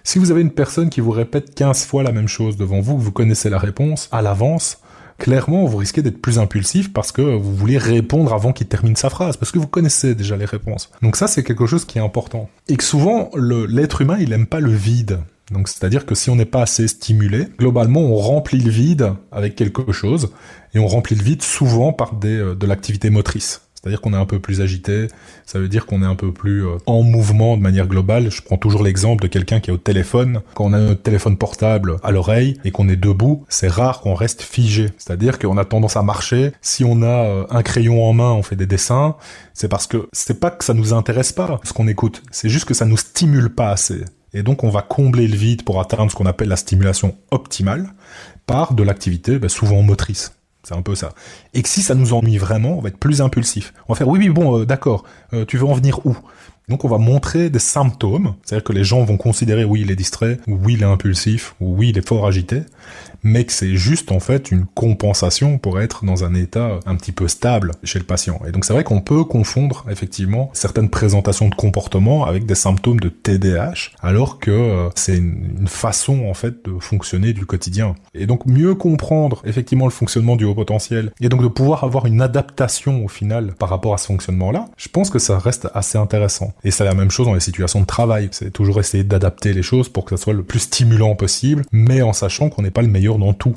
Si 0.04 0.18
vous 0.18 0.32
avez 0.32 0.42
une 0.42 0.52
personne 0.52 0.90
qui 0.90 1.02
vous 1.02 1.12
répète 1.12 1.54
15 1.54 1.86
fois 1.86 2.02
la 2.02 2.12
même 2.12 2.28
chose 2.28 2.58
devant 2.58 2.80
vous, 2.80 2.96
que 2.96 3.02
vous 3.02 3.12
connaissez 3.12 3.50
la 3.50 3.60
réponse 3.60 4.10
à 4.12 4.24
l'avance, 4.24 4.80
clairement, 5.18 5.66
vous 5.66 5.78
risquez 5.78 6.02
d'être 6.02 6.22
plus 6.22 6.40
impulsif 6.40 6.94
parce 6.94 7.12
que 7.12 7.22
vous 7.22 7.56
voulez 7.56 7.78
répondre 7.78 8.34
avant 8.34 8.54
qu'il 8.54 8.68
termine 8.68 8.96
sa 8.96 9.10
phrase, 9.10 9.38
parce 9.38 9.52
que 9.52 9.60
vous 9.60 9.68
connaissez 9.68 10.16
déjà 10.16 10.38
les 10.38 10.46
réponses. 10.46 10.90
Donc 11.02 11.16
ça, 11.16 11.28
c'est 11.28 11.44
quelque 11.44 11.66
chose 11.66 11.86
qui 11.86 11.98
est 11.98 12.02
important. 12.02 12.50
Et 12.68 12.78
que 12.78 12.84
souvent, 12.84 13.30
l'être 13.36 14.02
humain, 14.02 14.18
il 14.20 14.34
aime 14.34 14.48
pas 14.48 14.60
le 14.60 14.72
vide. 14.72 15.20
Donc 15.52 15.68
c'est-à-dire 15.68 16.06
que 16.06 16.16
si 16.16 16.30
on 16.30 16.36
n'est 16.36 16.46
pas 16.46 16.64
assez 16.64 16.88
stimulé, 16.88 17.48
globalement, 17.60 18.02
on 18.02 18.16
remplit 18.16 18.60
le 18.60 18.72
vide 18.72 19.14
avec 19.32 19.56
quelque 19.56 19.92
chose, 19.92 20.32
et 20.74 20.80
on 20.80 20.88
remplit 20.88 21.16
le 21.16 21.24
vide 21.24 21.42
souvent 21.42 21.94
par 21.94 22.14
euh, 22.24 22.56
de 22.56 22.66
l'activité 22.66 23.10
motrice. 23.10 23.62
C'est-à-dire 23.86 24.02
qu'on 24.02 24.14
est 24.14 24.18
un 24.18 24.26
peu 24.26 24.40
plus 24.40 24.62
agité, 24.62 25.10
ça 25.46 25.60
veut 25.60 25.68
dire 25.68 25.86
qu'on 25.86 26.02
est 26.02 26.08
un 26.08 26.16
peu 26.16 26.32
plus 26.32 26.66
euh, 26.66 26.78
en 26.88 27.04
mouvement 27.04 27.56
de 27.56 27.62
manière 27.62 27.86
globale. 27.86 28.32
Je 28.32 28.42
prends 28.42 28.58
toujours 28.58 28.82
l'exemple 28.82 29.22
de 29.22 29.28
quelqu'un 29.28 29.60
qui 29.60 29.70
est 29.70 29.74
au 29.74 29.78
téléphone. 29.78 30.42
Quand 30.56 30.66
on 30.66 30.74
a 30.74 30.80
notre 30.80 31.04
téléphone 31.04 31.38
portable 31.38 31.98
à 32.02 32.10
l'oreille 32.10 32.58
et 32.66 32.72
qu'on 32.72 32.90
est 32.90 32.96
debout, 32.96 33.46
c'est 33.48 33.68
rare 33.68 34.02
qu'on 34.02 34.16
reste 34.16 34.42
figé. 34.42 34.88
C'est-à-dire 34.98 35.38
qu'on 35.38 35.58
a 35.58 35.66
tendance 35.66 35.98
à 35.98 36.02
marcher. 36.02 36.52
Si 36.62 36.84
on 36.84 37.04
a 37.04 37.26
euh, 37.26 37.46
un 37.52 37.62
crayon 37.62 38.04
en 38.04 38.14
main, 38.14 38.32
on 38.32 38.42
fait 38.42 38.56
des 38.56 38.66
dessins. 38.66 39.18
C'est 39.54 39.68
parce 39.68 39.86
que 39.86 40.10
c'est 40.12 40.40
pas 40.40 40.50
que 40.50 40.64
ça 40.64 40.74
nous 40.74 40.94
intéresse 40.94 41.32
pas 41.32 41.60
ce 41.64 41.74
qu'on 41.74 41.88
écoute, 41.88 42.24
c'est 42.32 42.50
juste 42.50 42.66
que 42.66 42.74
ça 42.74 42.86
nous 42.86 42.98
stimule 42.98 43.50
pas 43.50 43.70
assez. 43.70 44.04
Et 44.34 44.44
donc 44.44 44.64
on 44.64 44.70
va 44.70 44.82
combler 44.82 45.28
le 45.28 45.36
vide 45.36 45.64
pour 45.64 45.80
atteindre 45.80 46.12
ce 46.12 46.16
qu'on 46.16 46.26
appelle 46.26 46.50
la 46.50 46.56
stimulation 46.56 47.16
optimale 47.32 47.94
par 48.46 48.74
de 48.74 48.84
l'activité 48.84 49.40
ben, 49.40 49.50
souvent 49.50 49.82
motrice. 49.82 50.35
C'est 50.68 50.76
un 50.76 50.82
peu 50.82 50.96
ça. 50.96 51.14
Et 51.54 51.62
que 51.62 51.70
si 51.70 51.82
ça 51.82 51.94
nous 51.94 52.14
ennuie 52.14 52.38
vraiment, 52.38 52.78
on 52.78 52.82
va 52.82 52.90
être 52.90 52.98
plus 52.98 53.22
impulsif. 53.22 53.74
On 53.88 53.94
va 53.94 53.98
faire 53.98 54.08
oui, 54.08 54.20
oui, 54.20 54.30
bon, 54.30 54.60
euh, 54.60 54.66
d'accord, 54.66 55.04
euh, 55.34 55.46
tu 55.46 55.58
veux 55.58 55.66
en 55.66 55.74
venir 55.74 56.06
où? 56.06 56.16
Donc 56.68 56.84
on 56.84 56.88
va 56.88 56.98
montrer 56.98 57.52
des 57.52 57.60
symptômes, 57.60 58.34
c'est-à-dire 58.44 58.64
que 58.64 58.74
les 58.74 58.84
gens 58.84 59.04
vont 59.04 59.18
considérer 59.18 59.64
oui 59.64 59.82
il 59.82 59.92
est 59.92 59.96
distrait, 59.96 60.40
ou 60.48 60.58
oui 60.64 60.74
il 60.74 60.82
est 60.82 60.86
impulsif, 60.86 61.54
ou 61.60 61.76
oui 61.76 61.90
il 61.90 61.98
est 62.00 62.08
fort 62.08 62.26
agité, 62.26 62.64
mais 63.26 63.44
que 63.44 63.52
c'est 63.52 63.76
juste 63.76 64.12
en 64.12 64.22
fait 64.22 64.52
une 64.52 64.66
compensation 64.66 65.58
pour 65.58 65.82
être 65.82 66.06
dans 66.06 66.24
un 66.24 66.36
état 66.36 66.80
un 66.86 66.96
petit 66.96 67.12
peu 67.12 67.28
stable 67.28 67.72
chez 67.84 68.00
le 68.00 68.06
patient. 68.06 68.40
Et 68.48 68.52
donc 68.52 68.64
c'est 68.64 68.74
vrai 68.74 68.84
qu'on 68.84 69.02
peut 69.02 69.24
confondre 69.24 69.84
effectivement 69.90 70.52
certaines 70.54 70.90
présentations 70.90 71.50
de 71.50 71.56
comportement 71.56 72.26
avec 72.26 72.46
des 72.46 72.56
symptômes 72.56 73.00
de 73.00 73.10
TDAH, 73.10 73.92
alors 74.02 74.40
que 74.40 74.52
euh, 74.52 74.90
c'est 74.96 75.18
une, 75.18 75.66
façon 75.66 76.28
en 76.28 76.36
fait 76.36 76.64
de 76.64 76.78
fonctionner 76.80 77.34
du 77.34 77.48
quotidien. 77.48 77.96
Et 78.14 78.28
donc 78.28 78.46
mieux 78.46 78.76
comprendre 78.76 79.42
effectivement 79.46 79.86
le 79.86 79.92
fonctionnement 79.92 80.36
du 80.36 80.46
haut 80.46 80.54
potentiel, 80.54 81.12
et 81.20 81.28
donc 81.28 81.42
de 81.42 81.48
pouvoir 81.48 81.84
avoir 81.84 82.06
une 82.06 82.22
adaptation 82.22 83.04
au 83.04 83.08
final 83.08 83.56
par 83.58 83.70
rapport 83.70 83.96
à 83.96 83.98
ce 83.98 84.06
fonctionnement-là, 84.06 84.68
je 84.78 84.88
pense 84.90 85.10
que 85.10 85.18
ça 85.18 85.40
reste 85.40 85.68
assez 85.74 85.98
intéressant. 85.98 86.54
Et 86.64 86.70
c'est 86.70 86.84
la 86.84 86.94
même 86.94 87.10
chose 87.10 87.26
dans 87.26 87.34
les 87.34 87.40
situations 87.40 87.82
de 87.82 87.86
travail. 87.86 88.30
C'est 88.32 88.52
toujours 88.52 88.80
essayer 88.80 89.04
d'adapter 89.04 89.54
les 89.54 89.64
choses 89.64 89.90
pour 89.90 90.06
que 90.06 90.16
ça 90.16 90.24
soit 90.24 90.34
le 90.34 90.44
plus 90.44 90.60
stimulant 90.60 91.16
possible, 91.16 91.64
mais 91.72 92.04
en 92.04 92.14
sachant 92.14 92.50
qu'on 92.50 92.62
n'est 92.62 92.72
pas 92.72 92.84
le 92.84 92.88
meilleur 92.88 93.15
dans 93.18 93.34
tout. 93.34 93.54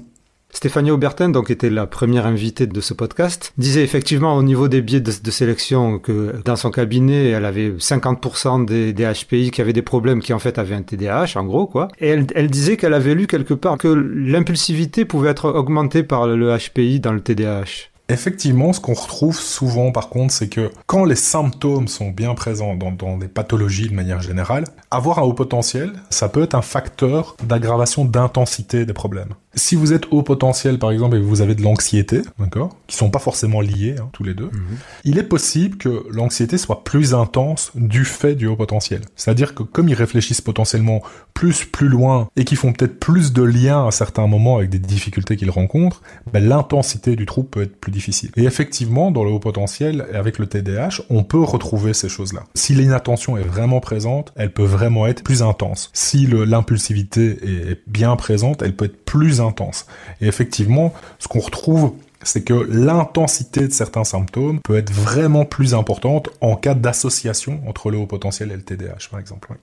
Stéphanie 0.50 0.90
Aubertin, 0.90 1.28
donc 1.28 1.50
était 1.50 1.70
la 1.70 1.86
première 1.86 2.26
invitée 2.26 2.66
de 2.66 2.80
ce 2.80 2.94
podcast, 2.94 3.52
disait 3.58 3.84
effectivement 3.84 4.34
au 4.34 4.42
niveau 4.42 4.66
des 4.66 4.80
biais 4.80 5.00
de, 5.00 5.12
de 5.22 5.30
sélection 5.30 5.98
que 5.98 6.34
dans 6.44 6.56
son 6.56 6.70
cabinet, 6.70 7.28
elle 7.28 7.44
avait 7.44 7.70
50% 7.70 8.64
des, 8.64 8.92
des, 8.92 9.04
HPI 9.04 9.50
qui 9.50 9.60
avaient 9.60 9.74
des 9.74 9.82
problèmes 9.82 10.20
qui 10.20 10.32
en 10.32 10.38
fait 10.38 10.58
avaient 10.58 10.74
un 10.74 10.82
TDAH, 10.82 11.36
en 11.36 11.44
gros 11.44 11.66
quoi. 11.66 11.88
Et 12.00 12.08
elle, 12.08 12.26
elle 12.34 12.50
disait 12.50 12.76
qu'elle 12.76 12.94
avait 12.94 13.14
lu 13.14 13.26
quelque 13.26 13.54
part 13.54 13.76
que 13.76 13.88
l'impulsivité 13.88 15.04
pouvait 15.04 15.30
être 15.30 15.50
augmentée 15.50 16.02
par 16.02 16.26
le 16.26 16.56
HPI 16.56 17.00
dans 17.00 17.12
le 17.12 17.20
TDAH. 17.20 17.90
Effectivement, 18.10 18.72
ce 18.72 18.80
qu'on 18.80 18.94
retrouve 18.94 19.38
souvent 19.38 19.92
par 19.92 20.08
contre, 20.08 20.32
c'est 20.32 20.48
que 20.48 20.70
quand 20.86 21.04
les 21.04 21.14
symptômes 21.14 21.88
sont 21.88 22.08
bien 22.08 22.34
présents 22.34 22.74
dans, 22.74 22.90
dans 22.90 23.18
des 23.18 23.28
pathologies 23.28 23.90
de 23.90 23.94
manière 23.94 24.22
générale, 24.22 24.64
avoir 24.90 25.18
un 25.18 25.22
haut 25.22 25.34
potentiel, 25.34 25.92
ça 26.08 26.30
peut 26.30 26.42
être 26.42 26.54
un 26.54 26.62
facteur 26.62 27.36
d'aggravation 27.44 28.06
d'intensité 28.06 28.86
des 28.86 28.94
problèmes. 28.94 29.34
Si 29.54 29.74
vous 29.74 29.92
êtes 29.92 30.04
haut 30.10 30.22
potentiel, 30.22 30.78
par 30.78 30.90
exemple, 30.90 31.16
et 31.16 31.20
vous 31.20 31.40
avez 31.40 31.54
de 31.54 31.62
l'anxiété, 31.62 32.22
d'accord, 32.38 32.76
qui 32.86 32.96
sont 32.96 33.10
pas 33.10 33.18
forcément 33.18 33.60
liés, 33.60 33.96
hein, 33.98 34.08
tous 34.12 34.24
les 34.24 34.34
deux, 34.34 34.46
mmh. 34.46 34.76
il 35.04 35.18
est 35.18 35.24
possible 35.24 35.78
que 35.78 36.04
l'anxiété 36.10 36.58
soit 36.58 36.84
plus 36.84 37.14
intense 37.14 37.72
du 37.74 38.04
fait 38.04 38.34
du 38.34 38.46
haut 38.46 38.56
potentiel. 38.56 39.02
C'est-à-dire 39.16 39.54
que 39.54 39.62
comme 39.62 39.88
ils 39.88 39.94
réfléchissent 39.94 40.40
potentiellement 40.40 41.02
plus, 41.34 41.64
plus 41.64 41.88
loin, 41.88 42.28
et 42.36 42.44
qu'ils 42.44 42.58
font 42.58 42.72
peut-être 42.72 42.98
plus 42.98 43.32
de 43.32 43.42
liens 43.42 43.86
à 43.86 43.90
certains 43.90 44.26
moments 44.26 44.56
avec 44.56 44.70
des 44.70 44.78
difficultés 44.78 45.36
qu'ils 45.36 45.50
rencontrent, 45.50 46.02
ben, 46.32 46.46
l'intensité 46.46 47.16
du 47.16 47.26
trouble 47.26 47.48
peut 47.48 47.62
être 47.62 47.76
plus 47.80 47.92
difficile. 47.92 48.30
Et 48.36 48.44
effectivement, 48.44 49.10
dans 49.10 49.24
le 49.24 49.30
haut 49.30 49.38
potentiel, 49.38 50.06
avec 50.12 50.38
le 50.38 50.46
TDAH, 50.46 51.02
on 51.10 51.24
peut 51.24 51.42
retrouver 51.42 51.94
ces 51.94 52.08
choses-là. 52.08 52.44
Si 52.54 52.74
l'inattention 52.74 53.36
est 53.36 53.42
vraiment 53.42 53.80
présente, 53.80 54.32
elle 54.36 54.52
peut 54.52 54.64
vraiment 54.64 55.06
être 55.06 55.22
plus 55.22 55.42
intense. 55.42 55.90
Si 55.92 56.26
l'impulsivité 56.26 57.38
est 57.42 57.82
bien 57.86 58.14
présente, 58.16 58.62
elle 58.62 58.74
peut 58.74 58.86
être 58.86 59.04
plus 59.04 59.37
intense. 59.40 59.86
Et 60.20 60.26
effectivement, 60.26 60.92
ce 61.18 61.28
qu'on 61.28 61.40
retrouve 61.40 61.92
c'est 62.22 62.42
que 62.42 62.54
l'intensité 62.54 63.68
de 63.68 63.72
certains 63.72 64.04
symptômes 64.04 64.60
peut 64.60 64.76
être 64.76 64.92
vraiment 64.92 65.44
plus 65.44 65.74
importante 65.74 66.30
en 66.40 66.56
cas 66.56 66.74
d'association 66.74 67.60
entre 67.66 67.90
le 67.90 67.98
haut 67.98 68.06
potentiel 68.06 68.50
et 68.50 68.56
le 68.56 68.62
TDAH, 68.62 69.08
par 69.10 69.20
exemple. 69.20 69.54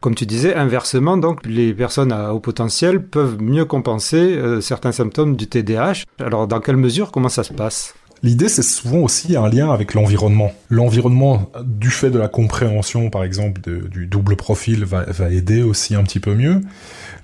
Comme 0.00 0.14
tu 0.14 0.24
disais, 0.24 0.54
inversement, 0.54 1.18
donc 1.18 1.44
les 1.44 1.74
personnes 1.74 2.12
à 2.12 2.32
haut 2.32 2.40
potentiel 2.40 3.04
peuvent 3.04 3.40
mieux 3.42 3.66
compenser 3.66 4.16
euh, 4.16 4.60
certains 4.60 4.92
symptômes 4.92 5.36
du 5.36 5.46
TDAH. 5.46 6.04
Alors, 6.18 6.46
dans 6.46 6.60
quelle 6.60 6.78
mesure, 6.78 7.12
comment 7.12 7.28
ça 7.28 7.44
se 7.44 7.52
passe? 7.52 7.94
L'idée, 8.22 8.50
c'est 8.50 8.62
souvent 8.62 8.98
aussi 8.98 9.34
un 9.36 9.48
lien 9.48 9.70
avec 9.70 9.94
l'environnement. 9.94 10.52
L'environnement, 10.68 11.50
du 11.64 11.90
fait 11.90 12.10
de 12.10 12.18
la 12.18 12.28
compréhension, 12.28 13.08
par 13.08 13.24
exemple, 13.24 13.62
de, 13.62 13.88
du 13.88 14.06
double 14.06 14.36
profil, 14.36 14.84
va, 14.84 15.04
va, 15.04 15.30
aider 15.30 15.62
aussi 15.62 15.94
un 15.94 16.02
petit 16.02 16.20
peu 16.20 16.34
mieux. 16.34 16.60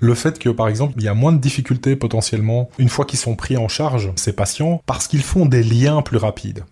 Le 0.00 0.14
fait 0.14 0.38
que, 0.38 0.48
par 0.48 0.68
exemple, 0.68 0.94
il 0.96 1.02
y 1.02 1.08
a 1.08 1.14
moins 1.14 1.32
de 1.32 1.38
difficultés 1.38 1.96
potentiellement 1.96 2.68
une 2.78 2.88
fois 2.88 3.04
qu'ils 3.04 3.18
sont 3.18 3.36
pris 3.36 3.56
en 3.56 3.68
charge, 3.68 4.10
ces 4.16 4.32
patients, 4.32 4.82
parce 4.86 5.08
qu'ils 5.08 5.22
font 5.22 5.46
des 5.46 5.62
liens 5.62 6.02
plus 6.02 6.18
rapides. 6.18 6.64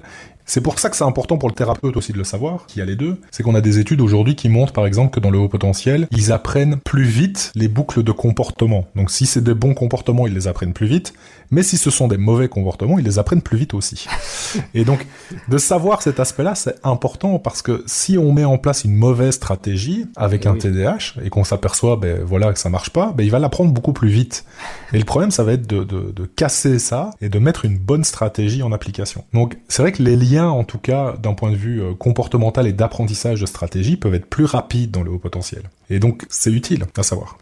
C'est 0.47 0.61
pour 0.61 0.79
ça 0.79 0.91
que 0.91 0.97
c'est 0.97 1.05
important 1.05 1.39
pour 1.39 1.49
le 1.49 1.55
thérapeute 1.55 1.97
aussi 1.97 2.13
de 2.13 2.19
le 2.19 2.25
savoir, 2.25 2.67
qui 2.67 2.81
a 2.81 2.85
les 2.85 2.97
deux. 2.97 3.21
C'est 3.31 3.43
qu'on 3.43 3.55
a 3.55 3.61
des 3.61 3.79
études 3.79 4.01
aujourd'hui 4.01 4.37
qui 4.37 4.49
montrent 4.49 4.73
par 4.73 4.87
exemple 4.87 5.11
que 5.15 5.21
dans 5.21 5.31
le 5.31 5.39
haut 5.39 5.49
potentiel, 5.49 6.07
ils 6.11 6.33
apprennent 6.33 6.79
plus 6.79 7.05
vite 7.05 7.51
les 7.55 7.69
boucles 7.69 8.03
de 8.03 8.13
comportement. 8.13 8.87
Donc 8.95 9.11
si 9.11 9.27
c'est 9.27 9.43
des 9.43 9.55
bons 9.55 9.75
comportements, 9.75 10.27
ils 10.27 10.35
les 10.35 10.47
apprennent 10.47 10.75
plus 10.75 10.87
vite. 10.87 11.15
Mais 11.51 11.63
si 11.63 11.77
ce 11.77 11.91
sont 11.91 12.09
des 12.09 12.17
mauvais 12.17 12.49
comportements, 12.49 12.99
ils 12.99 13.05
les 13.05 13.19
apprennent 13.19 13.43
plus 13.43 13.59
vite 13.59 13.75
aussi. 13.75 14.07
Et 14.75 14.85
donc, 14.85 15.07
de 15.49 15.59
savoir 15.59 16.03
cet 16.03 16.19
aspect-là, 16.19 16.55
c'est 16.55 16.75
important 16.83 17.39
parce 17.39 17.63
que 17.63 17.85
si 17.87 18.19
on 18.19 18.33
met 18.33 18.45
en 18.45 18.59
place 18.59 18.85
une 18.85 18.95
mauvaise 18.95 19.35
stratégie 19.35 20.07
avec 20.17 20.47
eh 20.47 20.49
un 20.49 20.57
TDAH 20.57 21.21
et 21.23 21.31
qu'on 21.31 21.45
s'aperçoit, 21.45 21.97
ben 21.97 22.23
voilà, 22.25 22.53
que 22.53 22.59
ça 22.59 22.71
marche 22.71 22.91
pas, 22.91 23.13
ben 23.17 23.25
il 23.25 23.31
va 23.31 23.39
l'apprendre 23.39 23.73
beaucoup 23.73 23.93
plus 23.93 24.09
vite. 24.09 24.45
Et 24.93 24.99
le 24.99 25.05
problème, 25.05 25.31
ça 25.31 25.45
va 25.45 25.53
être 25.53 25.67
de, 25.67 25.85
de, 25.85 26.11
de 26.11 26.25
casser 26.25 26.79
ça 26.79 27.11
et 27.21 27.29
de 27.29 27.39
mettre 27.39 27.65
une 27.65 27.79
bonne 27.79 28.05
stratégie 28.05 28.63
en 28.63 28.73
application. 28.73 29.25
Donc, 29.33 29.57
c'est 29.69 29.83
vrai 29.83 29.93
que 29.93 30.03
les 30.03 30.17
liens, 30.17 30.34
en 30.43 30.65
tout 30.65 30.79
cas, 30.79 31.15
d'un 31.23 31.35
point 31.35 31.51
de 31.51 31.57
vue 31.57 31.83
euh, 31.83 31.95
comportemental 31.95 32.67
et 32.67 32.73
d'apprentissage 32.73 33.41
de 33.41 33.47
stratégie, 33.47 33.97
peuvent 33.97 34.15
être 34.15 34.27
plus 34.27 34.45
rapides 34.45 34.91
dans 34.91 35.03
le 35.03 35.11
haut 35.11 35.19
potentiel. 35.19 35.63
Et 35.91 35.99
donc, 35.99 36.25
c'est 36.29 36.51
utile 36.51 36.85
à 36.97 37.03
savoir. 37.03 37.39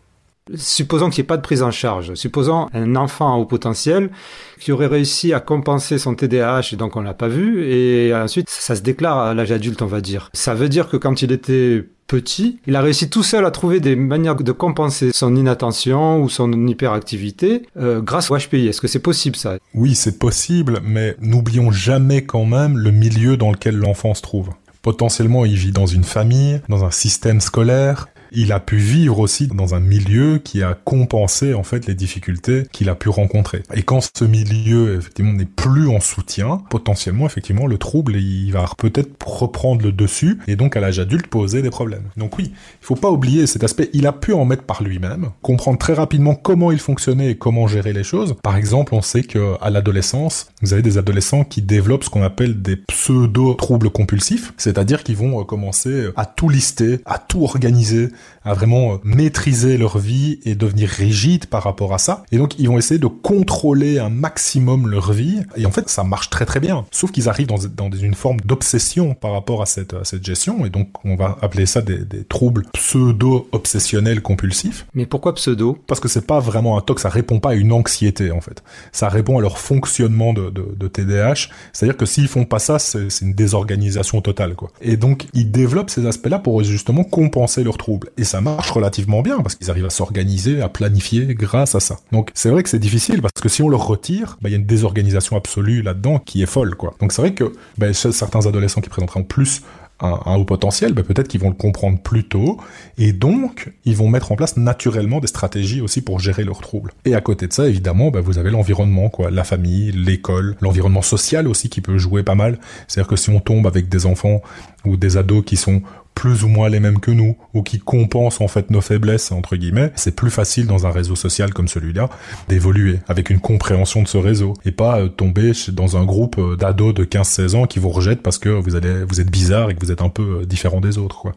Supposons 0.57 1.09
qu'il 1.09 1.23
n'y 1.23 1.27
ait 1.27 1.29
pas 1.29 1.37
de 1.37 1.43
prise 1.43 1.63
en 1.63 1.71
charge. 1.71 2.15
Supposons 2.15 2.69
un 2.75 2.97
enfant 2.97 3.37
au 3.37 3.45
potentiel 3.45 4.11
qui 4.59 4.73
aurait 4.73 4.89
réussi 4.89 5.33
à 5.33 5.39
compenser 5.39 5.99
son 5.99 6.17
TDAH 6.17 6.71
et 6.73 6.77
donc 6.77 6.97
on 6.97 7.01
l'a 7.01 7.15
pas 7.15 7.29
vu 7.29 7.65
et 7.65 8.13
ensuite 8.13 8.51
ça 8.51 8.75
se 8.75 8.83
déclare 8.83 9.19
à 9.19 9.35
l'âge 9.35 9.53
adulte 9.53 9.83
on 9.83 9.87
va 9.87 10.01
dire. 10.01 10.31
Ça 10.33 10.55
veut 10.55 10.69
dire 10.69 10.89
que 10.89 10.97
quand 10.97 11.23
il 11.23 11.31
était 11.31 11.85
petit, 12.13 12.59
il 12.67 12.77
a 12.77 12.83
réussi 12.83 13.09
tout 13.09 13.23
seul 13.23 13.47
à 13.47 13.51
trouver 13.51 13.81
des 13.81 13.97
manières 13.97 14.37
de 14.37 14.53
compenser 14.53 15.13
son 15.15 15.35
inattention 15.35 16.23
ou 16.23 16.29
son 16.29 16.53
hyperactivité 16.67 17.63
euh, 17.79 18.03
grâce 18.03 18.31
au 18.31 18.37
HPI. 18.37 18.67
Est-ce 18.67 18.83
que 18.83 18.87
c'est 18.87 18.99
possible 18.99 19.35
ça? 19.35 19.57
Oui, 19.73 19.95
c'est 19.95 20.19
possible, 20.19 20.81
mais 20.85 21.17
n'oublions 21.23 21.71
jamais 21.71 22.23
quand 22.23 22.45
même 22.45 22.77
le 22.77 22.91
milieu 22.91 23.39
dans 23.39 23.51
lequel 23.51 23.77
l'enfant 23.77 24.13
se 24.13 24.21
trouve. 24.21 24.51
Potentiellement, 24.83 25.47
il 25.47 25.55
vit 25.55 25.73
dans 25.73 25.87
une 25.87 26.05
famille, 26.05 26.61
dans 26.69 26.85
un 26.85 26.91
système 26.91 27.41
scolaire, 27.41 28.09
il 28.35 28.53
a 28.53 28.61
pu 28.61 28.77
vivre 28.77 29.19
aussi 29.19 29.47
dans 29.47 29.75
un 29.75 29.81
milieu 29.81 30.39
qui 30.39 30.63
a 30.63 30.75
compensé 30.75 31.55
en 31.55 31.63
fait 31.63 31.87
les 31.87 31.95
difficultés 31.95 32.65
qu'il 32.73 32.89
a 32.89 32.95
pu 32.95 33.09
rencontrer. 33.09 33.63
Et 33.75 33.83
quand 33.83 34.01
ce 34.17 34.25
milieu 34.25 34.97
effectivement 34.97 35.33
n'est 35.33 35.45
plus 35.45 35.89
en 35.89 36.01
soutien, 36.01 36.63
potentiellement 36.71 37.27
effectivement 37.27 37.67
le 37.67 37.79
trouble 37.79 38.17
il 38.17 38.51
va 38.53 38.67
peut-être 38.79 39.11
reprendre 39.27 39.83
le 39.83 39.93
dessus 39.93 40.39
et 40.47 40.57
donc 40.57 40.77
à 40.77 40.81
l'âge 40.81 40.99
adulte 40.99 41.27
poser 41.27 41.63
des 41.63 41.71
problèmes. 41.71 42.05
Donc 42.17 42.39
oui, 42.39 42.53
il 42.53 42.85
faut 42.85 42.95
pas 42.95 43.11
oublier 43.11 43.47
cet 43.47 43.65
aspect. 43.65 43.91
Il 43.93 44.07
a 44.07 44.13
pu 44.13 44.33
en 44.33 44.45
mettre 44.45 44.65
par 44.65 44.83
lui-même, 44.83 45.31
comprendre 45.43 45.79
très 45.79 45.95
rapidement 45.95 46.35
comment 46.35 46.73
il 46.73 46.79
fonctionnait 46.79 47.31
et 47.31 47.35
comment 47.37 47.67
gérer 47.67 47.93
les 47.93 48.05
choses. 48.05 48.35
Par 48.43 48.57
exemple, 48.57 48.95
on 48.95 49.03
sait 49.03 49.23
que 49.23 49.57
à 49.61 49.71
l'adolescence, 49.71 50.49
vous 50.63 50.73
avez 50.73 50.83
des 50.83 50.99
adolescents 50.99 51.45
qui 51.45 51.63
développent 51.63 52.05
ce 52.05 52.11
qu'on 52.11 52.23
appelle 52.23 52.63
des 52.63 52.77
pseudo 52.77 53.55
troubles 53.55 53.91
compulsifs, 53.91 54.53
c'est-à-dire 54.57 55.03
qu'ils 55.03 55.17
vont 55.17 55.41
euh, 55.41 55.45
commencer 55.45 56.09
à 56.17 56.27
tout 56.27 56.49
lister, 56.49 57.01
à 57.05 57.19
tout 57.19 57.43
organiser, 57.45 58.09
à 58.45 58.55
vraiment 58.55 58.95
euh, 58.95 58.97
maîtriser 59.05 59.77
leur 59.79 59.99
vie 59.99 60.41
et 60.45 60.55
devenir 60.55 60.89
rigide 60.89 61.47
par 61.47 61.63
rapport 61.63 61.95
à 61.95 61.99
ça. 61.99 62.25
Et 62.33 62.39
donc 62.39 62.59
ils 62.59 62.69
vont 62.69 62.79
essayer 62.79 62.99
de 62.99 63.07
contrôler 63.07 63.99
un 63.99 64.09
maximum 64.09 64.89
leur 64.89 65.13
vie. 65.13 65.41
Et 65.57 65.67
en 65.67 65.71
fait, 65.71 65.89
ça 65.89 66.05
marche 66.05 66.31
très 66.31 66.47
très 66.47 66.61
bien. 66.61 66.85
Sauf 66.91 67.13
qu'ils 67.13 67.29
arrivent 67.29 67.47
dans, 67.47 67.59
dans, 67.77 67.91
une 67.93 68.15
forme 68.15 68.41
d'obsession 68.41 69.15
par 69.15 69.33
rapport 69.33 69.63
à 69.63 69.67
cette, 69.67 69.95
à 69.95 70.05
cette 70.05 70.25
gestion. 70.25 70.67
Et 70.67 70.71
donc 70.71 70.89
on 71.05 71.17
va 71.17 71.39
appeler 71.43 71.67
ça 71.67 71.83
des, 71.83 71.99
des 71.99 72.25
troubles 72.25 72.65
pseudo-obsessionnels 72.73 74.23
compulsifs. 74.23 74.87
Mais 74.95 75.07
pourquoi 75.07 75.35
pseudo? 75.35 75.79
Parce 75.87 76.01
que 76.01 76.09
c'est 76.09 76.27
pas 76.27 76.41
vraiment 76.41 76.79
un 76.79 76.81
TOC, 76.81 77.01
ça 77.01 77.09
répond 77.09 77.39
pas 77.39 77.51
à 77.51 77.55
une 77.55 77.73
anxiété 77.73 78.31
en 78.31 78.41
fait. 78.41 78.63
Ça 78.93 79.09
répond 79.09 79.39
à 79.39 79.41
leur 79.41 79.59
fonctionnement 79.59 80.33
de, 80.33 80.51
de, 80.51 80.75
de 80.77 80.89
TDAH. 80.89 81.49
C'est-à-dire 81.73 81.97
que 81.97 82.07
s'ils 82.07 82.29
font 82.29 82.45
pas 82.45 82.59
ça, 82.59 82.79
c'est 82.79 83.09
une 83.21 83.35
désorganisation 83.35 84.21
totale 84.21 84.55
quoi. 84.55 84.71
Et 84.81 84.97
donc 84.97 85.27
ils 85.35 85.51
développent 85.51 85.91
ces 85.91 86.07
aspects-là 86.07 86.39
pour 86.39 86.63
justement 86.63 87.05
compenser 87.05 87.65
leurs 87.65 87.79
troubles. 87.79 88.11
Et 88.19 88.25
ça 88.25 88.41
marche 88.41 88.71
relativement 88.71 89.23
bien 89.23 89.41
parce 89.41 89.55
qu'ils 89.55 89.71
arrivent 89.71 89.87
à 89.87 89.91
s'organiser, 89.91 90.61
à 90.61 90.69
planifier 90.69 91.35
grâce 91.35 91.75
à 91.75 91.81
ça. 91.81 91.97
Donc 92.13 92.31
c'est 92.35 92.51
vrai 92.51 92.63
que 92.63 92.69
c'est 92.69 92.79
difficile 92.79 93.23
parce 93.23 93.41
que 93.41 93.49
si 93.49 93.63
on 93.63 93.69
leur 93.69 93.87
retire, 93.87 94.39
bah, 94.43 94.49
il 94.49 94.53
y 94.53 94.55
a 94.55 94.59
une 94.59 94.67
désorganisation 94.67 95.37
absolue 95.37 95.83
là-dedans 95.83 96.19
qui 96.19 96.43
est 96.43 96.47
folle. 96.47 96.77
Donc 97.01 97.13
c'est 97.13 97.23
vrai 97.23 97.35
que 97.35 97.53
bah, 97.79 97.93
certains 97.93 98.47
adolescents 98.47 98.81
qui 98.81 98.91
présenteront 98.91 99.25
plus 99.25 99.63
un, 100.03 100.35
haut 100.37 100.45
potentiel, 100.45 100.95
bah, 100.95 101.03
peut-être 101.03 101.29
qu'ils 101.29 101.41
vont 101.41 101.49
le 101.49 101.55
comprendre 101.55 101.99
plus 102.01 102.25
tôt, 102.25 102.59
et 102.99 103.13
donc 103.13 103.73
ils 103.85 103.97
vont 103.97 104.09
mettre 104.09 104.33
en 104.33 104.37
place 104.37 104.57
naturellement 104.57 105.21
des 105.21 105.29
stratégies 105.29 105.81
aussi 105.81 106.03
pour 106.03 106.19
gérer 106.19 106.45
leurs 106.45 106.61
troubles. 106.61 106.93
Et 107.05 107.15
à 107.15 107.21
côté 107.21 107.47
de 107.47 107.53
ça, 107.53 107.69
évidemment, 107.69 108.11
vous 108.11 108.39
avez 108.39 108.51
l'environnement, 108.51 109.09
quoi, 109.09 109.31
la 109.31 109.45
famille, 109.45 109.93
l'école, 109.93 110.57
l'environnement 110.61 111.03
social 111.03 111.47
aussi 111.47 111.69
qui 111.69 111.81
peut 111.81 111.99
jouer 111.99 112.23
pas 112.23 112.35
mal. 112.35 112.59
C'est-à-dire 112.89 113.09
que 113.09 113.17
si 113.17 113.31
on 113.31 113.41
tombe 113.41 113.67
avec 113.67 113.89
des 113.89 114.07
enfants 114.07 114.43
ou 114.85 114.97
des 114.97 115.17
ados 115.17 115.45
qui 115.45 115.57
sont 115.57 115.83
plus 116.15 116.45
ou 116.45 116.49
moins 116.49 116.69
les 116.69 116.81
mêmes 116.81 117.01
que 117.01 117.11
nous, 117.11 117.37
ou 117.55 117.63
qui 117.63 117.79
compensent 117.79 118.43
en 118.43 118.49
fait 118.49 118.71
nos 118.71 118.81
faiblesses, 118.81 119.33
entre 119.33 119.57
guillemets, 119.57 119.93
c'est 119.97 120.15
plus 120.15 120.31
facile 120.31 120.67
dans 120.67 120.87
un 120.87 120.91
réseau 120.91 121.17
social 121.17 121.53
comme 121.53 121.69
celui-là 121.69 122.09
d'évoluer 122.49 123.01
avec 123.09 123.31
une 123.31 123.41
compréhension 123.41 124.03
de 124.03 124.09
ce 124.09 124.19
réseau, 124.19 124.55
et 124.65 124.73
pas 124.73 125.01
euh, 125.01 125.09
tomber 125.09 125.53
dans 125.69 125.97
un 125.97 126.05
groupe 126.05 126.37
euh, 126.39 126.57
d'ados 126.57 126.95
de 126.95 127.05
15-16 127.05 127.57
ans 127.57 127.67
qui 127.67 127.79
vous 127.79 127.91
rejettent 127.91 128.23
parce 128.23 128.39
que 128.39 128.49
vous, 128.49 128.77
allez, 128.77 129.05
vous 129.05 129.21
êtes 129.21 129.31
bizarre 129.31 129.71
et 129.71 129.75
que 129.75 129.81
vous 129.81 129.93
êtes 129.93 130.03
un 130.03 130.09
peu 130.09 130.41
euh, 130.41 130.47
différent 130.47 130.81
des 130.81 130.99
autres. 130.99 131.19
Quoi. 131.19 131.33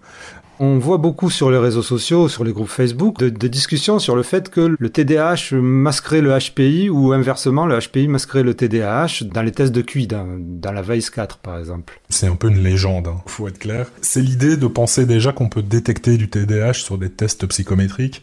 On 0.59 0.77
voit 0.77 0.97
beaucoup 0.97 1.29
sur 1.29 1.51
les 1.51 1.57
réseaux 1.57 1.81
sociaux, 1.81 2.29
sur 2.29 2.45
les 2.45 2.53
groupes 2.53 2.69
Facebook, 2.69 3.19
de, 3.19 3.47
discussions 3.47 3.99
sur 3.99 4.15
le 4.15 4.23
fait 4.23 4.49
que 4.49 4.75
le 4.79 4.89
TDAH 4.89 5.53
masquerait 5.53 6.21
le 6.21 6.37
HPI 6.37 6.89
ou 6.89 7.11
inversement 7.11 7.65
le 7.65 7.77
HPI 7.77 8.07
masquerait 8.07 8.43
le 8.43 8.53
TDAH 8.53 9.25
dans 9.25 9.41
les 9.41 9.51
tests 9.51 9.73
de 9.73 9.81
QI, 9.81 10.07
dans, 10.07 10.71
la 10.71 10.81
VICE 10.81 11.09
4 11.09 11.39
par 11.39 11.59
exemple. 11.59 11.99
C'est 12.09 12.27
un 12.27 12.35
peu 12.35 12.49
une 12.49 12.63
légende, 12.63 13.07
hein, 13.07 13.21
faut 13.25 13.47
être 13.47 13.59
clair. 13.59 13.87
C'est 14.01 14.21
l'idée 14.21 14.55
de 14.55 14.67
penser 14.67 15.05
déjà 15.05 15.33
qu'on 15.33 15.49
peut 15.49 15.61
détecter 15.61 16.17
du 16.17 16.29
TDAH 16.29 16.73
sur 16.73 16.97
des 16.97 17.09
tests 17.09 17.45
psychométriques. 17.47 18.21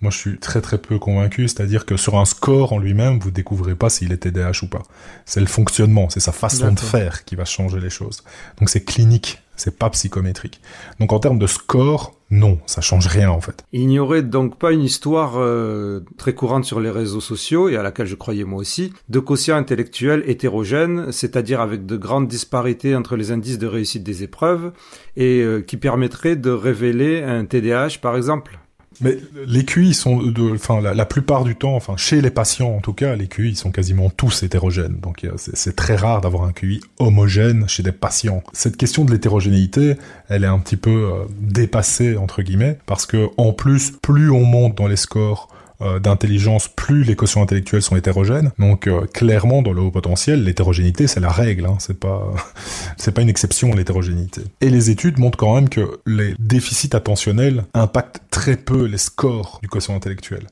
Moi, 0.00 0.10
je 0.10 0.18
suis 0.18 0.38
très 0.38 0.60
très 0.60 0.78
peu 0.78 0.98
convaincu, 0.98 1.48
c'est-à-dire 1.48 1.86
que 1.86 1.96
sur 1.96 2.18
un 2.18 2.24
score 2.24 2.72
en 2.72 2.78
lui-même, 2.78 3.18
vous 3.20 3.30
découvrez 3.30 3.74
pas 3.74 3.88
s'il 3.88 4.12
est 4.12 4.18
TDAH 4.18 4.60
ou 4.62 4.66
pas. 4.66 4.82
C'est 5.24 5.40
le 5.40 5.46
fonctionnement, 5.46 6.08
c'est 6.10 6.20
sa 6.20 6.32
façon 6.32 6.72
de 6.72 6.80
faire 6.80 7.24
qui 7.24 7.36
va 7.36 7.44
changer 7.44 7.80
les 7.80 7.90
choses. 7.90 8.22
Donc 8.58 8.68
c'est 8.70 8.84
clinique 8.84 9.40
c'est 9.56 9.78
pas 9.78 9.90
psychométrique. 9.90 10.60
Donc 11.00 11.12
en 11.12 11.18
termes 11.18 11.38
de 11.38 11.46
score, 11.46 12.14
non, 12.30 12.58
ça 12.66 12.80
change 12.80 13.06
rien 13.06 13.30
en 13.30 13.40
fait. 13.40 13.64
Il 13.72 13.86
n'y 13.86 13.98
aurait 13.98 14.22
donc 14.22 14.58
pas 14.58 14.72
une 14.72 14.82
histoire 14.82 15.34
euh, 15.36 16.00
très 16.16 16.34
courante 16.34 16.64
sur 16.64 16.80
les 16.80 16.90
réseaux 16.90 17.20
sociaux, 17.20 17.68
et 17.68 17.76
à 17.76 17.82
laquelle 17.82 18.06
je 18.06 18.16
croyais 18.16 18.44
moi 18.44 18.58
aussi, 18.58 18.92
de 19.08 19.18
quotient 19.20 19.56
intellectuel 19.56 20.24
hétérogène, 20.26 21.12
c'est-à-dire 21.12 21.60
avec 21.60 21.86
de 21.86 21.96
grandes 21.96 22.28
disparités 22.28 22.96
entre 22.96 23.16
les 23.16 23.30
indices 23.30 23.58
de 23.58 23.66
réussite 23.66 24.02
des 24.02 24.22
épreuves, 24.22 24.72
et 25.16 25.42
euh, 25.42 25.60
qui 25.60 25.76
permettrait 25.76 26.36
de 26.36 26.50
révéler 26.50 27.22
un 27.22 27.44
TDAH 27.44 27.98
par 28.00 28.16
exemple 28.16 28.58
mais 29.00 29.18
les 29.46 29.64
QI 29.64 29.94
sont, 29.94 30.22
de, 30.22 30.54
enfin, 30.54 30.80
la, 30.80 31.06
plupart 31.06 31.44
du 31.44 31.56
temps, 31.56 31.74
enfin, 31.74 31.96
chez 31.96 32.20
les 32.20 32.30
patients 32.30 32.74
en 32.74 32.80
tout 32.80 32.92
cas, 32.92 33.16
les 33.16 33.26
QI 33.26 33.54
sont 33.56 33.70
quasiment 33.70 34.10
tous 34.10 34.42
hétérogènes. 34.42 34.98
Donc 35.00 35.26
c'est 35.36 35.76
très 35.76 35.96
rare 35.96 36.20
d'avoir 36.20 36.44
un 36.44 36.52
QI 36.52 36.80
homogène 36.98 37.68
chez 37.68 37.82
des 37.82 37.92
patients. 37.92 38.42
Cette 38.52 38.76
question 38.76 39.04
de 39.04 39.10
l'hétérogénéité, 39.10 39.96
elle 40.28 40.44
est 40.44 40.48
un 40.48 40.58
petit 40.58 40.76
peu 40.76 40.90
euh, 40.90 41.24
dépassée 41.40 42.16
entre 42.16 42.42
guillemets, 42.42 42.78
parce 42.86 43.06
que 43.06 43.28
en 43.36 43.52
plus, 43.52 43.92
plus 44.02 44.30
on 44.30 44.44
monte 44.44 44.76
dans 44.76 44.86
les 44.86 44.96
scores 44.96 45.48
euh, 45.80 45.98
d'intelligence, 45.98 46.68
plus 46.68 47.02
les 47.02 47.16
quotients 47.16 47.42
intellectuels 47.42 47.82
sont 47.82 47.96
hétérogènes. 47.96 48.52
Donc 48.58 48.86
euh, 48.86 49.06
clairement, 49.06 49.60
dans 49.60 49.72
le 49.72 49.80
haut 49.80 49.90
potentiel, 49.90 50.44
l'hétérogénéité 50.44 51.08
c'est 51.08 51.18
la 51.18 51.30
règle, 51.30 51.66
hein. 51.66 51.76
c'est 51.80 51.98
pas 51.98 52.32
c'est 52.96 53.12
pas 53.12 53.22
une 53.22 53.28
exception 53.28 53.74
l'hétérogénéité. 53.74 54.42
Et 54.60 54.70
les 54.70 54.90
études 54.90 55.18
montrent 55.18 55.36
quand 55.36 55.54
même 55.54 55.68
que 55.68 55.98
les 56.06 56.34
déficits 56.38 56.94
attentionnels 56.94 57.64
impactent 57.74 58.22
très 58.30 58.56
peu 58.56 58.84
les 58.84 58.98
scores 58.98 59.58
du 59.62 59.68
quotient 59.68 59.96
intellectuel. 59.96 60.46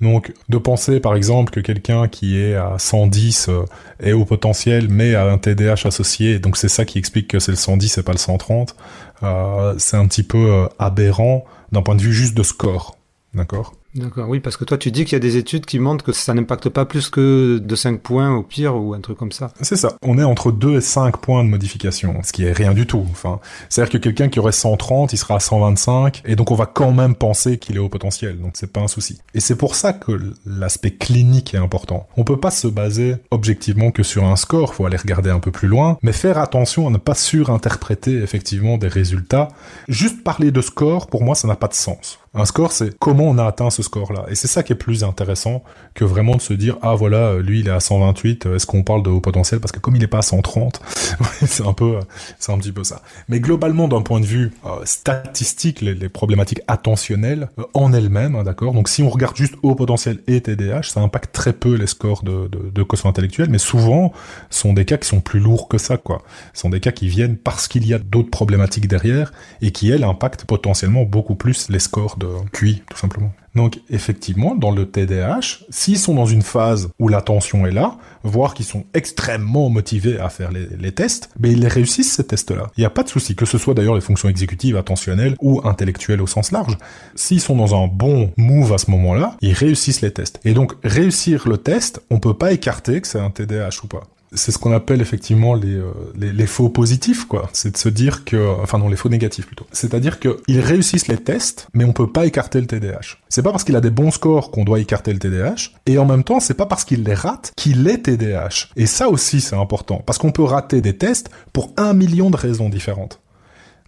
Donc, 0.00 0.32
de 0.48 0.58
penser 0.58 1.00
par 1.00 1.16
exemple 1.16 1.50
que 1.50 1.58
quelqu'un 1.58 2.06
qui 2.06 2.38
est 2.38 2.54
à 2.54 2.76
110 2.78 3.48
euh, 3.48 3.64
est 4.00 4.12
au 4.12 4.24
potentiel, 4.24 4.88
mais 4.88 5.16
a 5.16 5.24
un 5.24 5.38
TDAH 5.38 5.88
associé, 5.88 6.38
donc 6.38 6.56
c'est 6.56 6.68
ça 6.68 6.84
qui 6.84 6.98
explique 6.98 7.26
que 7.26 7.40
c'est 7.40 7.50
le 7.50 7.56
110 7.56 7.98
et 7.98 8.02
pas 8.04 8.12
le 8.12 8.18
130, 8.18 8.76
euh, 9.24 9.74
c'est 9.78 9.96
un 9.96 10.06
petit 10.06 10.22
peu 10.22 10.68
aberrant 10.78 11.44
d'un 11.72 11.82
point 11.82 11.96
de 11.96 12.02
vue 12.02 12.12
juste 12.12 12.36
de 12.36 12.44
score. 12.44 12.96
D'accord? 13.34 13.74
D'accord, 13.94 14.28
oui, 14.28 14.38
parce 14.38 14.58
que 14.58 14.64
toi 14.64 14.76
tu 14.76 14.90
dis 14.90 15.04
qu'il 15.04 15.14
y 15.14 15.16
a 15.16 15.20
des 15.20 15.38
études 15.38 15.64
qui 15.64 15.78
montrent 15.78 16.04
que 16.04 16.12
ça 16.12 16.34
n'impacte 16.34 16.68
pas 16.68 16.84
plus 16.84 17.08
que 17.08 17.58
de 17.58 17.74
5 17.74 18.00
points 18.00 18.34
au 18.34 18.42
pire 18.42 18.76
ou 18.76 18.92
un 18.92 19.00
truc 19.00 19.16
comme 19.16 19.32
ça. 19.32 19.50
C'est 19.62 19.76
ça, 19.76 19.96
on 20.02 20.18
est 20.18 20.24
entre 20.24 20.52
2 20.52 20.76
et 20.76 20.80
5 20.82 21.16
points 21.16 21.42
de 21.42 21.48
modification, 21.48 22.20
ce 22.22 22.32
qui 22.32 22.44
est 22.44 22.52
rien 22.52 22.74
du 22.74 22.86
tout. 22.86 23.06
Enfin, 23.10 23.40
c'est-à-dire 23.70 23.92
que 23.92 23.98
quelqu'un 23.98 24.28
qui 24.28 24.40
aurait 24.40 24.52
130, 24.52 25.14
il 25.14 25.16
sera 25.16 25.36
à 25.36 25.40
125, 25.40 26.22
et 26.26 26.36
donc 26.36 26.50
on 26.50 26.54
va 26.54 26.66
quand 26.66 26.92
même 26.92 27.14
penser 27.14 27.56
qu'il 27.56 27.76
est 27.76 27.80
au 27.80 27.88
potentiel, 27.88 28.38
donc 28.38 28.52
c'est 28.54 28.72
pas 28.72 28.80
un 28.80 28.88
souci. 28.88 29.20
Et 29.34 29.40
c'est 29.40 29.56
pour 29.56 29.74
ça 29.74 29.94
que 29.94 30.12
l'aspect 30.44 30.90
clinique 30.90 31.54
est 31.54 31.58
important. 31.58 32.06
On 32.18 32.24
peut 32.24 32.38
pas 32.38 32.50
se 32.50 32.68
baser 32.68 33.16
objectivement 33.30 33.90
que 33.90 34.02
sur 34.02 34.24
un 34.24 34.36
score, 34.36 34.74
faut 34.74 34.84
aller 34.84 34.98
regarder 34.98 35.30
un 35.30 35.40
peu 35.40 35.50
plus 35.50 35.68
loin, 35.68 35.98
mais 36.02 36.12
faire 36.12 36.38
attention 36.38 36.86
à 36.86 36.90
ne 36.90 36.98
pas 36.98 37.14
surinterpréter 37.14 38.22
effectivement 38.22 38.76
des 38.76 38.88
résultats. 38.88 39.48
Juste 39.88 40.22
parler 40.22 40.50
de 40.50 40.60
score, 40.60 41.06
pour 41.06 41.24
moi, 41.24 41.34
ça 41.34 41.48
n'a 41.48 41.56
pas 41.56 41.68
de 41.68 41.74
sens. 41.74 42.18
Un 42.34 42.44
score, 42.44 42.72
c'est 42.72 42.96
comment 42.98 43.24
on 43.24 43.38
a 43.38 43.44
atteint 43.44 43.70
ce 43.70 43.82
score-là. 43.82 44.26
Et 44.28 44.34
c'est 44.34 44.48
ça 44.48 44.62
qui 44.62 44.72
est 44.72 44.76
plus 44.76 45.02
intéressant 45.02 45.62
que 45.94 46.04
vraiment 46.04 46.36
de 46.36 46.40
se 46.40 46.52
dire, 46.52 46.76
ah 46.82 46.94
voilà, 46.94 47.38
lui 47.38 47.60
il 47.60 47.68
est 47.68 47.72
à 47.72 47.80
128, 47.80 48.46
est-ce 48.46 48.66
qu'on 48.66 48.82
parle 48.82 49.02
de 49.02 49.10
haut 49.10 49.20
potentiel? 49.20 49.60
Parce 49.60 49.72
que 49.72 49.78
comme 49.78 49.96
il 49.96 50.02
est 50.02 50.08
pas 50.08 50.18
à 50.18 50.22
130, 50.22 50.80
c'est 51.46 51.66
un 51.66 51.72
peu, 51.72 51.98
c'est 52.38 52.52
un 52.52 52.58
petit 52.58 52.72
peu 52.72 52.84
ça. 52.84 53.02
Mais 53.28 53.40
globalement, 53.40 53.88
d'un 53.88 54.02
point 54.02 54.20
de 54.20 54.26
vue 54.26 54.52
euh, 54.66 54.70
statistique, 54.84 55.80
les, 55.80 56.08
problématiques 56.08 56.60
attentionnelles 56.68 57.48
euh, 57.58 57.64
en 57.74 57.92
elles-mêmes, 57.92 58.36
hein, 58.36 58.44
d'accord? 58.44 58.72
Donc 58.72 58.88
si 58.88 59.02
on 59.02 59.10
regarde 59.10 59.36
juste 59.36 59.54
haut 59.62 59.74
potentiel 59.74 60.20
et 60.26 60.40
TDAH, 60.40 60.82
ça 60.82 61.00
impacte 61.00 61.32
très 61.32 61.52
peu 61.52 61.74
les 61.74 61.86
scores 61.86 62.22
de, 62.22 62.48
de, 62.48 62.70
de 62.70 62.82
quotient 62.82 63.08
intellectuel, 63.10 63.48
mais 63.50 63.58
souvent, 63.58 64.12
sont 64.50 64.72
des 64.74 64.84
cas 64.84 64.98
qui 64.98 65.08
sont 65.08 65.20
plus 65.20 65.40
lourds 65.40 65.68
que 65.68 65.78
ça, 65.78 65.96
quoi. 65.96 66.22
Ce 66.52 66.60
sont 66.60 66.70
des 66.70 66.80
cas 66.80 66.92
qui 66.92 67.08
viennent 67.08 67.36
parce 67.36 67.68
qu'il 67.68 67.86
y 67.86 67.94
a 67.94 67.98
d'autres 67.98 68.30
problématiques 68.30 68.88
derrière 68.88 69.32
et 69.62 69.70
qui, 69.70 69.90
elles, 69.90 70.04
impactent 70.04 70.44
potentiellement 70.44 71.04
beaucoup 71.04 71.34
plus 71.34 71.68
les 71.68 71.78
scores 71.78 72.16
de 72.18 72.28
QI, 72.52 72.82
tout 72.90 72.98
simplement. 72.98 73.32
Donc 73.54 73.80
effectivement, 73.90 74.54
dans 74.54 74.70
le 74.70 74.86
TDAH, 74.88 75.64
s'ils 75.70 75.98
sont 75.98 76.14
dans 76.14 76.26
une 76.26 76.42
phase 76.42 76.90
où 76.98 77.08
l'attention 77.08 77.66
est 77.66 77.72
là, 77.72 77.96
voire 78.22 78.54
qu'ils 78.54 78.66
sont 78.66 78.84
extrêmement 78.94 79.68
motivés 79.68 80.18
à 80.20 80.28
faire 80.28 80.50
les, 80.52 80.92
tests, 80.92 81.30
ben 81.38 81.50
ils 81.50 81.66
réussissent 81.66 82.12
ces 82.12 82.24
tests-là. 82.24 82.70
Il 82.76 82.80
n'y 82.80 82.86
a 82.86 82.90
pas 82.90 83.02
de 83.02 83.08
souci, 83.08 83.34
que 83.34 83.46
ce 83.46 83.58
soit 83.58 83.74
d'ailleurs 83.74 83.94
les 83.96 84.00
fonctions 84.00 84.28
exécutives, 84.28 84.76
attentionnelles 84.76 85.34
ou 85.40 85.60
intellectuelles 85.64 86.22
au 86.22 86.26
sens 86.26 86.52
large. 86.52 86.76
S'ils 87.16 87.40
sont 87.40 87.56
dans 87.56 87.74
un 87.74 87.88
bon 87.88 88.32
move 88.36 88.72
à 88.72 88.78
ce 88.78 88.90
moment-là, 88.90 89.36
ils 89.40 89.54
réussissent 89.54 90.02
les 90.02 90.12
tests. 90.12 90.40
Et 90.44 90.52
donc 90.52 90.74
réussir 90.84 91.48
le 91.48 91.56
test, 91.58 92.00
on 92.10 92.20
peut 92.20 92.34
pas 92.34 92.52
écarter 92.52 93.00
que 93.00 93.08
c'est 93.08 93.20
un 93.20 93.30
TDAH 93.30 93.80
ou 93.82 93.86
pas 93.88 94.04
c'est 94.32 94.52
ce 94.52 94.58
qu'on 94.58 94.72
appelle 94.72 95.00
effectivement 95.00 95.54
les, 95.54 95.74
euh, 95.74 95.92
les, 96.16 96.46
faux 96.46 96.68
positifs, 96.68 97.24
quoi. 97.26 97.48
C'est 97.52 97.72
de 97.72 97.76
se 97.76 97.88
dire 97.88 98.24
que, 98.24 98.60
enfin 98.62 98.78
non, 98.78 98.88
les 98.88 98.96
faux 98.96 99.08
négatifs 99.08 99.46
plutôt. 99.46 99.66
C'est-à-dire 99.72 100.18
qu'ils 100.20 100.60
réussissent 100.60 101.08
les 101.08 101.16
tests, 101.16 101.68
mais 101.74 101.84
on 101.84 101.92
peut 101.92 102.10
pas 102.10 102.26
écarter 102.26 102.60
le 102.60 102.66
TDAH. 102.66 103.16
C'est 103.28 103.42
pas 103.42 103.50
parce 103.52 103.64
qu'il 103.64 103.76
a 103.76 103.80
des 103.80 103.90
bons 103.90 104.10
scores 104.10 104.50
qu'on 104.50 104.64
doit 104.64 104.80
écarter 104.80 105.12
le 105.12 105.18
TDAH, 105.18 105.70
et 105.86 105.98
en 105.98 106.04
même 106.04 106.24
temps, 106.24 106.40
c'est 106.40 106.54
pas 106.54 106.66
parce 106.66 106.84
qu'il 106.84 107.04
les 107.04 107.14
rate 107.14 107.52
qu'il 107.56 107.88
est 107.88 108.04
TDAH. 108.04 108.68
Et 108.76 108.86
ça 108.86 109.08
aussi, 109.08 109.40
c'est 109.40 109.56
important, 109.56 110.02
parce 110.04 110.18
qu'on 110.18 110.32
peut 110.32 110.42
rater 110.42 110.80
des 110.80 110.96
tests 110.96 111.30
pour 111.52 111.72
un 111.76 111.94
million 111.94 112.30
de 112.30 112.36
raisons 112.36 112.68
différentes. 112.68 113.20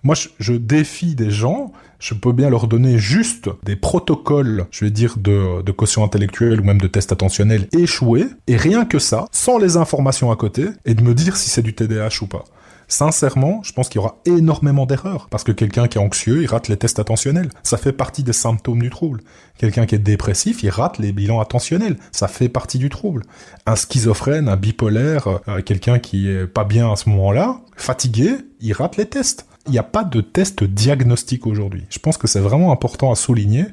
Moi, 0.02 0.14
je, 0.38 0.52
défie 0.52 1.14
des 1.14 1.30
gens, 1.30 1.72
je 1.98 2.14
peux 2.14 2.32
bien 2.32 2.50
leur 2.50 2.66
donner 2.66 2.98
juste 2.98 3.50
des 3.64 3.76
protocoles, 3.76 4.66
je 4.70 4.84
vais 4.84 4.90
dire, 4.90 5.16
de, 5.18 5.62
de 5.62 5.72
quotient 5.72 6.04
intellectuel 6.04 6.60
ou 6.60 6.64
même 6.64 6.80
de 6.80 6.86
tests 6.86 7.12
attentionnels 7.12 7.68
échoués, 7.72 8.26
et 8.46 8.56
rien 8.56 8.84
que 8.84 8.98
ça, 8.98 9.26
sans 9.32 9.58
les 9.58 9.76
informations 9.76 10.30
à 10.30 10.36
côté, 10.36 10.66
et 10.84 10.94
de 10.94 11.02
me 11.02 11.14
dire 11.14 11.36
si 11.36 11.50
c'est 11.50 11.62
du 11.62 11.74
TDAH 11.74 12.22
ou 12.22 12.26
pas. 12.26 12.44
Sincèrement, 12.90 13.62
je 13.62 13.72
pense 13.72 13.88
qu'il 13.88 14.00
y 14.00 14.04
aura 14.04 14.16
énormément 14.24 14.84
d'erreurs. 14.84 15.28
Parce 15.30 15.44
que 15.44 15.52
quelqu'un 15.52 15.86
qui 15.86 15.96
est 15.96 16.00
anxieux, 16.00 16.42
il 16.42 16.46
rate 16.46 16.66
les 16.66 16.76
tests 16.76 16.98
attentionnels. 16.98 17.48
Ça 17.62 17.76
fait 17.76 17.92
partie 17.92 18.24
des 18.24 18.32
symptômes 18.32 18.82
du 18.82 18.90
trouble. 18.90 19.20
Quelqu'un 19.58 19.86
qui 19.86 19.94
est 19.94 19.98
dépressif, 19.98 20.64
il 20.64 20.70
rate 20.70 20.98
les 20.98 21.12
bilans 21.12 21.38
attentionnels. 21.38 21.96
Ça 22.10 22.26
fait 22.26 22.48
partie 22.48 22.78
du 22.78 22.88
trouble. 22.88 23.22
Un 23.64 23.76
schizophrène, 23.76 24.48
un 24.48 24.56
bipolaire, 24.56 25.40
euh, 25.46 25.62
quelqu'un 25.62 26.00
qui 26.00 26.28
est 26.28 26.48
pas 26.48 26.64
bien 26.64 26.90
à 26.90 26.96
ce 26.96 27.08
moment-là, 27.10 27.60
fatigué, 27.76 28.32
il 28.60 28.72
rate 28.72 28.96
les 28.96 29.06
tests 29.06 29.46
il 29.66 29.72
n'y 29.72 29.78
a 29.78 29.84
pas 29.84 30.04
de 30.04 30.20
test 30.20 30.64
diagnostique 30.64 31.46
aujourd'hui. 31.46 31.84
Je 31.90 31.98
pense 31.98 32.16
que 32.16 32.26
c'est 32.26 32.40
vraiment 32.40 32.72
important 32.72 33.12
à 33.12 33.14
souligner 33.14 33.66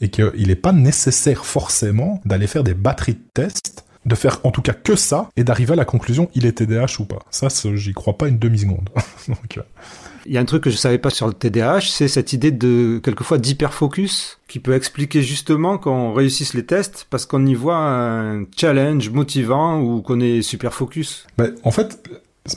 et 0.00 0.08
qu'il 0.08 0.48
n'est 0.48 0.54
pas 0.54 0.72
nécessaire 0.72 1.44
forcément 1.44 2.20
d'aller 2.24 2.46
faire 2.46 2.64
des 2.64 2.74
batteries 2.74 3.14
de 3.14 3.24
tests, 3.34 3.84
de 4.06 4.14
faire 4.14 4.40
en 4.44 4.50
tout 4.50 4.62
cas 4.62 4.72
que 4.72 4.96
ça 4.96 5.28
et 5.36 5.44
d'arriver 5.44 5.72
à 5.72 5.76
la 5.76 5.84
conclusion 5.84 6.28
il 6.34 6.46
est 6.46 6.52
TDAH 6.52 7.00
ou 7.00 7.04
pas. 7.04 7.20
Ça, 7.30 7.48
j'y 7.74 7.92
crois 7.92 8.18
pas 8.18 8.28
une 8.28 8.38
demi-seconde. 8.38 8.88
Euh. 9.56 9.62
Il 10.26 10.32
y 10.32 10.38
a 10.38 10.40
un 10.40 10.44
truc 10.44 10.64
que 10.64 10.70
je 10.70 10.76
savais 10.76 10.98
pas 10.98 11.10
sur 11.10 11.26
le 11.26 11.34
TDAH, 11.34 11.82
c'est 11.82 12.08
cette 12.08 12.32
idée 12.32 12.50
de 12.50 12.98
quelquefois 13.02 13.38
d'hyperfocus 13.38 14.38
qui 14.48 14.58
peut 14.58 14.74
expliquer 14.74 15.22
justement 15.22 15.76
qu'on 15.76 16.12
réussisse 16.12 16.54
les 16.54 16.64
tests 16.64 17.06
parce 17.10 17.26
qu'on 17.26 17.44
y 17.46 17.54
voit 17.54 17.76
un 17.76 18.44
challenge 18.56 19.10
motivant 19.10 19.80
ou 19.80 20.02
qu'on 20.02 20.20
est 20.20 20.42
super 20.42 20.72
focus. 20.72 21.26
En 21.62 21.70
fait, 21.70 22.02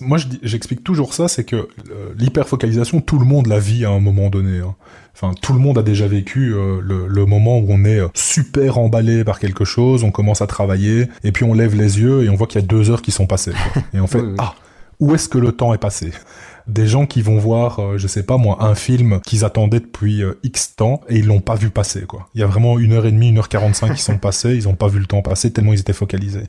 moi, 0.01 0.17
j'explique 0.43 0.83
toujours 0.83 1.13
ça, 1.13 1.29
c'est 1.29 1.45
que 1.45 1.55
euh, 1.55 2.13
l'hyperfocalisation, 2.17 2.99
tout 2.99 3.19
le 3.19 3.25
monde 3.25 3.47
la 3.47 3.59
vit 3.59 3.85
à 3.85 3.89
un 3.89 4.01
moment 4.01 4.29
donné. 4.29 4.59
Hein. 4.59 4.75
Enfin, 5.13 5.33
tout 5.41 5.53
le 5.53 5.59
monde 5.59 5.77
a 5.77 5.83
déjà 5.83 6.07
vécu 6.07 6.53
euh, 6.53 6.81
le, 6.81 7.25
moment 7.25 7.57
où 7.59 7.67
on 7.69 7.85
est 7.85 7.99
euh, 7.99 8.09
super 8.13 8.79
emballé 8.79 9.23
par 9.23 9.39
quelque 9.39 9.63
chose, 9.63 10.03
on 10.03 10.11
commence 10.11 10.41
à 10.41 10.47
travailler, 10.47 11.07
et 11.23 11.31
puis 11.31 11.45
on 11.45 11.53
lève 11.53 11.73
les 11.73 11.99
yeux 12.01 12.23
et 12.25 12.29
on 12.29 12.35
voit 12.35 12.47
qu'il 12.47 12.59
y 12.59 12.63
a 12.63 12.67
deux 12.67 12.91
heures 12.91 13.01
qui 13.01 13.11
sont 13.11 13.27
passées. 13.27 13.53
Et 13.93 13.99
on 14.01 14.07
fait 14.07 14.21
ah, 14.37 14.55
où 14.99 15.15
est-ce 15.15 15.29
que 15.29 15.37
le 15.37 15.53
temps 15.53 15.73
est 15.73 15.79
passé? 15.79 16.11
Des 16.67 16.85
gens 16.85 17.05
qui 17.05 17.21
vont 17.21 17.37
voir, 17.37 17.97
je 17.97 18.07
sais 18.07 18.23
pas 18.23 18.35
moi, 18.35 18.57
un 18.59 18.75
film 18.75 19.21
qu'ils 19.21 19.45
attendaient 19.45 19.79
depuis 19.79 20.21
X 20.43 20.75
temps 20.75 20.99
et 21.07 21.15
ils 21.17 21.25
l'ont 21.25 21.39
pas 21.39 21.55
vu 21.55 21.69
passer, 21.69 22.01
quoi. 22.01 22.27
Il 22.35 22.41
y 22.41 22.43
a 22.43 22.47
vraiment 22.47 22.77
une 22.77 22.91
heure 22.91 23.05
et 23.05 23.11
demie, 23.11 23.29
une 23.29 23.37
heure 23.37 23.47
quarante-cinq 23.47 23.95
qui 23.95 24.01
sont 24.01 24.17
passés, 24.17 24.53
ils 24.55 24.67
ont 24.67 24.75
pas 24.75 24.89
vu 24.89 24.99
le 24.99 25.05
temps 25.05 25.21
passer 25.21 25.51
tellement 25.53 25.71
ils 25.71 25.79
étaient 25.79 25.93
focalisés. 25.93 26.43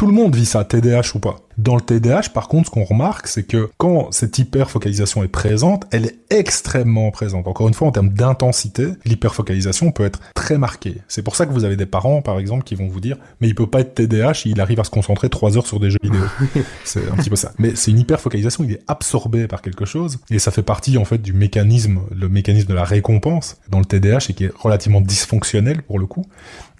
Tout 0.00 0.06
le 0.06 0.14
monde 0.14 0.34
vit 0.34 0.46
ça, 0.46 0.64
TDAH 0.64 1.14
ou 1.14 1.18
pas. 1.18 1.36
Dans 1.58 1.74
le 1.74 1.82
TDAH, 1.82 2.30
par 2.32 2.48
contre, 2.48 2.68
ce 2.68 2.70
qu'on 2.70 2.84
remarque, 2.84 3.26
c'est 3.26 3.42
que 3.42 3.68
quand 3.76 4.10
cette 4.12 4.38
hyperfocalisation 4.38 5.22
est 5.24 5.28
présente, 5.28 5.84
elle 5.90 6.06
est 6.06 6.16
extrêmement 6.30 7.10
présente. 7.10 7.46
Encore 7.46 7.68
une 7.68 7.74
fois, 7.74 7.88
en 7.88 7.90
termes 7.90 8.08
d'intensité, 8.08 8.86
l'hyperfocalisation 9.04 9.92
peut 9.92 10.06
être 10.06 10.20
très 10.34 10.56
marquée. 10.56 10.96
C'est 11.06 11.20
pour 11.20 11.36
ça 11.36 11.44
que 11.44 11.52
vous 11.52 11.64
avez 11.64 11.76
des 11.76 11.84
parents, 11.84 12.22
par 12.22 12.38
exemple, 12.38 12.64
qui 12.64 12.76
vont 12.76 12.88
vous 12.88 13.00
dire, 13.00 13.18
mais 13.42 13.48
il 13.48 13.54
peut 13.54 13.66
pas 13.66 13.80
être 13.80 13.94
TDAH, 13.94 14.44
il 14.46 14.58
arrive 14.62 14.80
à 14.80 14.84
se 14.84 14.90
concentrer 14.90 15.28
trois 15.28 15.58
heures 15.58 15.66
sur 15.66 15.78
des 15.80 15.90
jeux 15.90 15.98
vidéo. 16.02 16.22
c'est 16.84 17.06
un 17.06 17.16
petit 17.16 17.28
peu 17.28 17.36
ça. 17.36 17.52
Mais 17.58 17.72
c'est 17.74 17.90
une 17.90 17.98
hyperfocalisation, 17.98 18.64
il 18.64 18.72
est 18.72 18.82
absorbé 18.88 19.48
par 19.48 19.60
quelque 19.60 19.84
chose, 19.84 20.16
et 20.30 20.38
ça 20.38 20.50
fait 20.50 20.62
partie, 20.62 20.96
en 20.96 21.04
fait, 21.04 21.18
du 21.18 21.34
mécanisme, 21.34 22.00
le 22.10 22.30
mécanisme 22.30 22.68
de 22.68 22.74
la 22.74 22.84
récompense 22.84 23.58
dans 23.68 23.80
le 23.80 23.84
TDAH, 23.84 24.30
et 24.30 24.32
qui 24.32 24.44
est 24.44 24.52
relativement 24.56 25.02
dysfonctionnel, 25.02 25.82
pour 25.82 25.98
le 25.98 26.06
coup 26.06 26.24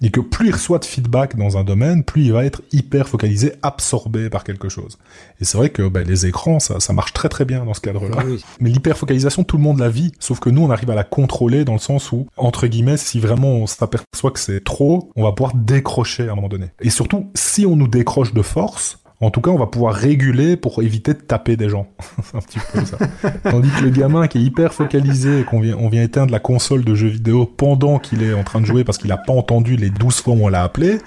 et 0.01 0.09
que 0.09 0.19
plus 0.19 0.47
il 0.47 0.53
reçoit 0.53 0.79
de 0.79 0.85
feedback 0.85 1.37
dans 1.37 1.57
un 1.57 1.63
domaine, 1.63 2.03
plus 2.03 2.23
il 2.23 2.33
va 2.33 2.45
être 2.45 2.61
hyper 2.71 3.07
focalisé, 3.07 3.53
absorbé 3.61 4.29
par 4.29 4.43
quelque 4.43 4.69
chose. 4.69 4.97
Et 5.39 5.45
c'est 5.45 5.57
vrai 5.57 5.69
que 5.69 5.87
ben, 5.87 6.07
les 6.07 6.25
écrans, 6.25 6.59
ça, 6.59 6.79
ça 6.79 6.93
marche 6.93 7.13
très 7.13 7.29
très 7.29 7.45
bien 7.45 7.65
dans 7.65 7.73
ce 7.73 7.81
cadre-là. 7.81 8.17
Ah 8.19 8.23
Mais 8.59 8.69
l'hyper 8.69 8.97
focalisation, 8.97 9.43
tout 9.43 9.57
le 9.57 9.63
monde 9.63 9.79
la 9.79 9.89
vit, 9.89 10.11
sauf 10.19 10.39
que 10.39 10.49
nous, 10.49 10.63
on 10.63 10.69
arrive 10.69 10.89
à 10.89 10.95
la 10.95 11.03
contrôler 11.03 11.65
dans 11.65 11.73
le 11.73 11.79
sens 11.79 12.11
où, 12.11 12.27
entre 12.37 12.67
guillemets, 12.67 12.97
si 12.97 13.19
vraiment 13.19 13.49
on 13.49 13.67
s'aperçoit 13.67 14.31
que 14.31 14.39
c'est 14.39 14.63
trop, 14.63 15.11
on 15.15 15.23
va 15.23 15.31
pouvoir 15.31 15.55
décrocher 15.55 16.27
à 16.27 16.31
un 16.31 16.35
moment 16.35 16.49
donné. 16.49 16.67
Et 16.81 16.89
surtout, 16.89 17.31
si 17.35 17.65
on 17.65 17.75
nous 17.75 17.87
décroche 17.87 18.33
de 18.33 18.41
force, 18.41 19.00
en 19.21 19.29
tout 19.29 19.41
cas, 19.41 19.51
on 19.51 19.57
va 19.57 19.67
pouvoir 19.67 19.93
réguler 19.93 20.57
pour 20.57 20.81
éviter 20.81 21.13
de 21.13 21.19
taper 21.19 21.55
des 21.55 21.69
gens. 21.69 21.87
c'est 22.23 22.37
un 22.37 22.41
petit 22.41 22.59
peu 22.73 22.83
ça. 22.83 22.97
Tandis 23.49 23.69
que 23.69 23.83
le 23.83 23.89
gamin 23.91 24.27
qui 24.27 24.39
est 24.39 24.41
hyper 24.41 24.73
focalisé 24.73 25.41
et 25.41 25.43
qu'on 25.43 25.59
vient, 25.59 25.77
on 25.77 25.89
vient 25.89 26.01
éteindre 26.01 26.31
la 26.31 26.39
console 26.39 26.83
de 26.83 26.95
jeux 26.95 27.07
vidéo 27.07 27.45
pendant 27.45 27.99
qu'il 27.99 28.23
est 28.23 28.33
en 28.33 28.43
train 28.43 28.61
de 28.61 28.65
jouer 28.65 28.83
parce 28.83 28.97
qu'il 28.97 29.11
a 29.11 29.17
pas 29.17 29.33
entendu 29.33 29.75
les 29.75 29.91
douze 29.91 30.21
fois 30.21 30.33
où 30.33 30.43
on 30.43 30.49
l'a 30.49 30.63
appelé, 30.63 30.97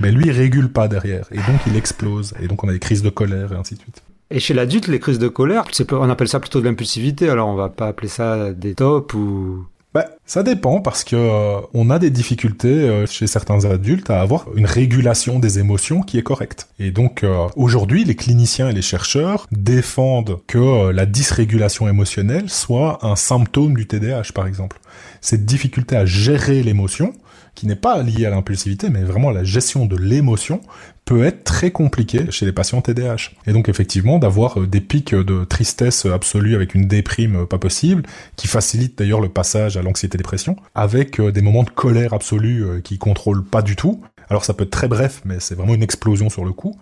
mais 0.00 0.10
ben 0.10 0.16
lui, 0.16 0.26
il 0.26 0.32
régule 0.32 0.70
pas 0.70 0.88
derrière. 0.88 1.26
Et 1.32 1.36
donc, 1.36 1.60
il 1.66 1.76
explose. 1.76 2.34
Et 2.42 2.48
donc, 2.48 2.62
on 2.64 2.68
a 2.68 2.72
des 2.72 2.78
crises 2.78 3.02
de 3.02 3.10
colère 3.10 3.52
et 3.52 3.56
ainsi 3.56 3.74
de 3.74 3.80
suite. 3.80 4.02
Et 4.30 4.40
chez 4.40 4.52
l'adulte, 4.54 4.88
les 4.88 5.00
crises 5.00 5.18
de 5.18 5.28
colère, 5.28 5.64
on 5.92 6.10
appelle 6.10 6.28
ça 6.28 6.40
plutôt 6.40 6.60
de 6.60 6.66
l'impulsivité. 6.66 7.28
Alors, 7.28 7.48
on 7.48 7.54
va 7.54 7.68
pas 7.68 7.88
appeler 7.88 8.08
ça 8.08 8.52
des 8.52 8.74
tops 8.74 9.14
ou 9.14 9.66
bah, 9.94 10.06
ça 10.26 10.42
dépend 10.42 10.80
parce 10.80 11.04
que 11.04 11.14
euh, 11.14 11.60
on 11.72 11.88
a 11.88 12.00
des 12.00 12.10
difficultés 12.10 12.68
euh, 12.68 13.06
chez 13.06 13.28
certains 13.28 13.64
adultes 13.64 14.10
à 14.10 14.20
avoir 14.20 14.46
une 14.56 14.66
régulation 14.66 15.38
des 15.38 15.60
émotions 15.60 16.00
qui 16.00 16.18
est 16.18 16.22
correcte. 16.22 16.66
Et 16.80 16.90
donc 16.90 17.22
euh, 17.22 17.46
aujourd'hui, 17.54 18.02
les 18.02 18.16
cliniciens 18.16 18.68
et 18.68 18.72
les 18.72 18.82
chercheurs 18.82 19.46
défendent 19.52 20.40
que 20.48 20.90
la 20.90 21.06
dysrégulation 21.06 21.88
émotionnelle 21.88 22.50
soit 22.50 22.98
un 23.06 23.14
symptôme 23.14 23.74
du 23.74 23.86
TDAH 23.86 24.32
par 24.34 24.48
exemple. 24.48 24.80
Cette 25.20 25.44
difficulté 25.44 25.96
à 25.96 26.06
gérer 26.06 26.64
l'émotion 26.64 27.12
qui 27.54 27.66
n'est 27.66 27.76
pas 27.76 28.02
liée 28.02 28.26
à 28.26 28.30
l'impulsivité, 28.30 28.90
mais 28.90 29.02
vraiment 29.02 29.30
à 29.30 29.32
la 29.32 29.44
gestion 29.44 29.86
de 29.86 29.96
l'émotion, 29.96 30.60
peut 31.04 31.24
être 31.24 31.44
très 31.44 31.70
compliqué 31.70 32.30
chez 32.30 32.46
les 32.46 32.52
patients 32.52 32.80
TDAH. 32.80 33.30
Et 33.46 33.52
donc 33.52 33.68
effectivement, 33.68 34.18
d'avoir 34.18 34.60
euh, 34.60 34.66
des 34.66 34.80
pics 34.80 35.14
de 35.14 35.44
tristesse 35.44 36.06
absolue 36.06 36.54
avec 36.54 36.74
une 36.74 36.86
déprime 36.86 37.42
euh, 37.42 37.46
pas 37.46 37.58
possible, 37.58 38.04
qui 38.36 38.48
facilite 38.48 38.98
d'ailleurs 38.98 39.20
le 39.20 39.28
passage 39.28 39.76
à 39.76 39.82
l'anxiété-dépression, 39.82 40.56
avec 40.74 41.20
euh, 41.20 41.30
des 41.30 41.42
moments 41.42 41.62
de 41.62 41.70
colère 41.70 42.14
absolue 42.14 42.82
qui 42.82 42.98
contrôlent 42.98 43.44
pas 43.44 43.62
du 43.62 43.76
tout. 43.76 44.00
Alors 44.30 44.44
ça 44.44 44.54
peut 44.54 44.64
être 44.64 44.70
très 44.70 44.88
bref, 44.88 45.20
mais 45.24 45.38
c'est 45.40 45.54
vraiment 45.54 45.74
une 45.74 45.82
explosion 45.82 46.30
sur 46.30 46.44
le 46.44 46.52
coup. 46.52 46.78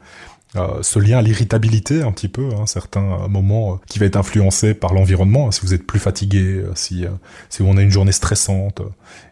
Euh, 0.55 0.83
ce 0.83 0.99
lien 0.99 1.17
à 1.19 1.23
l'irritabilité 1.23 2.03
un 2.03 2.13
petit 2.13 2.29
peu, 2.29 2.51
hein, 2.55 2.67
certains 2.67 3.27
moments 3.29 3.73
euh, 3.73 3.77
qui 3.87 3.99
va 3.99 4.05
être 4.05 4.17
influencé 4.17 4.75
par 4.75 4.93
l'environnement, 4.93 5.51
si 5.51 5.63
vous 5.63 5.73
êtes 5.73 5.87
plus 5.87 5.99
fatigué, 5.99 6.43
euh, 6.43 6.73
si, 6.75 7.07
si 7.49 7.63
on 7.63 7.79
a 7.79 7.83
une 7.83 7.91
journée 7.91 8.13
stressante. 8.13 8.83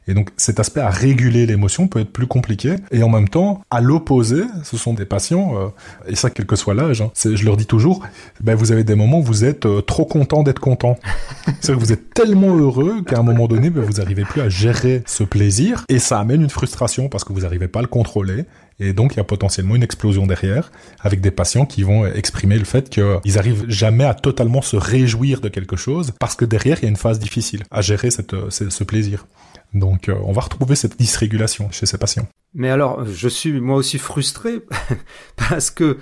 Et 0.09 0.15
donc 0.15 0.31
cet 0.39 0.61
aspect 0.61 0.81
à 0.81 0.89
réguler 0.89 1.45
l'émotion 1.45 1.89
peut 1.89 2.01
être 2.01 2.13
plus 2.13 2.27
compliqué. 2.27 2.77
Et 2.91 3.03
en 3.03 3.11
même 3.11 3.29
temps, 3.29 3.61
à 3.71 3.83
l'opposé, 3.83 4.43
ce 4.65 4.79
sont 4.79 4.95
des 4.95 5.05
patients, 5.05 5.73
et 6.09 6.17
ça 6.17 6.31
quel 6.31 6.47
que 6.47 6.57
soit 6.57 6.75
l'âge, 6.75 7.03
hein, 7.03 7.11
je 7.15 7.45
leur 7.45 7.57
dis 7.57 7.67
toujours, 7.67 8.03
ben, 8.41 8.55
vous 8.55 8.73
avez 8.73 8.83
des 8.83 8.95
moments 8.95 9.19
où 9.19 9.23
vous 9.23 9.45
êtes 9.45 9.69
trop 9.87 10.07
content 10.07 10.43
d'être 10.43 10.59
content. 10.59 10.99
C'est-à-dire 11.61 11.77
que 11.77 11.87
vous 11.87 11.93
êtes 11.93 12.15
tellement 12.15 12.57
heureux 12.57 13.03
qu'à 13.03 13.19
un 13.19 13.23
moment 13.23 13.47
donné, 13.47 13.71
ben, 13.71 13.85
vous 13.85 14.01
n'arrivez 14.01 14.25
plus 14.25 14.41
à 14.41 14.49
gérer 14.49 15.03
ce 15.07 15.23
plaisir, 15.23 15.85
et 15.89 15.99
ça 15.99 16.19
amène 16.19 16.43
une 16.43 16.51
frustration 16.51 17.09
parce 17.09 17.23
que 17.23 17.33
vous 17.33 17.43
n'arrivez 17.43 17.69
pas 17.69 17.81
à 17.81 17.83
le 17.83 17.89
contrôler. 17.89 18.47
Et 18.81 18.93
donc, 18.93 19.15
il 19.15 19.19
y 19.19 19.21
a 19.21 19.25
potentiellement 19.25 19.77
une 19.77 19.83
explosion 19.83 20.27
derrière, 20.27 20.73
avec 21.01 21.21
des 21.21 21.31
patients 21.31 21.67
qui 21.67 21.83
vont 21.83 22.07
exprimer 22.07 22.59
le 22.59 22.65
fait 22.65 22.91
qu'ils 22.91 23.39
arrivent 23.39 23.65
jamais 23.69 24.05
à 24.05 24.15
totalement 24.15 24.63
se 24.63 24.77
réjouir 24.77 25.41
de 25.41 25.49
quelque 25.49 25.77
chose, 25.77 26.13
parce 26.19 26.35
que 26.35 26.45
derrière, 26.45 26.79
il 26.81 26.83
y 26.85 26.87
a 26.87 26.91
une 26.91 26.97
phase 26.97 27.19
difficile 27.19 27.63
à 27.71 27.83
gérer 27.83 28.11
cette, 28.11 28.35
ce 28.51 28.85
plaisir. 28.85 29.27
Donc 29.75 30.09
euh, 30.09 30.17
on 30.25 30.33
va 30.33 30.43
retrouver 30.43 30.75
cette 30.75 30.99
dysrégulation 30.99 31.71
chez 31.71 31.87
ces 31.87 31.99
patients. 31.99 32.27
Mais 32.55 32.71
alors, 32.71 33.05
je 33.05 33.29
suis 33.29 33.61
moi 33.61 33.77
aussi 33.77 33.99
frustré 33.99 34.63
parce 35.37 35.71
que 35.71 35.99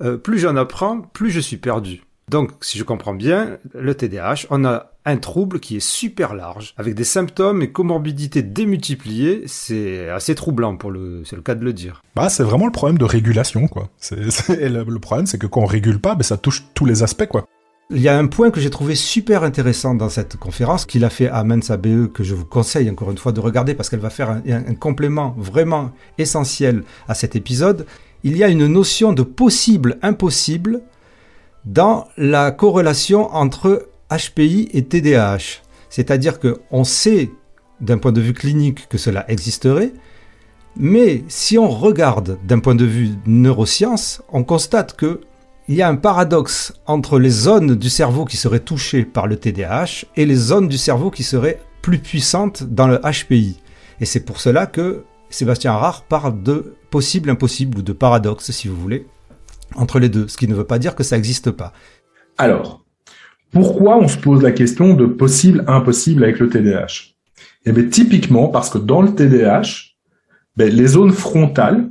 euh, 0.00 0.16
plus 0.16 0.38
j'en 0.38 0.56
apprends, 0.56 1.00
plus 1.00 1.30
je 1.30 1.40
suis 1.40 1.58
perdu. 1.58 2.02
Donc, 2.30 2.52
si 2.60 2.78
je 2.78 2.84
comprends 2.84 3.12
bien, 3.12 3.58
le 3.74 3.92
TDAH, 3.92 4.46
on 4.50 4.64
a 4.64 4.92
un 5.04 5.16
trouble 5.16 5.58
qui 5.58 5.76
est 5.76 5.84
super 5.84 6.32
large, 6.32 6.74
avec 6.76 6.94
des 6.94 7.02
symptômes 7.02 7.60
et 7.60 7.72
comorbidités 7.72 8.42
démultipliées. 8.42 9.42
C'est 9.46 10.08
assez 10.08 10.36
troublant 10.36 10.76
pour 10.76 10.92
le, 10.92 11.24
c'est 11.24 11.34
le 11.34 11.42
cas 11.42 11.56
de 11.56 11.64
le 11.64 11.72
dire. 11.72 12.02
Bah, 12.14 12.28
c'est 12.28 12.44
vraiment 12.44 12.66
le 12.66 12.72
problème 12.72 12.98
de 12.98 13.04
régulation, 13.04 13.66
quoi. 13.66 13.88
C'est, 13.98 14.16
le, 14.48 14.84
le, 14.84 14.98
problème, 15.00 15.26
c'est 15.26 15.38
que 15.38 15.48
quand 15.48 15.62
on 15.62 15.66
régule 15.66 15.98
pas, 15.98 16.14
ben, 16.14 16.22
ça 16.22 16.36
touche 16.36 16.66
tous 16.74 16.84
les 16.84 17.02
aspects, 17.02 17.26
quoi. 17.26 17.46
Il 17.92 18.00
y 18.00 18.08
a 18.08 18.16
un 18.16 18.28
point 18.28 18.52
que 18.52 18.60
j'ai 18.60 18.70
trouvé 18.70 18.94
super 18.94 19.42
intéressant 19.42 19.96
dans 19.96 20.08
cette 20.08 20.36
conférence 20.36 20.86
qu'il 20.86 21.04
a 21.04 21.10
fait 21.10 21.26
à 21.26 21.42
Mensa 21.42 21.76
BE 21.76 22.12
que 22.12 22.22
je 22.22 22.36
vous 22.36 22.44
conseille 22.44 22.88
encore 22.88 23.10
une 23.10 23.18
fois 23.18 23.32
de 23.32 23.40
regarder 23.40 23.74
parce 23.74 23.90
qu'elle 23.90 23.98
va 23.98 24.10
faire 24.10 24.30
un, 24.30 24.42
un, 24.46 24.74
complément 24.76 25.34
vraiment 25.36 25.90
essentiel 26.16 26.84
à 27.08 27.14
cet 27.14 27.34
épisode. 27.34 27.86
Il 28.22 28.36
y 28.36 28.44
a 28.44 28.48
une 28.48 28.68
notion 28.68 29.12
de 29.12 29.24
possible 29.24 29.98
impossible 30.02 30.82
dans 31.64 32.08
la 32.16 32.50
corrélation 32.50 33.32
entre 33.34 33.88
HPI 34.10 34.68
et 34.72 34.84
TDAH. 34.84 35.62
C'est-à-dire 35.88 36.38
qu'on 36.40 36.84
sait 36.84 37.30
d'un 37.80 37.98
point 37.98 38.12
de 38.12 38.20
vue 38.20 38.34
clinique 38.34 38.88
que 38.88 38.98
cela 38.98 39.24
existerait, 39.30 39.92
mais 40.76 41.24
si 41.28 41.58
on 41.58 41.68
regarde 41.68 42.38
d'un 42.46 42.60
point 42.60 42.74
de 42.74 42.84
vue 42.84 43.10
neurosciences, 43.26 44.22
on 44.32 44.44
constate 44.44 44.96
que 44.96 45.20
il 45.68 45.76
y 45.76 45.82
a 45.82 45.88
un 45.88 45.96
paradoxe 45.96 46.72
entre 46.86 47.18
les 47.20 47.30
zones 47.30 47.76
du 47.76 47.90
cerveau 47.90 48.24
qui 48.24 48.36
seraient 48.36 48.60
touchées 48.60 49.04
par 49.04 49.28
le 49.28 49.36
TDAH 49.36 50.04
et 50.16 50.26
les 50.26 50.34
zones 50.34 50.66
du 50.66 50.78
cerveau 50.78 51.12
qui 51.12 51.22
seraient 51.22 51.60
plus 51.80 51.98
puissantes 51.98 52.64
dans 52.64 52.88
le 52.88 52.98
HPI. 52.98 53.60
Et 54.00 54.04
c'est 54.04 54.20
pour 54.20 54.40
cela 54.40 54.66
que 54.66 55.04
Sébastien 55.28 55.72
Harard 55.72 56.02
parle 56.02 56.42
de 56.42 56.74
possible 56.90 57.30
impossible 57.30 57.78
ou 57.78 57.82
de 57.82 57.92
paradoxe, 57.92 58.50
si 58.50 58.66
vous 58.66 58.74
voulez, 58.74 59.06
entre 59.76 59.98
les 59.98 60.08
deux, 60.08 60.28
ce 60.28 60.36
qui 60.36 60.48
ne 60.48 60.54
veut 60.54 60.64
pas 60.64 60.78
dire 60.78 60.94
que 60.94 61.02
ça 61.02 61.16
n'existe 61.16 61.50
pas. 61.50 61.72
Alors, 62.38 62.84
pourquoi 63.52 63.98
on 63.98 64.08
se 64.08 64.16
pose 64.16 64.42
la 64.42 64.52
question 64.52 64.94
de 64.94 65.06
possible 65.06 65.64
impossible 65.66 66.24
avec 66.24 66.38
le 66.38 66.48
TDAH 66.48 67.14
Eh 67.66 67.72
bien, 67.72 67.84
typiquement 67.84 68.48
parce 68.48 68.70
que 68.70 68.78
dans 68.78 69.02
le 69.02 69.14
TDAH, 69.14 69.96
ben, 70.56 70.72
les 70.72 70.86
zones 70.86 71.12
frontales, 71.12 71.90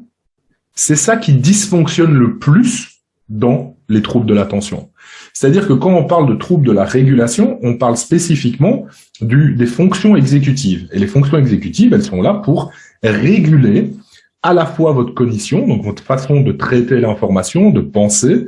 c'est 0.73 0.95
ça 0.95 1.17
qui 1.17 1.33
dysfonctionne 1.33 2.13
le 2.13 2.37
plus 2.37 3.01
dans 3.27 3.77
les 3.89 4.01
troubles 4.01 4.25
de 4.25 4.33
l'attention. 4.33 4.89
C'est-à-dire 5.33 5.67
que 5.67 5.73
quand 5.73 5.93
on 5.93 6.05
parle 6.05 6.29
de 6.29 6.35
troubles 6.35 6.65
de 6.65 6.71
la 6.71 6.85
régulation, 6.85 7.59
on 7.61 7.77
parle 7.77 7.97
spécifiquement 7.97 8.85
des 9.21 9.65
fonctions 9.65 10.15
exécutives. 10.15 10.87
Et 10.91 10.99
les 10.99 11.07
fonctions 11.07 11.37
exécutives, 11.37 11.93
elles 11.93 12.03
sont 12.03 12.21
là 12.21 12.35
pour 12.35 12.71
réguler 13.03 13.93
à 14.41 14.53
la 14.53 14.65
fois 14.65 14.93
votre 14.93 15.13
cognition, 15.13 15.67
donc 15.67 15.83
votre 15.83 16.03
façon 16.03 16.41
de 16.41 16.51
traiter 16.51 16.99
l'information, 16.99 17.71
de 17.71 17.81
penser. 17.81 18.47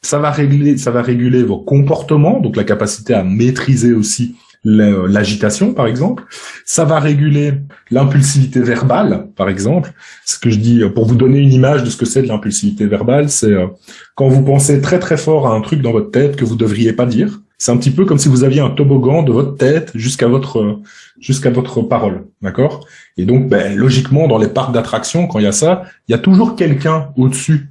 Ça 0.00 0.18
va 0.18 0.30
régler, 0.30 0.78
ça 0.78 0.90
va 0.90 1.02
réguler 1.02 1.42
vos 1.42 1.58
comportements, 1.58 2.40
donc 2.40 2.56
la 2.56 2.64
capacité 2.64 3.14
à 3.14 3.24
maîtriser 3.24 3.92
aussi 3.92 4.36
l'agitation, 4.64 5.74
par 5.74 5.86
exemple. 5.86 6.24
Ça 6.64 6.84
va 6.84 7.00
réguler 7.00 7.54
l'impulsivité 7.90 8.60
verbale, 8.60 9.26
par 9.34 9.48
exemple. 9.48 9.92
Ce 10.24 10.38
que 10.38 10.50
je 10.50 10.58
dis, 10.58 10.82
pour 10.94 11.06
vous 11.06 11.16
donner 11.16 11.40
une 11.40 11.52
image 11.52 11.82
de 11.82 11.90
ce 11.90 11.96
que 11.96 12.06
c'est 12.06 12.22
de 12.22 12.28
l'impulsivité 12.28 12.86
verbale, 12.86 13.28
c'est 13.28 13.52
euh, 13.52 13.66
quand 14.14 14.28
vous 14.28 14.42
pensez 14.42 14.80
très 14.80 15.00
très 15.00 15.16
fort 15.16 15.48
à 15.48 15.54
un 15.54 15.60
truc 15.60 15.82
dans 15.82 15.90
votre 15.90 16.12
tête 16.12 16.36
que 16.36 16.44
vous 16.44 16.56
devriez 16.56 16.92
pas 16.92 17.06
dire. 17.06 17.41
C'est 17.62 17.70
un 17.70 17.76
petit 17.76 17.92
peu 17.92 18.04
comme 18.04 18.18
si 18.18 18.28
vous 18.28 18.42
aviez 18.42 18.60
un 18.60 18.70
toboggan 18.70 19.22
de 19.22 19.30
votre 19.30 19.56
tête 19.56 19.92
jusqu'à 19.94 20.26
votre 20.26 20.80
jusqu'à 21.20 21.50
votre 21.50 21.80
parole, 21.82 22.26
d'accord? 22.40 22.88
Et 23.16 23.24
donc, 23.24 23.48
ben, 23.48 23.76
logiquement, 23.76 24.26
dans 24.26 24.38
les 24.38 24.48
parcs 24.48 24.72
d'attractions, 24.72 25.28
quand 25.28 25.38
il 25.38 25.44
y 25.44 25.46
a 25.46 25.52
ça, 25.52 25.84
il 26.08 26.10
y 26.10 26.14
a 26.16 26.18
toujours 26.18 26.56
quelqu'un 26.56 27.10
au-dessus, 27.16 27.70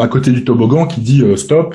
à 0.00 0.06
côté 0.06 0.30
du 0.30 0.44
toboggan, 0.44 0.86
qui 0.86 1.00
dit 1.00 1.22
euh, 1.22 1.36
stop, 1.36 1.74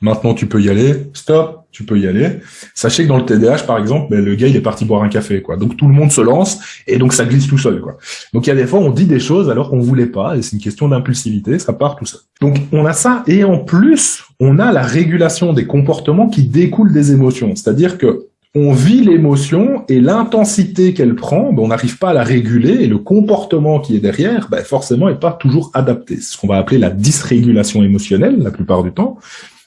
maintenant 0.00 0.32
tu 0.32 0.46
peux 0.46 0.62
y 0.62 0.70
aller, 0.70 1.10
stop, 1.12 1.57
tu 1.70 1.84
peux 1.84 1.98
y 1.98 2.06
aller. 2.06 2.40
Sachez 2.74 3.04
que 3.04 3.08
dans 3.08 3.18
le 3.18 3.24
TDAH, 3.24 3.64
par 3.64 3.78
exemple, 3.78 4.08
ben, 4.10 4.24
le 4.24 4.34
gars 4.34 4.48
il 4.48 4.56
est 4.56 4.60
parti 4.60 4.84
boire 4.84 5.02
un 5.02 5.08
café, 5.08 5.42
quoi. 5.42 5.56
Donc 5.56 5.76
tout 5.76 5.86
le 5.86 5.94
monde 5.94 6.10
se 6.10 6.20
lance 6.20 6.58
et 6.86 6.98
donc 6.98 7.12
ça 7.12 7.24
glisse 7.24 7.46
tout 7.46 7.58
seul, 7.58 7.80
quoi. 7.80 7.98
Donc 8.32 8.46
il 8.46 8.50
y 8.50 8.52
a 8.52 8.56
des 8.56 8.66
fois 8.66 8.80
on 8.80 8.90
dit 8.90 9.06
des 9.06 9.20
choses 9.20 9.50
alors 9.50 9.70
qu'on 9.70 9.80
voulait 9.80 10.06
pas 10.06 10.36
et 10.36 10.42
c'est 10.42 10.52
une 10.52 10.62
question 10.62 10.88
d'impulsivité, 10.88 11.58
ça 11.58 11.72
part 11.72 11.96
tout 11.96 12.06
seul. 12.06 12.20
Donc 12.40 12.56
on 12.72 12.86
a 12.86 12.92
ça 12.92 13.22
et 13.26 13.44
en 13.44 13.58
plus 13.58 14.24
on 14.40 14.58
a 14.58 14.72
la 14.72 14.82
régulation 14.82 15.52
des 15.52 15.66
comportements 15.66 16.28
qui 16.28 16.44
découlent 16.44 16.92
des 16.92 17.12
émotions, 17.12 17.54
c'est-à-dire 17.54 17.98
que 17.98 18.28
on 18.54 18.72
vit 18.72 19.02
l'émotion 19.02 19.84
et 19.88 20.00
l'intensité 20.00 20.94
qu'elle 20.94 21.14
prend, 21.14 21.52
ben, 21.52 21.62
on 21.62 21.68
n'arrive 21.68 21.98
pas 21.98 22.10
à 22.10 22.12
la 22.14 22.24
réguler 22.24 22.82
et 22.82 22.86
le 22.86 22.98
comportement 22.98 23.78
qui 23.78 23.94
est 23.94 24.00
derrière, 24.00 24.48
ben, 24.50 24.64
forcément, 24.64 25.08
est 25.08 25.20
pas 25.20 25.32
toujours 25.32 25.70
adapté. 25.74 26.16
C'est 26.16 26.32
ce 26.32 26.38
qu'on 26.38 26.46
va 26.46 26.56
appeler 26.56 26.78
la 26.78 26.90
dysrégulation 26.90 27.82
émotionnelle 27.82 28.42
la 28.42 28.50
plupart 28.50 28.82
du 28.82 28.92
temps. 28.92 29.18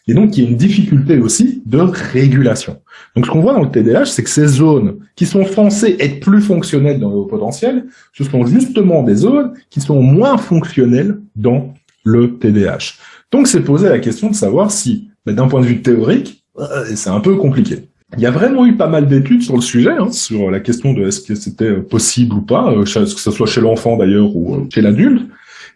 Et 0.08 0.14
donc, 0.14 0.36
il 0.36 0.44
y 0.44 0.48
a 0.48 0.50
une 0.50 0.58
difficulté 0.58 1.20
aussi 1.20 1.62
de 1.66 1.78
régulation. 1.78 2.82
Donc, 3.16 3.26
ce 3.26 3.32
qu'on 3.32 3.42
voit 3.42 3.54
dans 3.54 3.64
le 3.64 3.70
TDAH, 3.70 4.06
c'est 4.06 4.24
que 4.24 4.30
ces 4.30 4.48
zones 4.48 4.98
qui 5.16 5.26
sont 5.26 5.46
censées 5.46 5.96
être 6.00 6.20
plus 6.20 6.42
fonctionnelles 6.42 7.00
dans 7.00 7.10
le 7.10 7.28
potentiel, 7.28 7.86
ce 8.14 8.24
sont 8.24 8.46
justement 8.46 9.04
des 9.04 9.16
zones 9.16 9.54
qui 9.70 9.80
sont 9.80 10.02
moins 10.02 10.38
fonctionnelles 10.38 11.20
dans 11.36 11.74
le 12.04 12.38
TDAH. 12.38 12.96
Donc, 13.32 13.48
c'est 13.48 13.62
poser 13.62 13.90
la 13.90 14.00
question 14.00 14.30
de 14.30 14.36
savoir 14.36 14.72
si, 14.72 15.10
ben, 15.26 15.36
d'un 15.36 15.48
point 15.48 15.62
de 15.62 15.68
vue 15.68 15.82
théorique, 15.82 16.44
euh, 16.60 16.86
c'est 16.96 17.10
un 17.10 17.20
peu 17.20 17.36
compliqué. 17.36 17.88
Il 18.18 18.24
y 18.24 18.26
a 18.26 18.32
vraiment 18.32 18.66
eu 18.66 18.76
pas 18.76 18.88
mal 18.88 19.08
d'études 19.08 19.42
sur 19.42 19.56
le 19.56 19.62
sujet, 19.62 19.92
hein, 19.92 20.12
sur 20.12 20.52
la 20.52 20.60
question 20.60 20.94
de 20.94 21.08
est-ce 21.08 21.22
que 21.22 21.36
c'était 21.36 21.76
possible 21.76 22.36
ou 22.36 22.42
pas, 22.42 22.72
euh, 22.72 22.84
que 22.84 23.06
ce 23.06 23.32
soit 23.32 23.48
chez 23.48 23.62
l'enfant 23.62 23.96
d'ailleurs 23.96 24.36
ou 24.36 24.56
euh, 24.56 24.68
chez 24.74 24.82
l'adulte. 24.82 25.30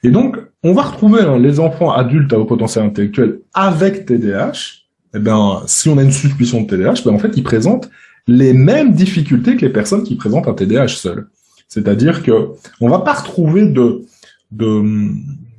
Et 0.04 0.10
donc, 0.10 0.38
on 0.64 0.74
va 0.74 0.84
retrouver 0.84 1.22
hein, 1.22 1.38
les 1.38 1.60
enfants 1.60 1.92
adultes 1.92 2.34
à 2.34 2.40
haut 2.40 2.46
potentiel 2.46 2.86
intellectuel 2.86 3.40
avec 3.54 4.06
TDAH. 4.06 4.84
Eh 5.16 5.20
bien, 5.20 5.62
si 5.66 5.90
on 5.90 5.98
a 5.98 6.04
une 6.04 6.12
suspicion 6.12 6.62
de 6.62 6.68
TDAH, 6.68 7.04
ben 7.06 7.14
en 7.14 7.20
fait, 7.20 7.32
ils 7.36 7.44
présentent 7.44 7.90
les 8.28 8.54
mêmes 8.54 8.94
difficultés 8.94 9.56
que 9.56 9.66
les 9.66 9.72
personnes 9.72 10.04
qui 10.04 10.16
présentent 10.16 10.48
un 10.48 10.54
TDAH 10.54 10.90
seul. 10.90 11.28
C'est-à-dire 11.68 12.24
que 12.24 12.50
on 12.82 12.90
va 12.90 13.00
pas 13.00 13.14
retrouver 13.14 13.66
de, 13.66 14.06
de, 14.52 14.84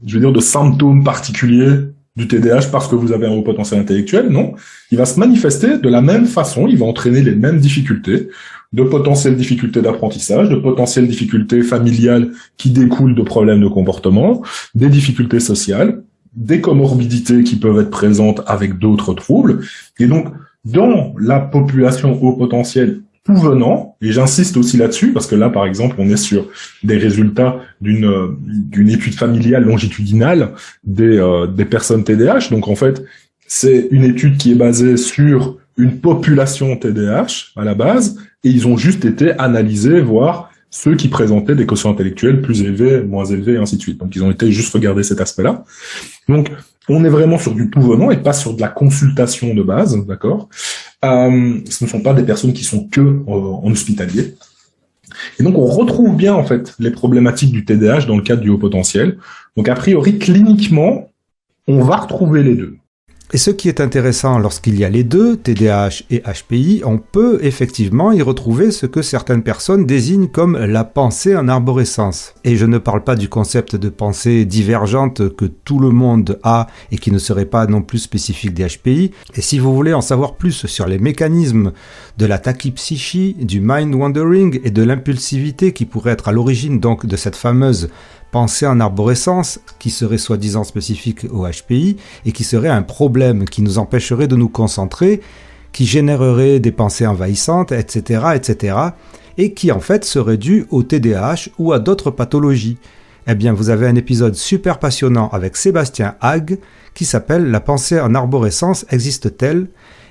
je 0.06 0.14
veux 0.14 0.20
dire, 0.20 0.32
de 0.32 0.40
symptômes 0.40 1.04
particuliers 1.04 1.88
du 2.16 2.26
TDAH 2.28 2.68
parce 2.72 2.88
que 2.88 2.94
vous 2.94 3.12
avez 3.12 3.26
un 3.26 3.32
haut 3.32 3.42
potentiel 3.42 3.80
intellectuel, 3.80 4.28
non. 4.28 4.54
Il 4.90 4.98
va 4.98 5.04
se 5.04 5.20
manifester 5.20 5.78
de 5.78 5.88
la 5.88 6.00
même 6.00 6.26
façon, 6.26 6.66
il 6.66 6.78
va 6.78 6.86
entraîner 6.86 7.22
les 7.22 7.34
mêmes 7.34 7.58
difficultés 7.58 8.28
de 8.76 8.82
potentielles 8.84 9.36
difficultés 9.36 9.80
d'apprentissage, 9.80 10.50
de 10.50 10.56
potentielles 10.56 11.08
difficultés 11.08 11.62
familiales 11.62 12.28
qui 12.58 12.70
découlent 12.70 13.14
de 13.14 13.22
problèmes 13.22 13.62
de 13.62 13.68
comportement, 13.68 14.42
des 14.74 14.90
difficultés 14.90 15.40
sociales, 15.40 16.02
des 16.34 16.60
comorbidités 16.60 17.42
qui 17.42 17.56
peuvent 17.56 17.80
être 17.80 17.90
présentes 17.90 18.42
avec 18.46 18.78
d'autres 18.78 19.14
troubles. 19.14 19.60
Et 19.98 20.06
donc, 20.06 20.26
dans 20.66 21.14
la 21.18 21.40
population 21.40 22.22
haut 22.22 22.34
potentiel 22.34 23.00
tout 23.24 23.36
venant, 23.36 23.96
et 24.02 24.12
j'insiste 24.12 24.56
aussi 24.58 24.76
là-dessus, 24.76 25.12
parce 25.12 25.26
que 25.26 25.34
là, 25.34 25.48
par 25.48 25.64
exemple, 25.64 25.96
on 25.98 26.08
est 26.10 26.18
sur 26.30 26.46
des 26.84 26.98
résultats 26.98 27.56
d'une 27.80 28.36
d'une 28.46 28.90
étude 28.90 29.14
familiale 29.14 29.64
longitudinale 29.64 30.52
des, 30.84 31.18
euh, 31.18 31.46
des 31.46 31.64
personnes 31.64 32.04
TDAH. 32.04 32.50
Donc, 32.50 32.68
en 32.68 32.76
fait, 32.76 33.02
c'est 33.48 33.88
une 33.90 34.04
étude 34.04 34.36
qui 34.36 34.52
est 34.52 34.60
basée 34.66 34.96
sur 34.96 35.56
une 35.76 35.98
population 35.98 36.76
TDAH 36.76 37.52
à 37.56 37.64
la 37.64 37.74
base, 37.74 38.16
et 38.46 38.48
ils 38.48 38.68
ont 38.68 38.76
juste 38.76 39.04
été 39.04 39.32
analysés, 39.40 40.00
voir 40.00 40.50
ceux 40.70 40.94
qui 40.94 41.08
présentaient 41.08 41.56
des 41.56 41.66
quotients 41.66 41.90
intellectuels 41.90 42.42
plus 42.42 42.62
élevés, 42.62 43.02
moins 43.02 43.24
élevés, 43.24 43.54
et 43.54 43.56
ainsi 43.56 43.76
de 43.76 43.82
suite. 43.82 43.98
Donc 43.98 44.14
ils 44.14 44.22
ont 44.22 44.30
été 44.30 44.52
juste 44.52 44.72
regarder 44.72 45.02
cet 45.02 45.20
aspect-là. 45.20 45.64
Donc 46.28 46.52
on 46.88 47.04
est 47.04 47.08
vraiment 47.08 47.38
sur 47.38 47.56
du 47.56 47.70
tout 47.70 47.82
venant 47.82 48.12
et 48.12 48.18
pas 48.18 48.32
sur 48.32 48.54
de 48.54 48.60
la 48.60 48.68
consultation 48.68 49.52
de 49.52 49.64
base, 49.64 49.96
d'accord? 50.06 50.48
Euh, 51.04 51.58
Ce 51.68 51.82
ne 51.82 51.88
sont 51.88 52.00
pas 52.00 52.14
des 52.14 52.22
personnes 52.22 52.52
qui 52.52 52.62
sont 52.62 52.86
que 52.86 53.00
euh, 53.00 53.24
en 53.26 53.68
hospitalier. 53.68 54.36
Et 55.40 55.42
donc 55.42 55.58
on 55.58 55.66
retrouve 55.66 56.14
bien 56.14 56.34
en 56.34 56.44
fait 56.44 56.72
les 56.78 56.92
problématiques 56.92 57.50
du 57.50 57.64
TDAH 57.64 58.06
dans 58.06 58.16
le 58.16 58.22
cadre 58.22 58.42
du 58.42 58.50
haut 58.50 58.58
potentiel. 58.58 59.18
Donc 59.56 59.68
a 59.68 59.74
priori 59.74 60.18
cliniquement, 60.18 61.10
on 61.66 61.80
va 61.80 61.96
retrouver 61.96 62.44
les 62.44 62.54
deux. 62.54 62.76
Et 63.32 63.38
ce 63.38 63.50
qui 63.50 63.68
est 63.68 63.80
intéressant 63.80 64.38
lorsqu'il 64.38 64.78
y 64.78 64.84
a 64.84 64.88
les 64.88 65.02
deux, 65.02 65.36
TDAH 65.36 66.04
et 66.10 66.22
HPI, 66.22 66.82
on 66.84 66.98
peut 66.98 67.40
effectivement 67.42 68.12
y 68.12 68.22
retrouver 68.22 68.70
ce 68.70 68.86
que 68.86 69.02
certaines 69.02 69.42
personnes 69.42 69.84
désignent 69.84 70.28
comme 70.28 70.56
la 70.56 70.84
pensée 70.84 71.34
en 71.34 71.48
arborescence. 71.48 72.34
Et 72.44 72.54
je 72.54 72.66
ne 72.66 72.78
parle 72.78 73.02
pas 73.02 73.16
du 73.16 73.28
concept 73.28 73.74
de 73.74 73.88
pensée 73.88 74.44
divergente 74.44 75.34
que 75.34 75.44
tout 75.44 75.80
le 75.80 75.90
monde 75.90 76.38
a 76.44 76.68
et 76.92 76.98
qui 76.98 77.10
ne 77.10 77.18
serait 77.18 77.46
pas 77.46 77.66
non 77.66 77.82
plus 77.82 77.98
spécifique 77.98 78.54
des 78.54 78.64
HPI. 78.64 79.10
Et 79.34 79.40
si 79.40 79.58
vous 79.58 79.74
voulez 79.74 79.92
en 79.92 80.02
savoir 80.02 80.36
plus 80.36 80.66
sur 80.66 80.86
les 80.86 81.00
mécanismes 81.00 81.72
de 82.18 82.26
la 82.26 82.38
tachypsychie, 82.38 83.34
du 83.40 83.60
mind 83.60 83.92
wandering 83.92 84.60
et 84.62 84.70
de 84.70 84.84
l'impulsivité 84.84 85.72
qui 85.72 85.84
pourrait 85.84 86.12
être 86.12 86.28
à 86.28 86.32
l'origine 86.32 86.78
donc 86.78 87.06
de 87.06 87.16
cette 87.16 87.36
fameuse 87.36 87.88
pensée 88.30 88.66
en 88.66 88.80
arborescence 88.80 89.60
qui 89.78 89.90
serait 89.90 90.18
soi-disant 90.18 90.64
spécifique 90.64 91.26
au 91.30 91.46
HPI 91.46 91.96
et 92.24 92.32
qui 92.32 92.44
serait 92.44 92.68
un 92.68 92.82
problème 92.82 93.44
qui 93.44 93.62
nous 93.62 93.78
empêcherait 93.78 94.28
de 94.28 94.36
nous 94.36 94.48
concentrer, 94.48 95.20
qui 95.72 95.86
générerait 95.86 96.60
des 96.60 96.72
pensées 96.72 97.06
envahissantes, 97.06 97.72
etc., 97.72 98.24
etc., 98.34 98.76
et 99.38 99.52
qui 99.52 99.70
en 99.70 99.80
fait 99.80 100.04
serait 100.04 100.38
dû 100.38 100.66
au 100.70 100.82
TDAH 100.82 101.50
ou 101.58 101.72
à 101.72 101.78
d'autres 101.78 102.10
pathologies. 102.10 102.78
Eh 103.26 103.34
bien, 103.34 103.52
vous 103.52 103.70
avez 103.70 103.86
un 103.86 103.96
épisode 103.96 104.34
super 104.34 104.78
passionnant 104.78 105.28
avec 105.30 105.56
Sébastien 105.56 106.14
Hague 106.20 106.58
qui 106.94 107.04
s'appelle 107.04 107.50
La 107.50 107.60
pensée 107.60 108.00
en 108.00 108.14
arborescence 108.14 108.86
existe-t-elle? 108.90 109.68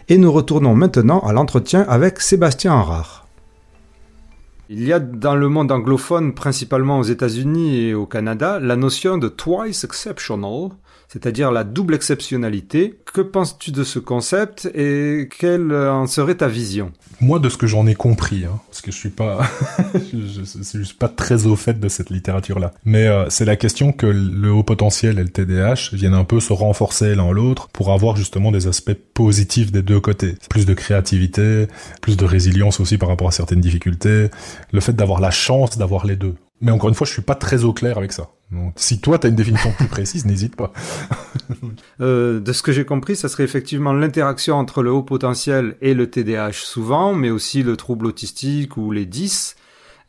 Et 0.08 0.18
nous 0.20 0.32
retournons 0.32 0.76
maintenant 0.76 1.20
à 1.22 1.34
l'entretien 1.34 1.84
avec 1.88 2.22
Sébastien 2.22 2.74
Enrard. 2.74 3.25
Il 4.68 4.84
y 4.84 4.94
a 4.94 5.00
dans 5.00 5.36
le 5.36 5.48
monde 5.48 5.72
anglophone, 5.72 6.34
principalement 6.34 6.98
aux 6.98 7.04
États-Unis 7.04 7.78
et 7.82 7.94
au 7.94 8.08
Canada, 8.08 8.60
la 8.60 8.76
notion 8.76 9.20
de 9.20 9.28
twice 9.28 9.84
exceptional, 9.84 10.70
c'est-à-dire 11.08 11.52
la 11.52 11.64
double 11.64 11.96
exceptionnalité. 11.96 12.96
Que 13.06 13.22
penses-tu 13.22 13.72
de 13.72 13.84
ce 13.84 14.00
concept 14.00 14.70
et 14.74 15.30
quelle 15.40 15.74
en 15.74 16.08
serait 16.08 16.36
ta 16.36 16.48
vision? 16.48 16.92
Moi, 17.22 17.40
de 17.40 17.50
ce 17.50 17.58
que 17.58 17.68
j'en 17.68 17.88
ai 17.88 17.96
compris, 17.96 18.46
hein, 18.46 18.60
parce 18.70 18.82
que 18.82 18.92
je 18.92 18.98
suis 18.98 19.10
pas, 19.10 19.42
je, 19.94 20.44
suis 20.44 20.96
pas 20.96 21.10
très 21.10 21.46
au 21.46 21.56
fait 21.56 21.80
de 21.80 21.88
cette 21.88 22.10
littérature-là, 22.10 22.74
mais 22.84 23.08
euh, 23.08 23.30
c'est 23.30 23.46
la 23.46 23.56
question 23.56 23.92
que 23.92 24.06
le 24.08 24.52
haut 24.52 24.64
potentiel 24.64 25.20
et 25.20 25.24
le 25.24 25.30
TDAH 25.30 25.92
viennent 25.94 26.14
un 26.14 26.24
peu 26.24 26.40
se 26.40 26.54
renforcer 26.54 27.16
l'un 27.16 27.26
l'autre 27.32 27.70
pour 27.70 27.92
avoir 27.92 28.16
justement 28.16 28.52
des 28.52 28.68
aspects 28.68 28.98
positifs 29.14 29.72
des 29.72 29.82
deux 29.82 30.00
côtés. 30.00 30.36
Plus 30.50 30.66
de 30.66 30.74
créativité, 30.74 31.68
plus 32.02 32.18
de 32.18 32.26
résilience 32.26 32.80
aussi 32.80 32.98
par 32.98 33.10
rapport 33.10 33.28
à 33.28 33.32
certaines 33.32 33.62
difficultés, 33.62 34.30
le 34.72 34.80
fait 34.80 34.94
d'avoir 34.94 35.20
la 35.20 35.32
chance 35.32 35.78
d'avoir 35.78 36.06
les 36.06 36.16
deux. 36.16 36.36
Mais 36.62 36.72
encore 36.72 36.90
une 36.90 36.96
fois, 36.96 37.06
je 37.06 37.12
suis 37.12 37.22
pas 37.22 37.36
très 37.36 37.64
au 37.64 37.74
clair 37.74 37.98
avec 37.98 38.12
ça. 38.12 38.32
Donc, 38.52 38.74
si 38.78 39.00
toi, 39.02 39.20
tu 39.20 39.28
as 39.28 39.30
une 39.30 39.36
définition 39.36 39.72
plus 39.74 39.88
précise, 39.88 40.26
n'hésite 40.28 40.56
pas. 40.56 40.72
euh, 42.02 42.40
de 42.40 42.54
ce 42.54 42.62
que 42.62 42.72
j'ai 42.72 42.86
compris, 42.86 43.16
ça 43.16 43.28
serait 43.28 43.44
effectivement 43.44 43.94
l'interaction 43.94 44.56
entre 44.56 44.82
le 44.82 44.92
haut 44.92 45.04
potentiel 45.04 45.76
et 45.82 45.94
le 45.94 46.10
TDAH 46.10 46.54
souvent, 46.54 47.14
mais 47.14 47.30
aussi 47.30 47.64
le 47.64 47.76
trouble 47.76 48.06
autistique 48.06 48.78
ou 48.78 48.92
les 48.92 49.06
dys, 49.06 49.56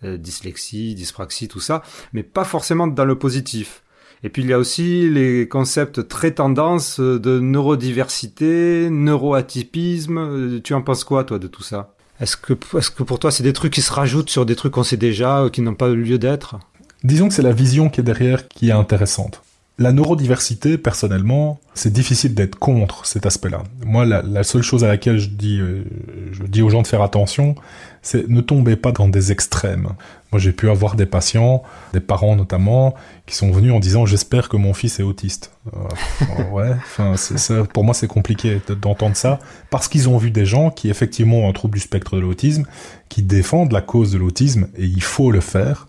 euh, 0.04 0.16
dyslexie, 0.16 0.94
dyspraxie, 0.94 1.48
tout 1.48 1.60
ça, 1.60 1.82
mais 2.12 2.22
pas 2.22 2.44
forcément 2.44 2.86
dans 2.86 3.04
le 3.04 3.18
positif. 3.18 3.82
Et 4.22 4.28
puis 4.28 4.42
il 4.42 4.48
y 4.48 4.52
a 4.52 4.58
aussi 4.58 5.10
les 5.10 5.46
concepts 5.48 6.08
très 6.08 6.32
tendances 6.32 7.00
de 7.00 7.38
neurodiversité, 7.38 8.88
neuroatypisme. 8.90 10.18
Euh, 10.18 10.60
tu 10.62 10.74
en 10.74 10.82
penses 10.82 11.04
quoi, 11.04 11.24
toi, 11.24 11.38
de 11.38 11.46
tout 11.46 11.62
ça? 11.62 11.95
Est-ce 12.20 12.36
que, 12.36 12.52
que 12.54 13.02
pour 13.02 13.18
toi, 13.18 13.30
c'est 13.30 13.42
des 13.42 13.52
trucs 13.52 13.72
qui 13.72 13.82
se 13.82 13.92
rajoutent 13.92 14.30
sur 14.30 14.46
des 14.46 14.56
trucs 14.56 14.72
qu'on 14.72 14.82
sait 14.82 14.96
déjà, 14.96 15.42
euh, 15.42 15.50
qui 15.50 15.60
n'ont 15.60 15.74
pas 15.74 15.88
lieu 15.88 16.18
d'être? 16.18 16.58
Disons 17.04 17.28
que 17.28 17.34
c'est 17.34 17.42
la 17.42 17.52
vision 17.52 17.88
qui 17.88 18.00
est 18.00 18.04
derrière 18.04 18.48
qui 18.48 18.70
est 18.70 18.72
intéressante. 18.72 19.42
La 19.78 19.92
neurodiversité, 19.92 20.78
personnellement, 20.78 21.60
c'est 21.74 21.92
difficile 21.92 22.34
d'être 22.34 22.58
contre 22.58 23.04
cet 23.04 23.26
aspect-là. 23.26 23.62
Moi, 23.84 24.06
la, 24.06 24.42
seule 24.42 24.62
chose 24.62 24.84
à 24.84 24.88
laquelle 24.88 25.18
je 25.18 25.28
dis, 25.28 25.60
euh, 25.60 25.84
je 26.32 26.44
dis 26.44 26.62
aux 26.62 26.70
gens 26.70 26.80
de 26.80 26.86
faire 26.86 27.02
attention, 27.02 27.54
c'est 28.00 28.26
ne 28.28 28.40
tombez 28.40 28.76
pas 28.76 28.92
dans 28.92 29.08
des 29.08 29.32
extrêmes. 29.32 29.88
Moi, 30.32 30.40
j'ai 30.40 30.52
pu 30.52 30.68
avoir 30.68 30.96
des 30.96 31.06
patients, 31.06 31.62
des 31.92 32.00
parents 32.00 32.34
notamment, 32.34 32.94
qui 33.26 33.34
sont 33.36 33.50
venus 33.50 33.72
en 33.72 33.80
disant 33.80 34.06
j'espère 34.06 34.48
que 34.48 34.56
mon 34.56 34.74
fils 34.74 34.98
est 34.98 35.04
autiste. 35.04 35.52
Euh, 35.74 36.50
ouais, 36.52 37.16
ça, 37.16 37.64
pour 37.64 37.84
moi, 37.84 37.94
c'est 37.94 38.08
compliqué 38.08 38.60
d'entendre 38.80 39.16
ça 39.16 39.38
parce 39.70 39.88
qu'ils 39.88 40.08
ont 40.08 40.18
vu 40.18 40.30
des 40.30 40.44
gens 40.44 40.70
qui 40.70 40.90
effectivement 40.90 41.38
ont 41.38 41.48
un 41.48 41.52
trouble 41.52 41.74
du 41.74 41.80
spectre 41.80 42.16
de 42.16 42.20
l'autisme, 42.20 42.66
qui 43.08 43.22
défendent 43.22 43.72
la 43.72 43.82
cause 43.82 44.12
de 44.12 44.18
l'autisme 44.18 44.68
et 44.76 44.84
il 44.84 45.02
faut 45.02 45.30
le 45.30 45.40
faire, 45.40 45.86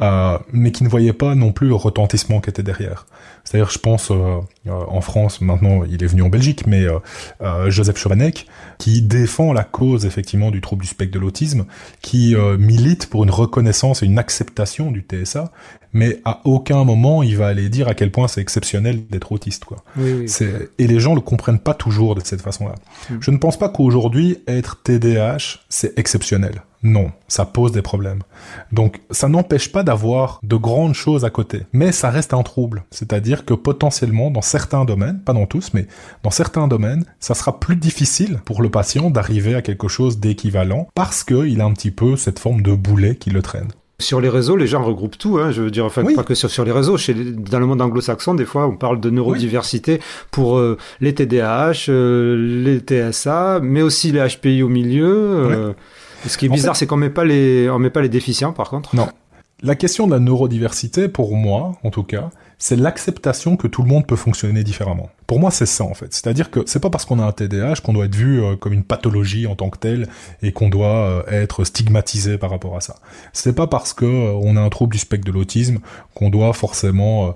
euh, 0.00 0.38
mais 0.52 0.70
qui 0.72 0.84
ne 0.84 0.88
voyaient 0.88 1.12
pas 1.12 1.34
non 1.34 1.52
plus 1.52 1.68
le 1.68 1.74
retentissement 1.74 2.40
qui 2.40 2.50
était 2.50 2.62
derrière. 2.62 3.06
C'est-à-dire, 3.52 3.70
je 3.70 3.78
pense 3.78 4.10
euh, 4.10 4.40
en 4.66 5.00
France, 5.02 5.42
maintenant 5.42 5.84
il 5.84 6.02
est 6.02 6.06
venu 6.06 6.22
en 6.22 6.30
Belgique, 6.30 6.66
mais 6.66 6.86
Joseph 7.68 7.98
Chovanec, 7.98 8.46
qui 8.78 9.02
défend 9.02 9.52
la 9.52 9.64
cause 9.64 10.06
effectivement 10.06 10.50
du 10.50 10.62
trouble 10.62 10.82
du 10.82 10.88
spectre 10.88 11.12
de 11.12 11.18
l'autisme, 11.18 11.66
qui 12.00 12.34
milite 12.58 13.10
pour 13.10 13.24
une 13.24 13.30
reconnaissance 13.30 14.02
et 14.02 14.06
une 14.06 14.18
acceptation 14.18 14.90
du 14.90 15.04
TSA, 15.06 15.52
mais 15.92 16.20
à 16.24 16.40
aucun 16.44 16.84
moment 16.84 17.22
il 17.22 17.36
va 17.36 17.48
aller 17.48 17.68
dire 17.68 17.88
à 17.88 17.94
quel 17.94 18.10
point 18.10 18.28
c'est 18.28 18.40
exceptionnel 18.40 19.06
d'être 19.08 19.32
autiste 19.32 19.64
quoi. 19.64 19.84
et 20.78 20.86
les 20.86 21.00
gens 21.00 21.14
le 21.14 21.20
comprennent 21.20 21.58
pas 21.58 21.74
toujours 21.74 22.14
de 22.14 22.22
cette 22.24 22.40
façon-là. 22.40 22.74
Mm. 23.10 23.14
Je 23.20 23.30
ne 23.30 23.36
pense 23.36 23.58
pas 23.58 23.68
qu'aujourd'hui 23.68 24.38
être 24.46 24.82
TDAH 24.82 25.60
c'est 25.68 25.98
exceptionnel. 25.98 26.62
Non, 26.82 27.12
ça 27.28 27.44
pose 27.44 27.70
des 27.72 27.82
problèmes. 27.82 28.22
Donc 28.72 29.00
ça 29.10 29.28
n'empêche 29.28 29.70
pas 29.70 29.82
d'avoir 29.84 30.40
de 30.42 30.56
grandes 30.56 30.94
choses 30.94 31.24
à 31.24 31.30
côté, 31.30 31.62
mais 31.72 31.92
ça 31.92 32.10
reste 32.10 32.34
un 32.34 32.42
trouble. 32.42 32.84
C'est-à-dire 32.90 33.44
que 33.44 33.54
potentiellement 33.54 34.30
dans 34.30 34.42
certains 34.42 34.84
domaines, 34.84 35.20
pas 35.20 35.32
dans 35.32 35.46
tous, 35.46 35.74
mais 35.74 35.86
dans 36.24 36.30
certains 36.30 36.66
domaines, 36.66 37.04
ça 37.20 37.34
sera 37.34 37.60
plus 37.60 37.76
difficile 37.76 38.40
pour 38.44 38.62
le 38.62 38.70
patient 38.70 39.10
d'arriver 39.10 39.54
à 39.54 39.62
quelque 39.62 39.88
chose 39.88 40.18
d'équivalent 40.18 40.88
parce 40.94 41.22
qu'il 41.22 41.60
a 41.60 41.64
un 41.64 41.72
petit 41.72 41.92
peu 41.92 42.16
cette 42.16 42.38
forme 42.38 42.62
de 42.62 42.74
boulet 42.74 43.14
qui 43.14 43.30
le 43.30 43.42
traîne. 43.42 43.68
Sur 44.02 44.20
les 44.20 44.28
réseaux, 44.28 44.56
les 44.56 44.66
gens 44.66 44.82
regroupent 44.82 45.16
tout. 45.16 45.38
Hein, 45.38 45.52
je 45.52 45.62
veux 45.62 45.70
dire, 45.70 45.84
enfin, 45.84 46.02
pas 46.16 46.24
que 46.24 46.34
sur, 46.34 46.50
sur 46.50 46.64
les 46.64 46.72
réseaux. 46.72 46.96
Chez, 46.96 47.14
dans 47.14 47.60
le 47.60 47.66
monde 47.66 47.80
anglo-saxon, 47.80 48.34
des 48.34 48.44
fois, 48.44 48.66
on 48.66 48.76
parle 48.76 49.00
de 49.00 49.10
neurodiversité 49.10 50.00
pour 50.32 50.58
euh, 50.58 50.76
les 51.00 51.14
TDAH, 51.14 51.88
euh, 51.88 52.36
les 52.36 52.80
TSA, 52.80 53.60
mais 53.62 53.80
aussi 53.80 54.10
les 54.10 54.26
HPI 54.26 54.64
au 54.64 54.68
milieu. 54.68 55.06
Euh. 55.06 55.72
Ce 56.26 56.36
qui 56.36 56.46
est 56.46 56.48
bizarre, 56.48 56.76
c'est 56.76 56.86
qu'on 56.86 56.96
met 56.96 57.10
pas 57.10 57.24
les, 57.24 57.68
on 57.70 57.78
met 57.78 57.90
pas 57.90 58.02
les 58.02 58.08
déficients, 58.08 58.52
par 58.52 58.70
contre. 58.70 58.94
Non. 58.94 59.08
La 59.64 59.76
question 59.76 60.08
de 60.08 60.12
la 60.12 60.18
neurodiversité, 60.18 61.08
pour 61.08 61.36
moi, 61.36 61.76
en 61.84 61.90
tout 61.90 62.02
cas, 62.02 62.30
c'est 62.58 62.74
l'acceptation 62.74 63.56
que 63.56 63.68
tout 63.68 63.82
le 63.82 63.88
monde 63.88 64.06
peut 64.06 64.16
fonctionner 64.16 64.64
différemment. 64.64 65.10
Pour 65.28 65.38
moi, 65.38 65.52
c'est 65.52 65.66
ça 65.66 65.84
en 65.84 65.94
fait. 65.94 66.12
C'est-à-dire 66.12 66.50
que 66.50 66.60
c'est 66.66 66.80
pas 66.80 66.90
parce 66.90 67.04
qu'on 67.04 67.20
a 67.20 67.24
un 67.24 67.32
TDAH 67.32 67.76
qu'on 67.82 67.92
doit 67.92 68.06
être 68.06 68.14
vu 68.14 68.42
euh, 68.42 68.56
comme 68.56 68.72
une 68.72 68.82
pathologie 68.82 69.46
en 69.46 69.54
tant 69.54 69.70
que 69.70 69.78
telle 69.78 70.08
et 70.42 70.52
qu'on 70.52 70.68
doit 70.68 70.88
euh, 70.88 71.22
être 71.28 71.64
stigmatisé 71.64 72.38
par 72.38 72.50
rapport 72.50 72.76
à 72.76 72.80
ça. 72.80 72.96
C'est 73.32 73.54
pas 73.54 73.68
parce 73.68 73.92
que 73.94 74.04
euh, 74.04 74.32
on 74.42 74.56
a 74.56 74.60
un 74.60 74.68
trouble 74.68 74.92
du 74.92 74.98
spectre 74.98 75.26
de 75.26 75.32
l'autisme 75.32 75.78
qu'on 76.14 76.28
doit 76.28 76.52
forcément 76.52 77.34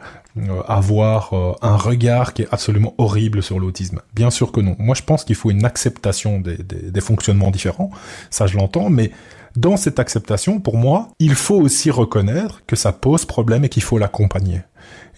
avoir 0.66 1.32
un 1.62 1.76
regard 1.76 2.34
qui 2.34 2.42
est 2.42 2.48
absolument 2.50 2.94
horrible 2.98 3.42
sur 3.42 3.58
l'autisme. 3.58 4.00
Bien 4.14 4.30
sûr 4.30 4.52
que 4.52 4.60
non. 4.60 4.76
Moi, 4.78 4.94
je 4.94 5.02
pense 5.02 5.24
qu'il 5.24 5.36
faut 5.36 5.50
une 5.50 5.64
acceptation 5.64 6.40
des, 6.40 6.56
des, 6.56 6.90
des 6.90 7.00
fonctionnements 7.00 7.50
différents. 7.50 7.90
Ça, 8.30 8.46
je 8.46 8.56
l'entends, 8.56 8.90
mais 8.90 9.10
dans 9.56 9.76
cette 9.76 9.98
acceptation, 9.98 10.60
pour 10.60 10.76
moi, 10.76 11.08
il 11.18 11.34
faut 11.34 11.56
aussi 11.56 11.90
reconnaître 11.90 12.62
que 12.66 12.76
ça 12.76 12.92
pose 12.92 13.24
problème 13.24 13.64
et 13.64 13.68
qu'il 13.68 13.82
faut 13.82 13.98
l'accompagner. 13.98 14.60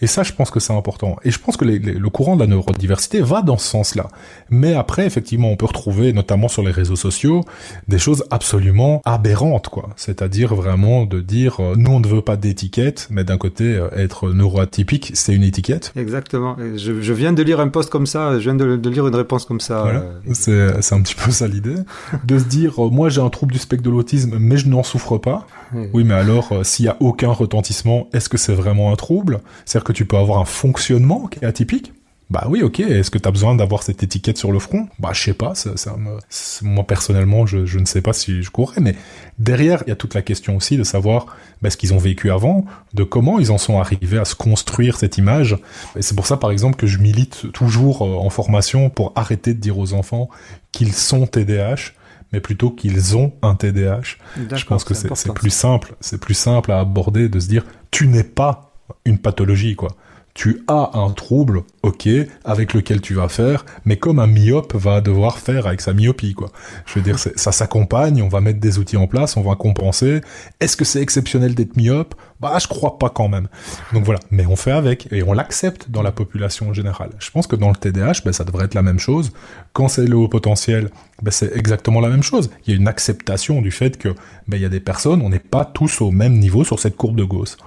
Et 0.01 0.07
ça, 0.07 0.23
je 0.23 0.31
pense 0.31 0.49
que 0.49 0.59
c'est 0.59 0.73
important. 0.73 1.17
Et 1.23 1.31
je 1.31 1.39
pense 1.39 1.57
que 1.57 1.65
le 1.65 2.09
courant 2.09 2.35
de 2.35 2.41
la 2.41 2.47
neurodiversité 2.47 3.21
va 3.21 3.41
dans 3.41 3.57
ce 3.57 3.67
sens-là. 3.67 4.07
Mais 4.49 4.73
après, 4.73 5.05
effectivement, 5.05 5.51
on 5.51 5.57
peut 5.57 5.65
retrouver, 5.65 6.13
notamment 6.13 6.47
sur 6.47 6.63
les 6.63 6.71
réseaux 6.71 6.95
sociaux, 6.95 7.43
des 7.87 7.99
choses 7.99 8.23
absolument 8.31 9.01
aberrantes, 9.05 9.69
quoi. 9.69 9.89
C'est-à-dire 9.97 10.55
vraiment 10.55 11.05
de 11.05 11.19
dire, 11.19 11.59
euh, 11.59 11.75
nous, 11.75 11.91
on 11.91 11.99
ne 11.99 12.07
veut 12.07 12.21
pas 12.21 12.37
d'étiquette, 12.37 13.07
mais 13.09 13.23
d'un 13.23 13.37
côté, 13.37 13.75
euh, 13.75 13.89
être 13.95 14.29
neuroatypique, 14.29 15.11
c'est 15.15 15.33
une 15.33 15.43
étiquette. 15.43 15.91
Exactement. 15.95 16.55
Je, 16.75 17.01
je, 17.01 17.13
viens 17.13 17.33
de 17.33 17.43
lire 17.43 17.59
un 17.59 17.67
post 17.67 17.89
comme 17.89 18.07
ça, 18.07 18.39
je 18.39 18.43
viens 18.43 18.55
de, 18.55 18.77
de 18.77 18.89
lire 18.89 19.05
une 19.07 19.15
réponse 19.15 19.45
comme 19.45 19.59
ça. 19.59 19.81
Voilà. 19.81 20.05
Euh, 20.47 20.77
c'est 20.81 20.95
un 20.95 21.01
petit 21.01 21.15
peu 21.15 21.31
ça 21.31 21.47
l'idée. 21.47 21.75
de 22.23 22.39
se 22.39 22.45
dire, 22.45 22.79
moi, 22.79 23.09
j'ai 23.09 23.21
un 23.21 23.29
trouble 23.29 23.51
du 23.51 23.59
spectre 23.59 23.83
de 23.83 23.89
l'autisme, 23.89 24.37
mais 24.39 24.57
je 24.57 24.69
n'en 24.69 24.83
souffre 24.83 25.17
pas. 25.17 25.45
Oui, 25.93 26.03
mais 26.03 26.15
alors, 26.15 26.53
s'il 26.63 26.85
y 26.85 26.87
a 26.87 26.97
aucun 26.99 27.31
retentissement, 27.31 28.07
est-ce 28.13 28.27
que 28.27 28.37
c'est 28.37 28.53
vraiment 28.53 28.91
un 28.91 28.95
trouble? 28.95 29.39
C'est-à-dire 29.65 29.85
que 29.85 29.93
tu 29.93 30.05
peux 30.05 30.17
avoir 30.17 30.39
un 30.39 30.45
fonctionnement 30.45 31.27
qui 31.27 31.39
est 31.39 31.45
atypique. 31.45 31.93
Bah 32.29 32.45
oui, 32.47 32.61
ok. 32.61 32.79
Est-ce 32.81 33.09
que 33.09 33.17
tu 33.17 33.27
as 33.27 33.31
besoin 33.31 33.55
d'avoir 33.55 33.81
cette 33.81 34.03
étiquette 34.03 34.37
sur 34.37 34.51
le 34.51 34.59
front? 34.59 34.87
Bah 34.99 35.09
je 35.13 35.23
sais 35.23 35.33
pas. 35.33 35.55
Ça, 35.55 35.75
ça 35.77 35.95
me... 35.97 36.19
Moi 36.61 36.85
personnellement, 36.85 37.47
je, 37.47 37.65
je, 37.65 37.79
ne 37.79 37.85
sais 37.85 38.01
pas 38.01 38.13
si 38.13 38.43
je 38.43 38.51
courrais. 38.51 38.81
Mais 38.81 38.95
derrière, 39.39 39.81
il 39.87 39.89
y 39.89 39.91
a 39.91 39.95
toute 39.95 40.13
la 40.13 40.21
question 40.21 40.55
aussi 40.55 40.77
de 40.77 40.83
savoir 40.83 41.25
bah, 41.63 41.71
ce 41.71 41.77
qu'ils 41.77 41.93
ont 41.95 41.97
vécu 41.97 42.29
avant, 42.29 42.65
de 42.93 43.03
comment 43.03 43.39
ils 43.39 43.51
en 43.51 43.57
sont 43.57 43.79
arrivés 43.79 44.19
à 44.19 44.25
se 44.25 44.35
construire 44.35 44.97
cette 44.97 45.17
image. 45.17 45.57
Et 45.95 46.03
c'est 46.03 46.15
pour 46.15 46.27
ça, 46.27 46.37
par 46.37 46.51
exemple, 46.51 46.75
que 46.75 46.85
je 46.85 46.99
milite 46.99 47.51
toujours 47.51 48.03
euh, 48.03 48.13
en 48.13 48.29
formation 48.29 48.91
pour 48.91 49.11
arrêter 49.15 49.55
de 49.55 49.59
dire 49.59 49.79
aux 49.79 49.93
enfants 49.93 50.29
qu'ils 50.71 50.93
sont 50.93 51.25
TDAH 51.25 51.93
mais 52.31 52.41
plutôt 52.41 52.69
qu'ils 52.69 53.17
ont 53.17 53.33
un 53.41 53.55
TDAH. 53.55 54.17
Je 54.53 54.65
pense 54.65 54.83
que 54.83 54.93
c'est 54.93 55.33
plus 55.33 55.49
simple, 55.49 55.95
c'est 55.99 56.21
plus 56.21 56.35
simple 56.35 56.71
à 56.71 56.79
aborder 56.79 57.27
de 57.27 57.39
se 57.39 57.47
dire 57.47 57.65
tu 57.89 58.07
n'es 58.07 58.23
pas 58.23 58.68
une 59.09 59.19
pathologie, 59.19 59.75
quoi. 59.75 59.89
Tu 60.35 60.63
as 60.67 60.91
un 60.93 61.09
trouble, 61.09 61.63
ok, 61.81 62.07
avec 62.45 62.73
lequel 62.73 63.01
tu 63.01 63.13
vas 63.15 63.27
faire, 63.27 63.65
mais 63.83 63.97
comme 63.97 64.19
un 64.19 64.27
myope 64.27 64.73
va 64.75 65.01
devoir 65.01 65.37
faire 65.37 65.67
avec 65.67 65.81
sa 65.81 65.91
myopie, 65.91 66.33
quoi. 66.33 66.49
Je 66.85 66.93
veux 66.93 67.01
dire, 67.01 67.19
ça 67.19 67.51
s'accompagne, 67.51 68.21
on 68.21 68.29
va 68.29 68.39
mettre 68.39 68.59
des 68.59 68.77
outils 68.77 68.95
en 68.95 69.07
place, 69.07 69.35
on 69.35 69.41
va 69.41 69.55
compenser. 69.55 70.21
Est-ce 70.61 70.77
que 70.77 70.85
c'est 70.85 71.01
exceptionnel 71.01 71.55
d'être 71.55 71.75
myope? 71.75 72.15
Bah, 72.39 72.57
je 72.61 72.67
crois 72.67 72.97
pas 72.99 73.09
quand 73.09 73.27
même. 73.27 73.49
Donc 73.91 74.05
voilà, 74.05 74.21
mais 74.31 74.45
on 74.45 74.55
fait 74.55 74.71
avec 74.71 75.11
et 75.11 75.23
on 75.23 75.33
l'accepte 75.33 75.89
dans 75.89 76.03
la 76.03 76.13
population 76.13 76.73
générale. 76.73 77.09
Je 77.19 77.31
pense 77.31 77.47
que 77.47 77.57
dans 77.57 77.69
le 77.69 77.75
TDAH, 77.75 78.21
ben, 78.23 78.31
ça 78.31 78.45
devrait 78.45 78.65
être 78.65 78.75
la 78.75 78.81
même 78.81 78.99
chose. 78.99 79.33
Quand 79.73 79.89
c'est 79.89 80.05
le 80.05 80.15
haut 80.15 80.29
potentiel, 80.29 80.89
ben, 81.21 81.31
c'est 81.31 81.53
exactement 81.53 81.99
la 81.99 82.07
même 82.07 82.23
chose. 82.23 82.49
Il 82.65 82.71
y 82.71 82.77
a 82.77 82.79
une 82.79 82.87
acceptation 82.87 83.61
du 83.61 83.71
fait 83.71 83.97
que 83.97 84.09
ben, 84.47 84.55
il 84.55 84.61
y 84.61 84.65
a 84.65 84.69
des 84.69 84.79
personnes, 84.79 85.21
on 85.21 85.29
n'est 85.29 85.39
pas 85.39 85.65
tous 85.65 85.99
au 85.99 86.11
même 86.11 86.39
niveau 86.39 86.63
sur 86.63 86.79
cette 86.79 86.95
courbe 86.95 87.17
de 87.17 87.25
Gauss. 87.25 87.57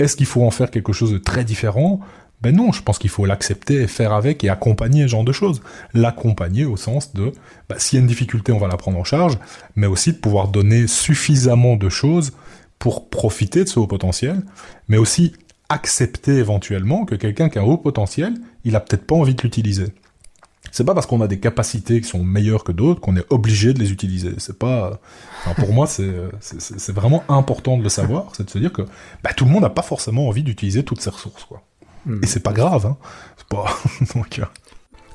Est-ce 0.00 0.16
qu'il 0.16 0.24
faut 0.24 0.42
en 0.44 0.50
faire 0.50 0.70
quelque 0.70 0.94
chose 0.94 1.12
de 1.12 1.18
très 1.18 1.44
différent? 1.44 2.00
Ben 2.40 2.56
non, 2.56 2.72
je 2.72 2.82
pense 2.82 2.98
qu'il 2.98 3.10
faut 3.10 3.26
l'accepter, 3.26 3.86
faire 3.86 4.14
avec 4.14 4.42
et 4.42 4.48
accompagner 4.48 5.02
ce 5.02 5.08
genre 5.08 5.24
de 5.24 5.32
choses. 5.32 5.60
L'accompagner 5.92 6.64
au 6.64 6.78
sens 6.78 7.12
de, 7.12 7.32
ben, 7.68 7.78
s'il 7.78 7.98
y 7.98 8.00
a 8.00 8.00
une 8.00 8.06
difficulté, 8.06 8.50
on 8.50 8.58
va 8.58 8.66
la 8.66 8.78
prendre 8.78 8.98
en 8.98 9.04
charge, 9.04 9.36
mais 9.76 9.86
aussi 9.86 10.12
de 10.12 10.16
pouvoir 10.16 10.48
donner 10.48 10.86
suffisamment 10.86 11.76
de 11.76 11.90
choses 11.90 12.32
pour 12.78 13.10
profiter 13.10 13.62
de 13.62 13.68
ce 13.68 13.78
haut 13.78 13.86
potentiel, 13.86 14.40
mais 14.88 14.96
aussi 14.96 15.34
accepter 15.68 16.36
éventuellement 16.36 17.04
que 17.04 17.14
quelqu'un 17.14 17.50
qui 17.50 17.58
a 17.58 17.60
un 17.60 17.66
haut 17.66 17.76
potentiel, 17.76 18.32
il 18.64 18.76
a 18.76 18.80
peut-être 18.80 19.06
pas 19.06 19.16
envie 19.16 19.34
de 19.34 19.42
l'utiliser. 19.42 19.88
C'est 20.72 20.84
pas 20.84 20.94
parce 20.94 21.06
qu'on 21.06 21.20
a 21.20 21.28
des 21.28 21.40
capacités 21.40 22.00
qui 22.00 22.08
sont 22.08 22.22
meilleures 22.22 22.64
que 22.64 22.72
d'autres 22.72 23.00
qu'on 23.00 23.16
est 23.16 23.26
obligé 23.30 23.74
de 23.74 23.78
les 23.78 23.92
utiliser. 23.92 24.34
C'est 24.38 24.58
pas, 24.58 25.00
enfin, 25.40 25.54
pour 25.60 25.72
moi, 25.72 25.86
c'est, 25.86 26.12
c'est, 26.40 26.92
vraiment 26.92 27.24
important 27.28 27.76
de 27.76 27.82
le 27.82 27.88
savoir, 27.88 28.26
c'est 28.36 28.44
de 28.44 28.50
se 28.50 28.58
dire 28.58 28.72
que 28.72 28.82
bah, 29.22 29.30
tout 29.36 29.44
le 29.44 29.50
monde 29.50 29.62
n'a 29.62 29.70
pas 29.70 29.82
forcément 29.82 30.28
envie 30.28 30.42
d'utiliser 30.42 30.84
toutes 30.84 31.00
ces 31.00 31.10
ressources, 31.10 31.44
quoi. 31.44 31.62
Hmm. 32.06 32.20
Et 32.22 32.26
c'est 32.26 32.40
pas 32.40 32.52
grave, 32.52 32.86
hein. 32.86 32.96
C'est 33.36 33.48
pas, 33.48 33.66
donc, 34.14 34.38
euh, 34.38 34.44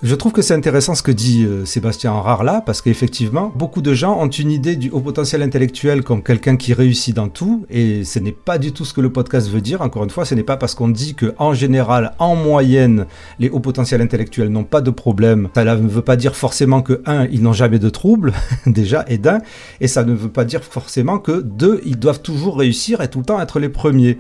je 0.06 0.14
trouve 0.14 0.34
que 0.34 0.44
c'est 0.44 0.54
intéressant 0.54 0.94
ce 0.94 1.02
que 1.02 1.12
dit 1.12 1.46
euh, 1.46 1.66
Sébastien 1.66 2.12
Rare 2.12 2.44
là, 2.44 2.62
parce 2.64 2.84
qu'effectivement, 2.84 3.52
beaucoup 3.56 3.82
de 3.82 3.96
gens 3.96 4.22
ont 4.22 4.30
une 4.30 4.52
idée 4.52 4.76
du 4.76 4.92
haut 4.92 5.00
potentiel 5.00 5.42
intellectuel 5.42 6.04
comme 6.04 6.22
quelqu'un 6.22 6.58
qui 6.58 6.76
réussit 6.76 7.16
dans 7.16 7.28
tout, 7.28 7.66
et 7.72 8.04
ce 8.04 8.20
n'est 8.20 8.32
pas 8.32 8.60
du 8.60 8.72
tout 8.72 8.86
ce 8.86 8.94
que 8.94 9.02
le 9.02 9.12
podcast 9.12 9.50
veut 9.50 9.62
dire. 9.62 9.82
Encore 9.82 10.04
une 10.04 10.12
fois, 10.12 10.24
ce 10.24 10.36
n'est 10.36 10.44
pas 10.44 10.58
parce 10.58 10.76
qu'on 10.76 10.90
dit 10.90 11.16
que 11.16 11.34
en 11.40 11.56
général, 11.56 12.14
en 12.20 12.36
moyenne, 12.36 13.08
les 13.40 13.50
hauts 13.50 13.60
potentiels 13.60 14.00
intellectuels 14.00 14.50
n'ont 14.50 14.64
pas 14.64 14.82
de 14.82 14.92
problème. 14.92 15.50
Ça 15.56 15.64
ne 15.64 15.88
veut 15.88 16.04
pas 16.04 16.18
dire 16.18 16.36
forcément 16.36 16.84
que 16.84 17.02
un, 17.08 17.26
ils 17.32 17.42
n'ont 17.42 17.54
jamais 17.54 17.80
de 17.80 17.90
troubles 17.90 18.34
déjà, 18.68 19.06
et 19.08 19.18
d'un, 19.18 19.40
et 19.82 19.88
ça 19.88 20.04
ne 20.04 20.14
veut 20.14 20.30
pas 20.30 20.46
dire 20.46 20.64
forcément 20.64 21.18
que 21.18 21.42
deux, 21.42 21.82
ils 21.84 21.98
doivent 21.98 22.22
toujours 22.22 22.60
réussir 22.60 23.02
et 23.02 23.08
tout 23.08 23.20
le 23.20 23.26
temps 23.26 23.42
être 23.42 23.60
les 23.60 23.70
premiers. 23.70 24.20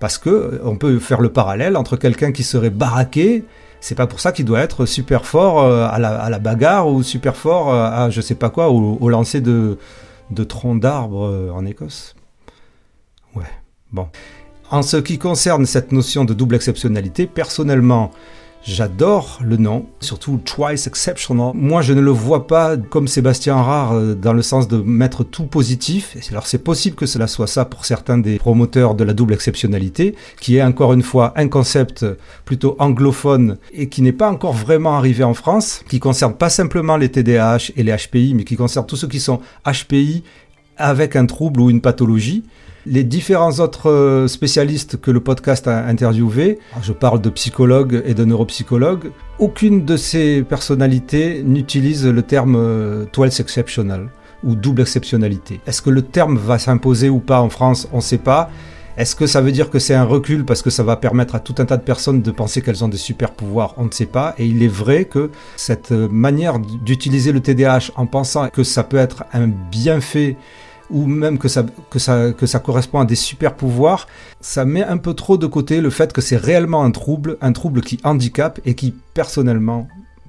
Parce 0.00 0.16
que 0.16 0.30
euh, 0.30 0.58
on 0.64 0.76
peut 0.76 0.98
faire 0.98 1.20
le 1.20 1.28
parallèle 1.28 1.76
entre 1.76 1.96
quelqu'un 1.96 2.32
qui 2.32 2.42
serait 2.42 2.70
baraqué 2.70 3.44
c'est 3.80 3.94
pas 3.94 4.06
pour 4.06 4.20
ça 4.20 4.32
qu'il 4.32 4.44
doit 4.44 4.60
être 4.60 4.86
super 4.86 5.26
fort 5.26 5.62
euh, 5.62 5.86
à 5.88 5.98
la, 5.98 6.38
bagarre 6.38 6.88
ou 6.88 7.02
super 7.02 7.36
fort 7.36 7.72
euh, 7.72 7.90
à 7.90 8.10
je 8.10 8.20
sais 8.20 8.34
pas 8.34 8.50
quoi, 8.50 8.70
au, 8.70 9.08
lancer 9.08 9.40
de, 9.40 9.78
de 10.30 10.44
troncs 10.44 10.80
d'arbres 10.80 11.26
euh, 11.26 11.50
en 11.52 11.64
Écosse. 11.66 12.14
Ouais, 13.34 13.44
bon. 13.92 14.08
En 14.70 14.82
ce 14.82 14.96
qui 14.96 15.18
concerne 15.18 15.66
cette 15.66 15.92
notion 15.92 16.24
de 16.24 16.34
double 16.34 16.56
exceptionnalité, 16.56 17.26
personnellement, 17.26 18.10
J'adore 18.66 19.38
le 19.44 19.58
nom, 19.58 19.86
surtout 20.00 20.40
Twice 20.44 20.88
Exceptional. 20.88 21.52
Moi, 21.54 21.82
je 21.82 21.92
ne 21.92 22.00
le 22.00 22.10
vois 22.10 22.48
pas 22.48 22.76
comme 22.76 23.06
Sébastien 23.06 23.54
Rare 23.54 23.92
euh, 23.92 24.14
dans 24.16 24.32
le 24.32 24.42
sens 24.42 24.66
de 24.66 24.78
mettre 24.78 25.22
tout 25.22 25.46
positif. 25.46 26.16
Alors, 26.32 26.48
c'est 26.48 26.58
possible 26.58 26.96
que 26.96 27.06
cela 27.06 27.28
soit 27.28 27.46
ça 27.46 27.64
pour 27.64 27.84
certains 27.84 28.18
des 28.18 28.38
promoteurs 28.38 28.96
de 28.96 29.04
la 29.04 29.12
double 29.12 29.34
exceptionnalité, 29.34 30.16
qui 30.40 30.56
est 30.56 30.64
encore 30.64 30.92
une 30.94 31.04
fois 31.04 31.32
un 31.36 31.46
concept 31.46 32.04
plutôt 32.44 32.74
anglophone 32.80 33.58
et 33.72 33.88
qui 33.88 34.02
n'est 34.02 34.10
pas 34.10 34.28
encore 34.28 34.54
vraiment 34.54 34.96
arrivé 34.96 35.22
en 35.22 35.34
France, 35.34 35.82
qui 35.88 36.00
concerne 36.00 36.34
pas 36.34 36.50
simplement 36.50 36.96
les 36.96 37.08
TDAH 37.08 37.70
et 37.76 37.84
les 37.84 37.96
HPI, 37.96 38.34
mais 38.34 38.42
qui 38.42 38.56
concerne 38.56 38.84
tous 38.84 38.96
ceux 38.96 39.08
qui 39.08 39.20
sont 39.20 39.38
HPI 39.64 40.24
avec 40.76 41.14
un 41.14 41.26
trouble 41.26 41.60
ou 41.60 41.70
une 41.70 41.80
pathologie. 41.80 42.42
Les 42.88 43.02
différents 43.02 43.58
autres 43.58 43.90
euh, 43.90 44.28
spécialistes 44.28 45.00
que 45.00 45.10
le 45.10 45.18
podcast 45.18 45.66
a 45.66 45.84
interviewés, 45.86 46.60
je 46.82 46.92
parle 46.92 47.20
de 47.20 47.30
psychologues 47.30 48.00
et 48.06 48.14
de 48.14 48.24
neuropsychologues, 48.24 49.10
aucune 49.40 49.84
de 49.84 49.96
ces 49.96 50.44
personnalités 50.44 51.42
n'utilise 51.42 52.06
le 52.06 52.22
terme 52.22 52.54
euh, 52.54 53.04
twice 53.06 53.40
exceptional 53.40 54.08
ou 54.44 54.54
double 54.54 54.82
exceptionnalité. 54.82 55.60
Est-ce 55.66 55.82
que 55.82 55.90
le 55.90 56.02
terme 56.02 56.38
va 56.38 56.60
s'imposer 56.60 57.08
ou 57.08 57.18
pas 57.18 57.40
en 57.40 57.48
France? 57.48 57.88
On 57.92 57.96
ne 57.96 58.02
sait 58.02 58.18
pas. 58.18 58.50
Est-ce 58.96 59.16
que 59.16 59.26
ça 59.26 59.40
veut 59.40 59.50
dire 59.50 59.68
que 59.68 59.80
c'est 59.80 59.94
un 59.94 60.04
recul 60.04 60.44
parce 60.44 60.62
que 60.62 60.70
ça 60.70 60.84
va 60.84 60.96
permettre 60.96 61.34
à 61.34 61.40
tout 61.40 61.56
un 61.58 61.64
tas 61.64 61.76
de 61.78 61.82
personnes 61.82 62.22
de 62.22 62.30
penser 62.30 62.62
qu'elles 62.62 62.84
ont 62.84 62.88
des 62.88 62.96
super 62.98 63.32
pouvoirs? 63.32 63.74
On 63.78 63.86
ne 63.86 63.90
sait 63.90 64.06
pas. 64.06 64.36
Et 64.38 64.46
il 64.46 64.62
est 64.62 64.68
vrai 64.68 65.06
que 65.06 65.30
cette 65.56 65.90
manière 65.90 66.60
d'utiliser 66.60 67.32
le 67.32 67.40
TDAH 67.40 67.90
en 67.96 68.06
pensant 68.06 68.48
que 68.48 68.62
ça 68.62 68.84
peut 68.84 68.96
être 68.96 69.24
un 69.32 69.48
bienfait 69.48 70.36
ou 70.90 71.06
même 71.06 71.38
que 71.38 71.48
ça, 71.48 71.64
que, 71.90 71.98
ça, 71.98 72.32
que 72.32 72.58
correspond 72.58 73.00
à 73.00 73.04
des 73.04 73.14
super 73.14 73.54
pouvoirs, 73.54 74.06
ça 74.40 74.64
met 74.64 74.84
un 74.84 74.96
peu 74.96 75.14
trop 75.14 75.36
de 75.36 75.46
côté 75.46 75.80
le 75.80 75.90
fait 75.90 76.12
que 76.12 76.20
c'est 76.20 76.36
réellement 76.36 76.84
un 76.84 76.90
trouble, 76.90 77.36
un 77.40 77.52
trouble 77.52 77.80
qui 77.80 77.98
handicape 78.04 78.60
et 78.64 78.74
qui, 78.74 78.94
personnellement, 79.14 79.88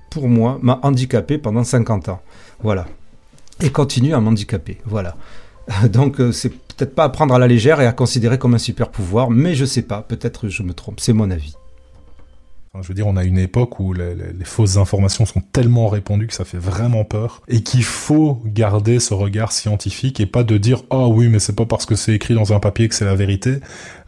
pour 0.10 0.28
moi, 0.28 0.60
m'a 0.62 0.80
handicapé 0.84 1.38
pendant 1.38 1.64
50 1.64 2.10
ans. 2.10 2.22
Voilà. 2.62 2.86
Et 3.62 3.70
continue 3.70 4.14
à 4.14 4.20
m'handicaper. 4.20 4.80
Voilà. 4.86 5.16
Donc, 5.92 6.20
euh, 6.20 6.32
c'est 6.32 6.50
peut-être 6.50 6.96
pas 6.96 7.04
à 7.04 7.10
prendre 7.10 7.34
à 7.34 7.40
la 7.40 7.48
légère 7.48 7.82
et 7.82 7.88
à 7.88 7.92
considérer 7.92 8.38
comme 8.38 8.54
un 8.54 8.60
super 8.60 8.90
pouvoir, 8.90 9.30
mais 9.30 9.56
je 9.56 9.66
sais 9.66 9.82
pas, 9.82 10.02
peut-être 10.02 10.48
je 10.48 10.64
me 10.64 10.74
trompe, 10.74 11.00
c'est 11.00 11.14
mon 11.14 11.32
avis. 11.32 11.56
Je 12.82 12.88
veux 12.88 12.94
dire, 12.94 13.08
on 13.08 13.18
a 13.18 13.24
une 13.24 13.38
époque 13.38 13.80
où 13.80 13.94
les, 13.94 14.16
fausses 14.44 14.78
informations 14.78 15.26
sont 15.26 15.42
tellement 15.42 15.88
répandues 15.88 16.28
que 16.28 16.34
ça 16.34 16.46
fait 16.46 16.58
vraiment 16.58 17.04
peur 17.04 17.42
et 17.48 17.62
qu'il 17.62 17.84
faut 17.84 18.42
garder 18.46 19.00
ce 19.00 19.14
regard 19.14 19.52
scientifique 19.52 20.20
et 20.20 20.26
pas 20.26 20.44
de 20.44 20.58
dire 20.58 20.84
ah 20.90 21.00
oh 21.00 21.14
oui 21.14 21.28
mais 21.28 21.40
c'est 21.40 21.56
pas 21.56 21.66
parce 21.66 21.86
que 21.86 21.96
c'est 21.96 22.14
écrit 22.14 22.34
dans 22.34 22.54
un 22.54 22.60
papier 22.60 22.88
que 22.88 22.96
c'est 22.96 23.06
la 23.06 23.16
vérité. 23.16 23.58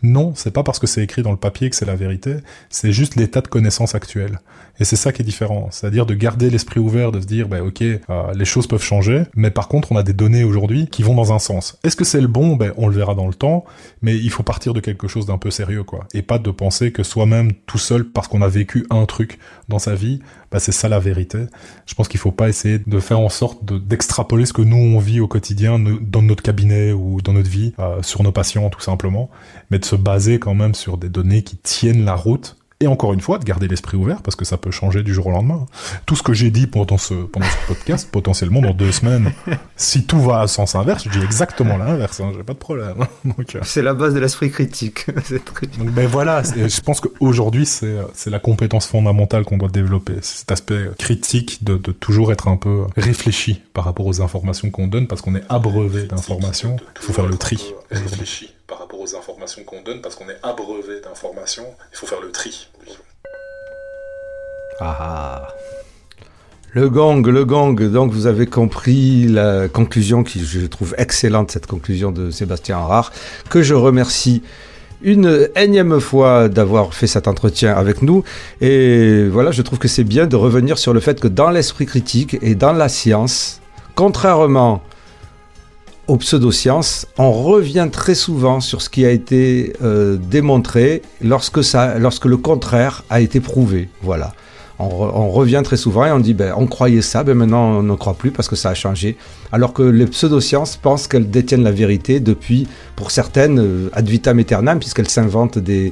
Non, 0.02 0.34
c'est 0.36 0.52
pas 0.52 0.64
parce 0.64 0.80
que 0.80 0.88
c'est 0.88 1.04
écrit 1.04 1.22
dans 1.22 1.32
le 1.32 1.38
papier 1.38 1.70
que 1.70 1.76
c'est 1.76 1.86
la 1.86 1.95
vérité. 1.95 2.38
C'est 2.70 2.91
juste 2.91 3.16
l'état 3.16 3.41
de 3.41 3.47
connaissance 3.47 3.95
actuel. 3.95 4.39
Et 4.80 4.86
c'est 4.86 4.95
ça 4.95 5.12
qui 5.12 5.22
est 5.22 5.26
différent, 5.26 5.68
c'est-à-dire 5.72 6.06
de 6.06 6.14
garder 6.14 6.50
l'esprit 6.50 6.80
ouvert, 6.80 7.12
de 7.12 7.20
se 7.20 7.26
dire 7.26 7.50
bah 7.50 7.62
ok 7.62 7.82
euh, 7.82 8.00
les 8.34 8.45
choses 8.45 8.66
peuvent 8.66 8.82
changer, 8.82 9.24
mais 9.36 9.52
par 9.52 9.68
contre 9.68 9.91
on 9.91 9.97
a 9.97 10.04
des 10.04 10.14
données 10.14 10.45
aujourd'hui 10.45 10.88
qui 10.88 11.04
vont 11.04 11.16
dans 11.16 11.34
un 11.34 11.39
sens. 11.39 11.78
Est-ce 11.84 11.97
que 11.97 12.06
c'est 12.06 12.22
le 12.22 12.28
bon? 12.28 12.56
Ben 12.56 12.72
on 12.78 12.88
le 12.88 12.95
verra 12.95 13.14
dans 13.14 13.28
le 13.28 13.34
temps, 13.34 13.66
mais 14.02 14.16
il 14.16 14.30
faut 14.30 14.43
partir 14.43 14.74
de 14.74 14.80
quelque 14.80 15.10
chose 15.10 15.26
d'un 15.26 15.38
peu 15.38 15.52
sérieux 15.52 15.84
quoi, 15.84 16.06
et 16.14 16.22
pas 16.22 16.39
de 16.39 16.50
penser 16.50 16.93
que 16.93 17.04
soi-même 17.04 17.52
tout 17.66 17.78
seul 17.78 18.06
parce 18.06 18.30
qu'on 18.30 18.41
a 18.41 18.47
vécu 18.47 18.86
un 18.89 19.06
truc 19.06 19.38
dans 19.70 19.80
sa 19.80 19.95
vie, 19.95 20.20
bah 20.51 20.59
c'est 20.59 20.72
ça 20.72 20.89
la 20.89 20.99
vérité. 20.99 21.45
Je 21.86 21.93
pense 21.95 22.07
qu'il 22.07 22.20
faut 22.20 22.32
pas 22.32 22.49
essayer 22.49 22.80
de 22.80 22.99
faire 22.99 23.20
en 23.20 23.30
sorte 23.30 23.63
d'extrapoler 23.65 24.45
ce 24.45 24.53
que 24.53 24.61
nous 24.61 24.78
on 24.78 24.99
vit 24.99 25.20
au 25.20 25.28
quotidien 25.28 25.80
dans 25.80 26.22
notre 26.22 26.43
cabinet 26.43 26.91
ou 26.91 27.22
dans 27.22 27.34
notre 27.34 27.49
vie 27.49 27.74
euh, 27.80 28.01
sur 28.01 28.24
nos 28.24 28.32
patients 28.32 28.70
tout 28.70 28.82
simplement, 28.82 29.30
mais 29.72 29.80
de 29.80 29.86
se 29.86 29.95
baser 29.95 30.39
quand 30.39 30.55
même 30.55 30.76
sur 30.76 30.97
des 30.97 31.09
données 31.09 31.43
qui 31.43 31.57
tiennent 31.57 32.03
la 32.03 32.15
route 32.15 32.57
et 32.82 32.88
encore 32.88 33.11
une 33.13 33.19
fois, 33.19 33.39
de 33.39 33.43
garder 33.43 33.67
l'esprit 33.67 33.97
ouvert, 33.97 34.21
parce 34.21 34.38
que 34.38 34.45
ça 34.45 34.57
peut 34.57 34.71
changer 34.71 35.03
du 35.03 35.13
jour 35.13 35.27
au 35.27 35.32
lendemain. 35.32 35.65
Tout 36.05 36.15
ce 36.15 36.23
que 36.23 36.32
j'ai 36.32 36.49
dit 36.49 36.65
pendant 36.65 36.97
ce, 36.97 37.13
pendant 37.13 37.45
ce 37.45 37.67
podcast, 37.67 38.09
potentiellement 38.11 38.61
dans 38.61 38.73
deux 38.73 38.93
semaines, 38.93 39.34
si 39.75 40.05
tout 40.05 40.21
va 40.21 40.39
à 40.39 40.47
sens 40.47 40.75
inverse, 40.75 41.03
je 41.03 41.09
dis 41.09 41.23
exactement 41.23 41.77
l'inverse, 41.77 42.21
hein, 42.21 42.32
j'ai 42.38 42.43
pas 42.43 42.53
de 42.53 42.59
problème. 42.59 42.95
Euh. 43.55 43.59
C'est 43.63 43.82
la 43.82 43.93
base 43.93 44.13
de 44.13 44.19
l'esprit 44.19 44.51
critique. 44.51 45.07
Donc, 45.77 45.91
ben 45.91 46.07
voilà, 46.07 46.43
je 46.43 46.82
pense 46.82 46.99
qu'aujourd'hui, 46.99 47.65
c'est, 47.65 47.95
c'est 48.13 48.30
la 48.30 48.39
compétence 48.39 48.86
fondamentale 48.86 49.43
qu'on 49.43 49.57
doit 49.57 49.69
développer. 49.69 50.15
Cet 50.21 50.51
aspect 50.51 50.89
critique 50.97 51.63
de, 51.63 51.77
de 51.77 51.91
toujours 51.91 52.32
être 52.32 52.47
un 52.47 52.57
peu 52.57 52.84
réfléchi 52.97 53.61
par 53.73 53.86
rapport 53.86 54.05
aux 54.05 54.21
informations 54.21 54.69
qu'on 54.71 54.88
donne, 54.88 55.07
parce 55.07 55.21
qu'on 55.21 55.36
est 55.36 55.43
abreuvé 55.49 56.03
d'informations. 56.03 56.77
Il 56.97 57.05
faut 57.05 57.13
faire 57.13 57.27
le 57.27 57.38
tri. 57.38 57.73
Réfléchi 57.92 58.54
par 58.68 58.80
rapport 58.80 59.00
aux 59.00 59.16
informations 59.16 59.64
qu'on 59.64 59.82
donne, 59.82 60.02
parce 60.02 60.16
qu'on 60.16 60.30
est 60.30 60.38
abreuvé 60.44 61.02
d'informations, 61.02 61.66
il 61.92 61.98
faut 61.98 62.06
faire 62.06 62.22
le 62.22 62.32
tri. 62.32 62.70
Ah, 64.80 64.98
ah 65.00 65.48
Le 66.74 66.88
gong, 66.90 67.24
le 67.24 67.46
gong. 67.46 67.74
Donc 67.74 68.12
vous 68.12 68.28
avez 68.28 68.46
compris 68.46 69.28
la 69.28 69.68
conclusion 69.68 70.24
qui 70.24 70.46
je 70.46 70.68
trouve 70.68 70.94
excellente 71.00 71.50
cette 71.50 71.66
conclusion 71.66 72.12
de 72.12 72.30
Sébastien 72.30 72.78
Rare 72.78 73.12
que 73.50 73.64
je 73.64 73.74
remercie 73.74 74.44
une 75.02 75.50
énième 75.56 76.00
fois 76.00 76.50
d'avoir 76.50 76.94
fait 76.94 77.08
cet 77.08 77.28
entretien 77.28 77.74
avec 77.74 78.02
nous 78.02 78.24
et 78.60 79.28
voilà 79.30 79.52
je 79.52 79.62
trouve 79.62 79.80
que 79.80 79.88
c'est 79.88 80.04
bien 80.04 80.28
de 80.28 80.36
revenir 80.36 80.78
sur 80.78 80.94
le 80.94 81.00
fait 81.00 81.20
que 81.20 81.28
dans 81.30 81.50
l'esprit 81.50 81.86
critique 81.86 82.38
et 82.42 82.54
dans 82.54 82.74
la 82.74 82.90
science 82.90 83.62
contrairement 83.96 84.82
aux 86.10 86.18
pseudosciences, 86.18 87.05
on 87.20 87.32
revient 87.32 87.88
très 87.91 88.16
souvent 88.16 88.62
sur 88.62 88.82
ce 88.82 88.89
qui 88.89 89.05
a 89.05 89.12
été 89.12 89.74
euh, 89.84 90.18
démontré 90.18 91.03
lorsque, 91.22 91.64
ça, 91.64 91.99
lorsque 91.99 92.26
le 92.26 92.38
contraire 92.38 93.03
a 93.12 93.22
été 93.22 93.39
prouvé. 93.39 93.89
Voilà. 94.01 94.34
On, 94.82 95.30
revient 95.30 95.62
très 95.64 95.76
souvent 95.76 96.05
et 96.05 96.12
on 96.12 96.20
dit 96.20 96.34
ben, 96.34 96.53
on 96.55 96.66
croyait 96.66 97.01
ça, 97.01 97.26
ben 97.26 97.36
maintenant 97.36 97.80
on 97.80 97.84
ne 97.84 97.95
croit 97.95 98.14
plus 98.14 98.32
parce 98.32 98.47
que 98.47 98.55
ça 98.55 98.70
a 98.70 98.74
changé. 98.74 99.18
Alors 99.51 99.74
que 99.74 99.84
les 99.84 100.05
pseudosciences 100.05 100.78
pensent 100.78 101.07
qu'elles 101.07 101.30
détiennent 101.30 101.64
la 101.64 101.72
vérité 101.72 102.22
depuis, 102.22 102.66
pour 102.95 103.12
certaines, 103.12 103.60
euh, 103.60 103.89
ad 103.91 104.07
vitam 104.07 104.39
aeternam, 104.39 104.80
puisqu'elles 104.80 105.10
s'inventent 105.10 105.60
des, 105.60 105.91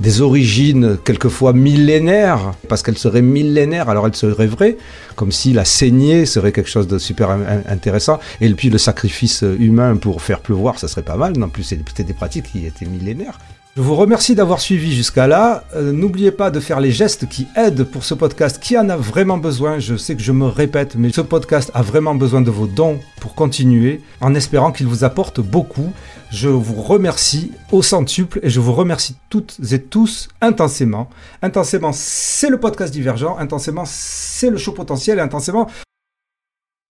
des 0.00 0.20
origines 0.20 0.98
quelquefois 1.04 1.52
millénaires, 1.52 2.52
parce 2.68 2.82
qu'elle 2.82 2.98
serait 2.98 3.22
millénaire, 3.22 3.88
alors 3.88 4.06
elle 4.06 4.16
serait 4.16 4.46
vraie, 4.46 4.76
comme 5.16 5.32
si 5.32 5.52
la 5.52 5.64
saignée 5.64 6.26
serait 6.26 6.52
quelque 6.52 6.70
chose 6.70 6.88
de 6.88 6.98
super 6.98 7.30
intéressant, 7.68 8.18
et 8.40 8.52
puis 8.54 8.70
le 8.70 8.78
sacrifice 8.78 9.44
humain 9.58 9.96
pour 9.96 10.22
faire 10.22 10.40
pleuvoir, 10.40 10.78
ça 10.78 10.88
serait 10.88 11.02
pas 11.02 11.16
mal, 11.16 11.36
non 11.36 11.48
plus 11.48 11.62
c'était 11.62 12.04
des 12.04 12.14
pratiques 12.14 12.50
qui 12.52 12.66
étaient 12.66 12.86
millénaires. 12.86 13.38
Je 13.74 13.80
vous 13.80 13.96
remercie 13.96 14.34
d'avoir 14.34 14.60
suivi 14.60 14.94
jusqu'à 14.94 15.26
là. 15.26 15.64
Euh, 15.74 15.92
N'oubliez 15.92 16.30
pas 16.30 16.50
de 16.50 16.60
faire 16.60 16.78
les 16.78 16.92
gestes 16.92 17.26
qui 17.26 17.46
aident 17.56 17.84
pour 17.84 18.04
ce 18.04 18.12
podcast 18.12 18.62
qui 18.62 18.76
en 18.76 18.90
a 18.90 18.98
vraiment 18.98 19.38
besoin. 19.38 19.78
Je 19.78 19.96
sais 19.96 20.14
que 20.14 20.20
je 20.20 20.32
me 20.32 20.44
répète, 20.44 20.94
mais 20.94 21.10
ce 21.10 21.22
podcast 21.22 21.70
a 21.72 21.80
vraiment 21.80 22.14
besoin 22.14 22.42
de 22.42 22.50
vos 22.50 22.66
dons 22.66 23.00
pour 23.18 23.34
continuer, 23.34 24.02
en 24.20 24.34
espérant 24.34 24.72
qu'il 24.72 24.88
vous 24.88 25.04
apporte 25.04 25.40
beaucoup. 25.40 25.90
Je 26.30 26.50
vous 26.50 26.82
remercie 26.82 27.52
au 27.70 27.80
centuple 27.80 28.40
et 28.42 28.50
je 28.50 28.60
vous 28.60 28.74
remercie 28.74 29.16
toutes 29.30 29.56
et 29.72 29.80
tous 29.80 30.28
intensément. 30.42 31.08
Intensément, 31.40 31.92
c'est 31.94 32.50
le 32.50 32.60
podcast 32.60 32.92
divergent. 32.92 33.38
Intensément, 33.38 33.84
c'est 33.86 34.50
le 34.50 34.58
show 34.58 34.72
potentiel. 34.72 35.16
Et 35.16 35.22
intensément, 35.22 35.66